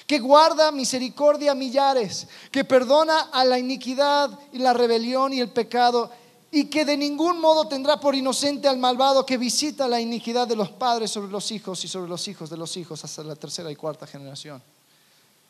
que 0.06 0.20
guarda 0.20 0.72
misericordia 0.72 1.52
a 1.52 1.56
millares, 1.56 2.28
que 2.52 2.64
perdona 2.64 3.30
a 3.32 3.44
la 3.46 3.58
iniquidad 3.58 4.38
y 4.52 4.60
la 4.60 4.74
rebelión 4.74 5.34
y 5.34 5.40
el 5.40 5.50
pecado, 5.50 6.12
y 6.52 6.66
que 6.66 6.84
de 6.84 6.98
ningún 6.98 7.40
modo 7.40 7.68
tendrá 7.68 8.00
por 8.00 8.16
inocente 8.16 8.68
al 8.68 8.80
malvado 8.80 9.26
que 9.26 9.38
visita 9.38 9.88
la 9.88 10.02
iniquidad 10.02 10.48
de 10.48 10.56
los 10.56 10.72
padres 10.72 11.12
sobre 11.12 11.32
los 11.32 11.52
hijos 11.52 11.84
y 11.86 11.88
sobre 11.88 12.10
los 12.10 12.28
hijos 12.28 12.50
de 12.50 12.58
los 12.58 12.76
hijos 12.76 13.04
hasta 13.04 13.24
la 13.24 13.36
tercera 13.36 13.72
y 13.72 13.76
cuarta 13.76 14.08
generación. 14.08 14.62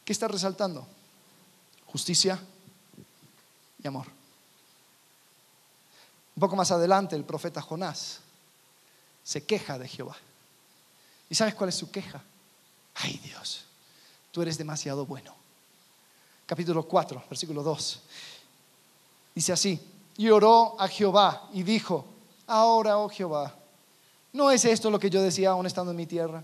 ¿Qué 0.04 0.12
está 0.12 0.28
resaltando? 0.28 0.86
Justicia 1.86 2.40
y 3.82 3.88
amor. 3.88 4.08
Un 6.36 6.42
poco 6.42 6.56
más 6.56 6.72
adelante 6.72 7.16
el 7.16 7.24
profeta 7.24 7.62
Jonás 7.62 8.20
se 9.30 9.46
queja 9.46 9.78
de 9.78 9.88
Jehová. 9.88 10.18
¿Y 11.30 11.36
sabes 11.36 11.54
cuál 11.54 11.70
es 11.70 11.76
su 11.76 11.92
queja? 11.92 12.20
Ay 12.96 13.22
Dios, 13.24 13.64
tú 14.32 14.42
eres 14.42 14.58
demasiado 14.58 15.06
bueno. 15.06 15.36
Capítulo 16.48 16.82
4, 16.82 17.26
versículo 17.30 17.62
2. 17.62 18.00
Dice 19.36 19.54
así, 19.54 19.80
y 20.18 20.30
oró 20.30 20.76
a 20.80 20.88
Jehová 20.88 21.48
y 21.54 21.62
dijo, 21.62 22.08
ahora, 22.48 22.98
oh 22.98 23.08
Jehová, 23.08 23.54
¿no 24.34 24.50
es 24.50 24.66
esto 24.66 24.90
lo 24.90 24.98
que 24.98 25.12
yo 25.12 25.22
decía 25.22 25.52
aún 25.52 25.68
estando 25.68 25.92
en 25.92 25.98
mi 25.98 26.08
tierra? 26.08 26.44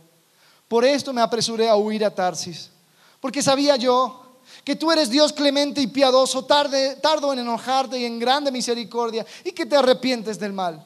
Por 0.68 0.86
esto 0.86 1.12
me 1.12 1.22
apresuré 1.22 1.68
a 1.68 1.76
huir 1.76 2.06
a 2.06 2.14
Tarsis, 2.14 2.70
porque 3.20 3.42
sabía 3.42 3.78
yo 3.78 4.38
que 4.64 4.76
tú 4.76 4.92
eres 4.92 5.10
Dios 5.10 5.34
clemente 5.34 5.82
y 5.82 5.88
piadoso, 5.88 6.46
tarde, 6.46 6.98
tardo 6.98 7.34
en 7.34 7.40
enojarte 7.40 7.98
y 7.98 8.06
en 8.06 8.20
grande 8.20 8.52
misericordia, 8.52 9.26
y 9.44 9.54
que 9.54 9.66
te 9.66 9.76
arrepientes 9.76 10.38
del 10.38 10.54
mal. 10.54 10.86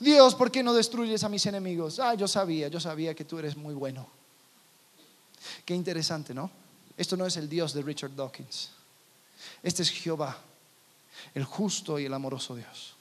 Dios, 0.00 0.34
¿por 0.34 0.50
qué 0.50 0.62
no 0.62 0.74
destruyes 0.74 1.24
a 1.24 1.28
mis 1.28 1.44
enemigos? 1.46 1.98
Ah, 1.98 2.14
yo 2.14 2.28
sabía, 2.28 2.68
yo 2.68 2.80
sabía 2.80 3.14
que 3.14 3.24
tú 3.24 3.38
eres 3.38 3.56
muy 3.56 3.74
bueno. 3.74 4.06
Qué 5.64 5.74
interesante, 5.74 6.34
¿no? 6.34 6.50
Esto 6.96 7.16
no 7.16 7.26
es 7.26 7.36
el 7.36 7.48
Dios 7.48 7.72
de 7.72 7.82
Richard 7.82 8.14
Dawkins. 8.14 8.70
Este 9.62 9.82
es 9.82 9.90
Jehová, 9.90 10.36
el 11.34 11.44
justo 11.44 11.98
y 11.98 12.06
el 12.06 12.14
amoroso 12.14 12.56
Dios. 12.56 12.94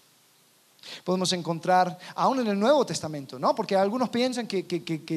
Podemos 1.04 1.34
encontrar 1.34 1.98
aún 2.16 2.40
en 2.40 2.48
el 2.48 2.60
Nuevo 2.60 2.86
Testamento, 2.86 3.38
¿no? 3.38 3.54
Porque 3.54 3.76
algunos 3.76 4.10
piensan 4.10 4.48
que, 4.48 4.64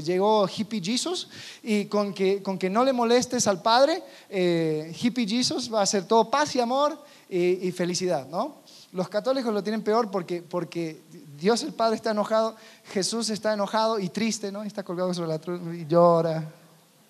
llegó 0.03 0.49
Hippie 0.49 0.83
Jesus 0.83 1.29
y 1.63 1.85
con 1.85 2.13
que, 2.13 2.43
con 2.43 2.59
que 2.59 2.69
no 2.69 2.85
le 2.85 2.93
molestes 2.93 3.47
al 3.47 3.63
Padre, 3.63 4.03
eh, 4.29 4.93
Hippie 5.01 5.29
Jesus 5.29 5.73
va 5.73 5.83
a 5.83 5.87
ser 5.87 6.09
todo 6.09 6.29
paz 6.29 6.57
y 6.57 6.61
amor 6.61 6.99
y 7.29 7.71
felicidad, 7.71 8.27
¿no? 8.27 8.60
Los 8.93 9.09
católicos 9.09 9.55
lo 9.55 9.63
tienen 9.63 9.83
peor 9.83 10.11
porque, 10.11 10.43
porque 10.43 11.01
Dios 11.39 11.63
el 11.63 11.73
Padre 11.73 11.97
está 11.97 12.11
enojado, 12.11 12.57
Jesús 12.93 13.31
está 13.31 13.53
enojado 13.53 13.99
y 13.99 14.09
triste, 14.09 14.51
¿no? 14.51 14.65
Está 14.65 14.83
colgado 14.83 15.15
sobre 15.15 15.29
la 15.29 15.39
cruz 15.39 15.61
y 15.75 15.87
llora 15.87 16.45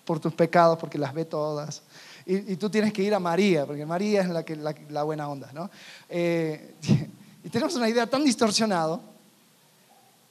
por 0.05 0.19
tus 0.19 0.33
pecados 0.33 0.77
porque 0.77 0.97
las 0.97 1.13
ve 1.13 1.25
todas. 1.25 1.81
Y, 2.25 2.55
tú 2.55 2.69
tienes 2.69 2.93
que 2.93 3.01
ir 3.01 3.15
a 3.15 3.19
María, 3.19 3.65
porque 3.65 3.83
María 3.83 4.21
es 4.21 4.29
la, 4.29 4.43
que, 4.43 4.55
la, 4.55 5.03
buena 5.03 5.27
onda, 5.27 5.49
¿no? 5.53 5.71
Eh, 6.07 6.75
y 7.43 7.49
tenemos 7.49 7.75
una 7.75 7.89
idea 7.89 8.05
tan 8.05 8.23
distorsionada. 8.23 8.99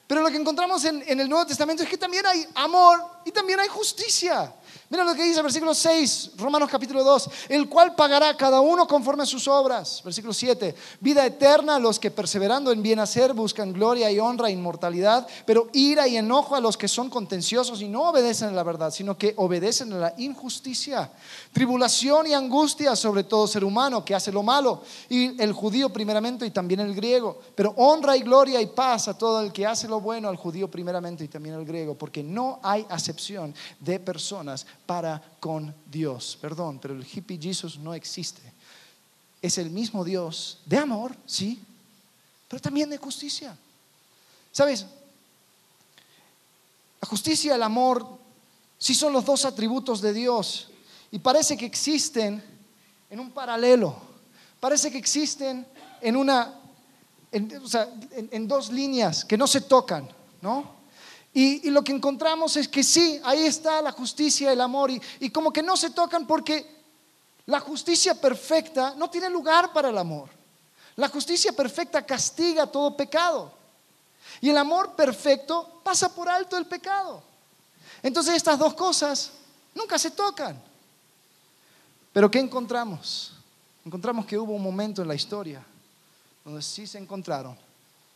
Pero 0.07 0.23
lo 0.23 0.29
que 0.29 0.37
encontramos 0.37 0.85
en, 0.85 1.03
en 1.07 1.21
el 1.21 1.29
Nuevo 1.29 1.47
Testamento 1.47 1.83
es 1.83 1.89
que 1.89 1.99
también 1.99 2.25
hay 2.27 2.47
amor 2.55 3.01
y 3.25 3.33
también 3.33 3.59
hay 3.59 3.69
justicia. 3.69 4.53
Mira 4.93 5.05
lo 5.05 5.14
que 5.14 5.22
dice 5.22 5.36
el 5.36 5.45
versículo 5.45 5.72
6, 5.72 6.32
Romanos 6.36 6.68
capítulo 6.68 7.05
2, 7.05 7.30
el 7.51 7.68
cual 7.68 7.95
pagará 7.95 8.36
cada 8.36 8.61
uno 8.61 8.88
conforme 8.88 9.22
a 9.22 9.26
sus 9.26 9.47
obras. 9.47 10.03
Versículo 10.05 10.34
7, 10.34 10.74
vida 10.99 11.24
eterna 11.24 11.76
a 11.76 11.78
los 11.78 12.01
que 12.01 12.11
perseverando 12.11 12.72
en 12.72 12.82
bien 12.82 12.99
hacer 12.99 13.32
buscan 13.32 13.72
gloria 13.72 14.11
y 14.11 14.18
honra 14.18 14.49
e 14.49 14.53
inmortalidad, 14.53 15.28
pero 15.47 15.68
ira 15.74 16.09
y 16.09 16.16
enojo 16.16 16.57
a 16.57 16.61
los 16.61 16.76
que 16.76 16.88
son 16.88 17.09
contenciosos 17.09 17.80
y 17.82 17.88
no 17.88 18.09
obedecen 18.09 18.49
a 18.49 18.51
la 18.51 18.64
verdad, 18.64 18.91
sino 18.91 19.16
que 19.16 19.32
obedecen 19.36 19.93
a 19.93 19.99
la 19.99 20.14
injusticia. 20.18 21.12
Tribulación 21.53 22.26
y 22.26 22.34
angustia 22.34 22.97
sobre 22.97 23.22
todo 23.22 23.47
ser 23.47 23.62
humano 23.62 24.05
que 24.05 24.16
hace 24.16 24.32
lo 24.32 24.43
malo, 24.43 24.82
y 25.09 25.41
el 25.41 25.53
judío 25.53 25.93
primeramente 25.93 26.45
y 26.47 26.51
también 26.51 26.80
el 26.80 26.97
griego, 26.97 27.38
pero 27.55 27.74
honra 27.76 28.16
y 28.16 28.22
gloria 28.22 28.61
y 28.61 28.66
paz 28.66 29.07
a 29.07 29.16
todo 29.16 29.41
el 29.41 29.53
que 29.53 29.64
hace 29.64 29.86
lo 29.86 30.01
bueno, 30.01 30.28
al 30.28 30.36
judío 30.36 30.68
primeramente 30.68 31.22
y 31.22 31.28
también 31.28 31.55
al 31.55 31.64
griego, 31.64 31.95
porque 31.95 32.24
no 32.24 32.59
hay 32.64 32.84
acepción 32.88 33.55
de 33.78 34.01
personas 34.01 34.66
para 34.91 35.22
con 35.38 35.72
Dios. 35.88 36.36
Perdón, 36.41 36.80
pero 36.80 36.95
el 36.95 37.07
hippie 37.07 37.38
Jesus 37.41 37.78
no 37.78 37.95
existe. 37.95 38.43
Es 39.41 39.57
el 39.57 39.70
mismo 39.70 40.05
Dios 40.05 40.59
de 40.66 40.78
amor, 40.78 41.14
sí, 41.26 41.62
pero 42.49 42.61
también 42.61 42.91
de 42.91 42.99
justicia. 42.99 43.57
¿Sabes? 44.51 44.84
La 47.01 47.07
justicia 47.07 47.53
y 47.53 47.55
el 47.55 47.62
amor 47.62 48.05
sí 48.78 48.93
son 48.97 49.12
los 49.12 49.24
dos 49.24 49.45
atributos 49.45 50.01
de 50.01 50.12
Dios 50.12 50.70
y 51.12 51.20
parece 51.20 51.57
que 51.57 51.66
existen 51.66 52.43
en 53.09 53.20
un 53.20 53.30
paralelo. 53.30 53.95
Parece 54.59 54.91
que 54.91 54.99
existen 54.99 55.68
en 56.01 56.16
una 56.16 56.59
en, 57.30 58.28
en 58.32 58.49
dos 58.49 58.72
líneas 58.72 59.24
que 59.24 59.38
no 59.38 59.47
se 59.47 59.61
tocan, 59.61 60.09
¿no? 60.43 60.80
Y, 61.33 61.70
lo 61.70 61.85
que 61.85 61.93
encontramos 61.93 62.57
es 62.57 62.66
que 62.66 62.83
sí, 62.83 63.20
ahí 63.24 63.45
está 63.45 63.81
la 63.81 63.93
justicia, 63.93 64.53
el 64.53 64.61
amor, 64.61 64.91
y, 64.91 65.01
y 65.20 65.31
como 65.31 65.53
que 65.53 65.62
no 65.62 65.76
se 65.76 65.91
tocan 65.91 66.26
porque 66.26 66.66
la 67.47 67.61
justicia 67.61 68.20
perfecta 68.20 68.95
no 68.97 69.09
tiene 69.09 69.31
lugar 69.31 69.72
para 69.72 69.91
el 69.91 69.99
amor. 69.99 70.28
La 70.97 71.09
justicia 71.09 71.53
perfecta 71.53 72.05
castiga 72.05 72.66
todo 72.66 72.97
pecado. 72.97 73.53
Y 74.41 74.51
el 74.51 74.59
amor 74.59 74.95
perfecto 74.95 75.81
pasa 75.85 76.12
por 76.14 76.28
alto 76.28 76.57
el 76.57 76.66
pecado. 76.66 77.22
Entonces 78.03 78.35
estas 78.35 78.59
dos 78.59 78.74
cosas 78.74 79.31
nunca 79.74 79.99
se 79.99 80.11
tocan. 80.11 80.61
Pero 82.12 82.31
¿qué 82.31 82.41
encontramos? 82.41 83.33
Encontramos 83.85 84.26
que 84.26 84.37
hubo 84.37 84.53
un 84.53 84.62
momento 84.62 85.01
en 85.01 85.09
la 85.09 85.14
historia 85.14 85.64
donde 86.45 86.61
sí 86.61 86.87
se 86.87 86.99
encontraron, 86.99 87.57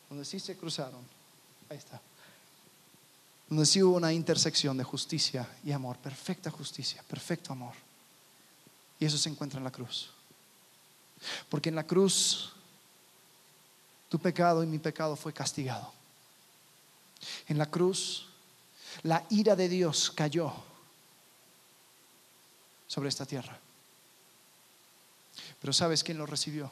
donde 0.08 0.24
sí 0.24 0.40
se 0.40 0.56
cruzaron. 0.56 1.00
Ahí 1.70 1.78
está 1.78 2.00
donde 3.48 3.66
sí 3.66 3.82
hubo 3.82 3.96
una 3.96 4.12
intersección 4.12 4.76
de 4.76 4.84
justicia 4.84 5.48
y 5.64 5.72
amor, 5.72 5.96
perfecta 5.98 6.50
justicia, 6.50 7.02
perfecto 7.08 7.52
amor. 7.52 7.74
Y 8.98 9.04
eso 9.04 9.18
se 9.18 9.28
encuentra 9.28 9.58
en 9.58 9.64
la 9.64 9.70
cruz. 9.70 10.10
Porque 11.48 11.68
en 11.68 11.74
la 11.74 11.86
cruz 11.86 12.52
tu 14.08 14.18
pecado 14.18 14.62
y 14.62 14.66
mi 14.66 14.78
pecado 14.78 15.16
fue 15.16 15.32
castigado. 15.32 15.92
En 17.48 17.58
la 17.58 17.70
cruz 17.70 18.28
la 19.02 19.24
ira 19.30 19.56
de 19.56 19.68
Dios 19.68 20.10
cayó 20.10 20.52
sobre 22.86 23.08
esta 23.08 23.26
tierra. 23.26 23.58
Pero 25.60 25.72
¿sabes 25.72 26.04
quién 26.04 26.18
lo 26.18 26.26
recibió? 26.26 26.70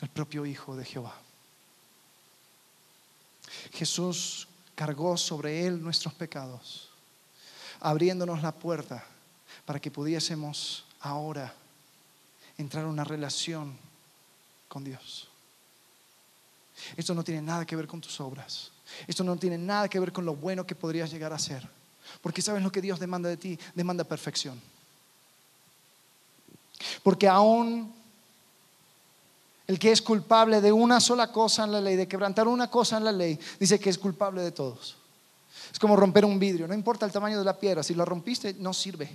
el 0.00 0.08
propio 0.08 0.46
Hijo 0.46 0.76
de 0.76 0.84
Jehová. 0.84 1.14
Jesús 3.72 4.48
cargó 4.74 5.16
sobre 5.16 5.66
él 5.66 5.82
nuestros 5.82 6.14
pecados, 6.14 6.88
abriéndonos 7.80 8.42
la 8.42 8.52
puerta 8.52 9.04
para 9.64 9.80
que 9.80 9.90
pudiésemos 9.90 10.84
ahora 11.00 11.52
entrar 12.56 12.84
en 12.84 12.90
una 12.90 13.04
relación 13.04 13.76
con 14.68 14.84
Dios. 14.84 15.28
Esto 16.96 17.14
no 17.14 17.24
tiene 17.24 17.42
nada 17.42 17.66
que 17.66 17.76
ver 17.76 17.86
con 17.86 18.00
tus 18.00 18.20
obras. 18.20 18.70
Esto 19.06 19.24
no 19.24 19.36
tiene 19.36 19.58
nada 19.58 19.88
que 19.88 20.00
ver 20.00 20.12
con 20.12 20.24
lo 20.24 20.36
bueno 20.36 20.66
que 20.66 20.74
podrías 20.74 21.10
llegar 21.10 21.32
a 21.32 21.38
ser. 21.38 21.68
Porque 22.22 22.42
sabes 22.42 22.62
lo 22.62 22.72
que 22.72 22.80
Dios 22.80 22.98
demanda 22.98 23.28
de 23.28 23.36
ti, 23.36 23.58
demanda 23.74 24.04
perfección. 24.04 24.60
Porque 27.02 27.28
aún 27.28 27.94
el 29.68 29.78
que 29.78 29.92
es 29.92 30.00
culpable 30.00 30.62
de 30.62 30.72
una 30.72 30.98
sola 30.98 31.30
cosa 31.30 31.64
en 31.64 31.72
la 31.72 31.80
ley, 31.80 31.94
de 31.94 32.08
quebrantar 32.08 32.48
una 32.48 32.70
cosa 32.70 32.96
en 32.96 33.04
la 33.04 33.12
ley, 33.12 33.38
dice 33.60 33.78
que 33.78 33.90
es 33.90 33.98
culpable 33.98 34.42
de 34.42 34.50
todos. 34.50 34.96
Es 35.70 35.78
como 35.78 35.94
romper 35.94 36.24
un 36.24 36.38
vidrio, 36.38 36.66
no 36.66 36.72
importa 36.72 37.04
el 37.04 37.12
tamaño 37.12 37.38
de 37.38 37.44
la 37.44 37.58
piedra, 37.58 37.82
si 37.82 37.94
lo 37.94 38.06
rompiste 38.06 38.54
no 38.54 38.72
sirve. 38.72 39.14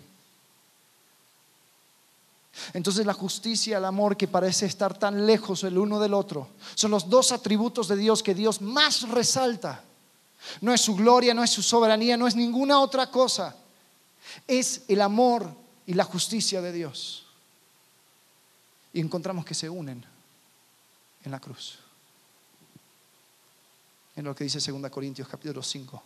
Entonces 2.73 3.03
la 3.03 3.15
justicia, 3.15 3.79
el 3.79 3.85
amor 3.85 4.15
que 4.15 4.27
parece 4.27 4.67
estar 4.67 4.95
tan 4.95 5.25
lejos 5.25 5.63
el 5.63 5.75
uno 5.75 5.99
del 5.99 6.13
otro, 6.13 6.49
son 6.75 6.91
los 6.91 7.09
dos 7.09 7.31
atributos 7.31 7.87
de 7.87 7.97
Dios 7.97 8.21
que 8.21 8.35
Dios 8.35 8.61
más 8.61 9.09
resalta. 9.09 9.83
No 10.61 10.71
es 10.71 10.81
su 10.81 10.95
gloria, 10.95 11.33
no 11.33 11.43
es 11.43 11.49
su 11.49 11.63
soberanía, 11.63 12.15
no 12.15 12.27
es 12.27 12.35
ninguna 12.35 12.79
otra 12.79 13.09
cosa. 13.09 13.55
Es 14.47 14.83
el 14.87 15.01
amor 15.01 15.49
y 15.87 15.95
la 15.95 16.03
justicia 16.03 16.61
de 16.61 16.71
Dios. 16.71 17.25
Y 18.93 18.99
encontramos 18.99 19.45
que 19.45 19.55
se 19.55 19.67
unen 19.67 20.12
en 21.23 21.31
la 21.31 21.39
cruz. 21.39 21.79
En 24.15 24.25
lo 24.25 24.35
que 24.35 24.43
dice 24.43 24.59
2 24.59 24.91
Corintios 24.91 25.27
capítulo 25.27 25.63
5, 25.63 26.03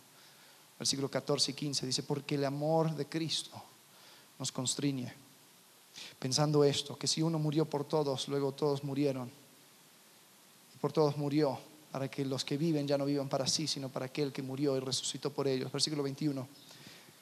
versículo 0.78 1.10
14 1.10 1.50
y 1.50 1.54
15, 1.54 1.86
dice, 1.86 2.02
porque 2.02 2.36
el 2.36 2.44
amor 2.44 2.94
de 2.94 3.06
Cristo 3.06 3.62
nos 4.38 4.50
constriñe, 4.50 5.12
pensando 6.18 6.64
esto, 6.64 6.96
que 6.96 7.06
si 7.06 7.20
uno 7.20 7.38
murió 7.38 7.66
por 7.66 7.84
todos, 7.84 8.28
luego 8.28 8.52
todos 8.52 8.84
murieron, 8.84 9.30
y 10.74 10.78
por 10.78 10.92
todos 10.92 11.16
murió, 11.16 11.58
para 11.92 12.08
que 12.08 12.24
los 12.24 12.44
que 12.44 12.56
viven 12.56 12.86
ya 12.86 12.96
no 12.96 13.04
vivan 13.04 13.28
para 13.28 13.46
sí, 13.46 13.66
sino 13.66 13.88
para 13.88 14.06
aquel 14.06 14.32
que 14.32 14.42
murió 14.42 14.76
y 14.76 14.80
resucitó 14.80 15.32
por 15.32 15.48
ellos. 15.48 15.72
Versículo 15.72 16.02
21, 16.02 16.46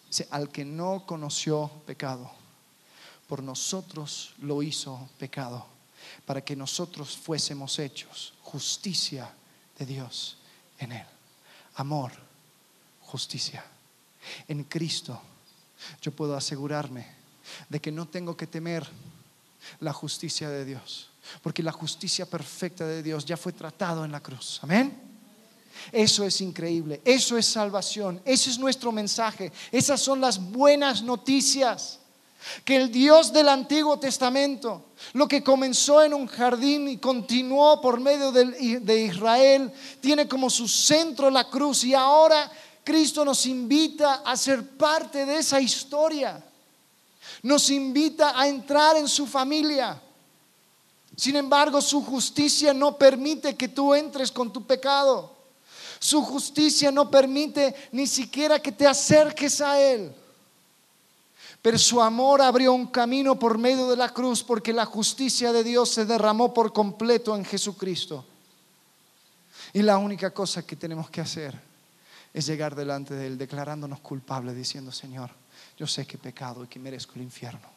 dice, 0.09 0.29
al 0.31 0.51
que 0.51 0.65
no 0.65 1.05
conoció 1.07 1.71
pecado, 1.87 2.31
por 3.27 3.43
nosotros 3.43 4.35
lo 4.39 4.63
hizo 4.63 5.09
pecado 5.19 5.76
para 6.25 6.43
que 6.43 6.57
nosotros 6.57 7.17
fuésemos 7.17 7.79
hechos 7.79 8.35
justicia 8.43 9.33
de 9.79 9.87
Dios 9.87 10.37
en 10.79 10.93
Él. 10.93 11.07
Amor, 11.77 12.13
justicia. 13.03 13.65
En 14.49 14.65
Cristo 14.65 15.21
yo 16.01 16.13
puedo 16.13 16.37
asegurarme 16.37 17.07
de 17.69 17.81
que 17.81 17.93
no 17.93 18.09
tengo 18.09 18.37
que 18.37 18.47
temer 18.47 18.87
la 19.81 19.93
justicia 19.93 20.49
de 20.49 20.65
Dios, 20.65 21.11
porque 21.43 21.63
la 21.63 21.73
justicia 21.73 22.27
perfecta 22.27 22.87
de 22.87 23.03
Dios 23.03 23.25
ya 23.25 23.37
fue 23.37 23.53
tratado 23.53 24.05
en 24.05 24.13
la 24.13 24.21
cruz. 24.21 24.61
Amén. 24.63 25.03
Eso 25.93 26.25
es 26.25 26.41
increíble, 26.41 27.03
eso 27.05 27.37
es 27.37 27.47
salvación, 27.47 28.21
ese 28.25 28.51
es 28.51 28.59
nuestro 28.59 28.91
mensaje, 28.93 29.53
esas 29.71 30.01
son 30.01 30.21
las 30.21 30.39
buenas 30.39 31.03
noticias 31.03 32.01
que 32.65 32.77
el 32.77 32.91
Dios 32.91 33.33
del 33.33 33.49
Antiguo 33.49 33.99
Testamento, 33.99 34.85
lo 35.13 35.27
que 35.29 35.43
comenzó 35.43 36.03
en 36.03 36.15
un 36.15 36.27
jardín 36.27 36.89
y 36.89 36.99
continuó 36.99 37.81
por 37.81 38.01
medio 38.01 38.33
de 38.33 39.05
Israel, 39.05 39.73
tiene 40.01 40.29
como 40.29 40.51
su 40.51 40.69
centro 40.69 41.31
la 41.31 41.49
cruz 41.49 41.85
y 41.85 41.95
ahora 41.95 42.51
Cristo 42.87 43.25
nos 43.25 43.47
invita 43.47 44.23
a 44.25 44.37
ser 44.37 44.77
parte 44.77 45.27
de 45.27 45.39
esa 45.39 45.61
historia. 45.61 46.41
Nos 47.43 47.69
invita 47.71 48.41
a 48.41 48.47
entrar 48.47 48.97
en 48.97 49.09
su 49.09 49.27
familia. 49.27 50.01
Sin 51.17 51.35
embargo, 51.35 51.81
su 51.81 52.05
justicia 52.05 52.73
no 52.73 52.97
permite 52.97 53.57
que 53.57 53.67
tú 53.67 53.93
entres 53.93 54.31
con 54.31 54.53
tu 54.53 54.65
pecado. 54.65 55.35
Su 55.99 56.23
justicia 56.23 56.93
no 56.93 57.11
permite 57.11 57.75
ni 57.91 58.07
siquiera 58.07 58.61
que 58.61 58.71
te 58.71 58.87
acerques 58.87 59.61
a 59.61 59.81
Él. 59.81 60.15
Pero 61.63 61.79
su 61.79 62.01
amor 62.01 62.43
abrió 62.43 62.73
un 62.73 62.87
camino 62.87 63.39
por 63.39 63.59
medio 63.59 63.89
de 63.89 63.97
la 63.97 64.11
cruz 64.11 64.43
porque 64.43 64.73
la 64.73 64.85
justicia 64.85 65.53
de 65.53 65.65
Dios 65.65 65.91
se 65.91 66.05
derramó 66.05 66.55
por 66.55 66.73
completo 66.73 67.35
en 67.35 67.45
Jesucristo. 67.45 68.25
Y 69.73 69.83
la 69.83 69.99
única 69.99 70.33
cosa 70.33 70.65
que 70.65 70.77
tenemos 70.77 71.11
que 71.11 71.21
hacer 71.21 71.59
es 72.33 72.47
llegar 72.47 72.75
delante 72.75 73.15
de 73.15 73.27
Él 73.27 73.39
declarándonos 73.39 74.01
culpables, 74.01 74.55
diciendo, 74.55 74.93
Señor, 74.93 75.31
yo 75.77 75.87
sé 75.87 76.07
que 76.07 76.17
he 76.17 76.21
pecado 76.21 76.65
y 76.65 76.69
que 76.69 76.79
merezco 76.79 77.15
el 77.17 77.23
infierno. 77.23 77.69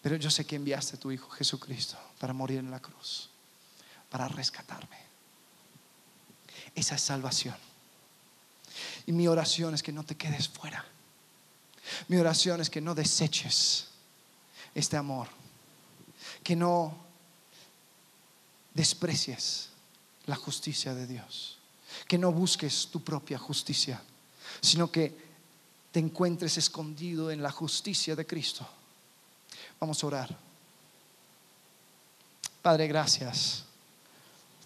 Pero 0.00 0.16
yo 0.16 0.30
sé 0.30 0.44
que 0.44 0.56
enviaste 0.56 0.96
a 0.96 1.00
tu 1.00 1.10
Hijo 1.10 1.28
Jesucristo 1.30 1.96
para 2.18 2.32
morir 2.32 2.58
en 2.58 2.70
la 2.70 2.80
cruz, 2.80 3.30
para 4.10 4.28
rescatarme. 4.28 4.98
Esa 6.74 6.94
es 6.94 7.02
salvación. 7.02 7.56
Y 9.06 9.12
mi 9.12 9.28
oración 9.28 9.74
es 9.74 9.82
que 9.82 9.92
no 9.92 10.04
te 10.04 10.16
quedes 10.16 10.48
fuera 10.48 10.84
mi 12.08 12.16
oración 12.16 12.60
es 12.60 12.70
que 12.70 12.80
no 12.80 12.94
deseches 12.94 13.88
este 14.74 14.96
amor, 14.96 15.28
que 16.42 16.56
no 16.56 16.96
desprecies 18.74 19.68
la 20.26 20.36
justicia 20.36 20.94
de 20.94 21.06
Dios, 21.06 21.58
que 22.08 22.18
no 22.18 22.32
busques 22.32 22.88
tu 22.90 23.02
propia 23.02 23.38
justicia, 23.38 24.02
sino 24.60 24.90
que 24.90 25.14
te 25.90 26.00
encuentres 26.00 26.56
escondido 26.56 27.30
en 27.30 27.42
la 27.42 27.50
justicia 27.50 28.16
de 28.16 28.26
Cristo. 28.26 28.66
Vamos 29.78 30.02
a 30.02 30.06
orar. 30.06 30.38
Padre, 32.62 32.86
gracias 32.86 33.64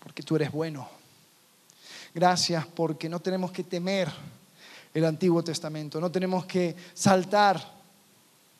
porque 0.01 0.23
tú 0.23 0.37
eres 0.37 0.53
bueno. 0.53 0.89
Gracias 2.15 2.67
porque 2.67 3.09
no 3.09 3.21
tenemos 3.21 3.51
que 3.51 3.65
temer 3.65 4.11
el 4.97 5.05
Antiguo 5.05 5.45
Testamento. 5.45 6.01
No 6.01 6.11
tenemos 6.11 6.47
que 6.47 6.75
saltar 6.95 7.77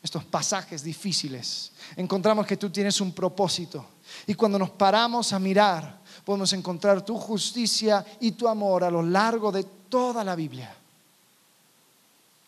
estos 0.03 0.23
pasajes 0.25 0.83
difíciles. 0.83 1.73
Encontramos 1.97 2.47
que 2.47 2.59
tú 2.59 2.69
tienes 2.69 3.01
un 3.01 3.13
propósito. 3.13 3.87
Y 4.27 4.35
cuando 4.35 4.59
nos 4.59 4.69
paramos 4.69 5.33
a 5.33 5.39
mirar, 5.39 5.99
podemos 6.27 6.53
encontrar 6.53 7.03
tu 7.03 7.17
justicia 7.17 8.05
y 8.21 8.33
tu 8.33 8.47
amor 8.49 8.85
a 8.85 8.91
lo 8.91 9.03
largo 9.03 9.51
de 9.51 9.65
toda 9.89 10.23
la 10.23 10.37
Biblia. 10.37 10.77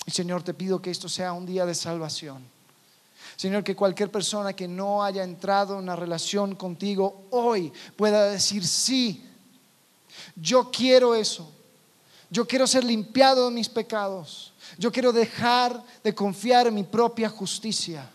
Y 0.04 0.10
Señor, 0.10 0.42
te 0.42 0.52
pido 0.52 0.82
que 0.82 0.90
esto 0.90 1.08
sea 1.08 1.32
un 1.32 1.46
día 1.46 1.64
de 1.64 1.74
salvación. 1.74 2.42
Señor, 3.36 3.64
que 3.64 3.74
cualquier 3.74 4.10
persona 4.10 4.52
que 4.52 4.68
no 4.68 5.02
haya 5.02 5.24
entrado 5.24 5.74
en 5.74 5.84
una 5.84 5.96
relación 5.96 6.56
contigo 6.56 7.24
hoy 7.30 7.72
pueda 7.96 8.30
decir, 8.30 8.66
sí, 8.66 9.24
yo 10.36 10.70
quiero 10.70 11.14
eso. 11.14 11.54
Yo 12.30 12.46
quiero 12.46 12.66
ser 12.66 12.84
limpiado 12.84 13.48
de 13.48 13.54
mis 13.54 13.68
pecados. 13.68 14.52
Yo 14.76 14.92
quiero 14.92 15.12
dejar 15.12 15.82
de 16.04 16.14
confiar 16.14 16.66
en 16.66 16.74
mi 16.74 16.84
propia 16.84 17.28
justicia. 17.28 18.08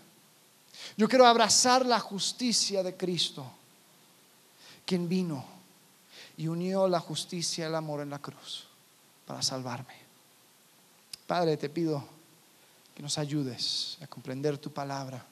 Yo 0.96 1.10
quiero 1.10 1.26
abrazar 1.26 1.86
la 1.86 2.00
justicia 2.00 2.84
de 2.84 2.96
Cristo, 2.96 3.46
quien 4.86 5.10
vino 5.10 5.44
y 6.38 6.48
unió 6.48 6.88
la 6.88 7.00
justicia 7.00 7.66
y 7.66 7.68
el 7.68 7.76
amor 7.76 8.02
en 8.02 8.12
la 8.12 8.20
cruz 8.20 8.66
para 9.26 9.42
salvarme. 9.42 9.96
Padre, 11.26 11.58
te 11.58 11.70
pido 11.70 12.04
que 12.94 13.02
nos 13.02 13.18
ayudes 13.18 13.98
a 14.02 14.08
comprender 14.08 14.60
tu 14.60 14.72
palabra. 14.72 15.26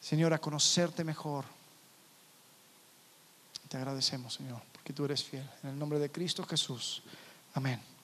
Señor, 0.00 0.32
a 0.32 0.38
conocerte 0.38 1.02
mejor. 1.02 1.44
Te 3.68 3.76
agradecemos, 3.76 4.34
Señor 4.34 4.75
que 4.86 4.92
tú 4.92 5.04
eres 5.04 5.24
fiel. 5.24 5.42
En 5.64 5.70
el 5.70 5.78
nombre 5.78 5.98
de 5.98 6.12
Cristo 6.12 6.44
Jesús. 6.44 7.02
Amén. 7.54 7.95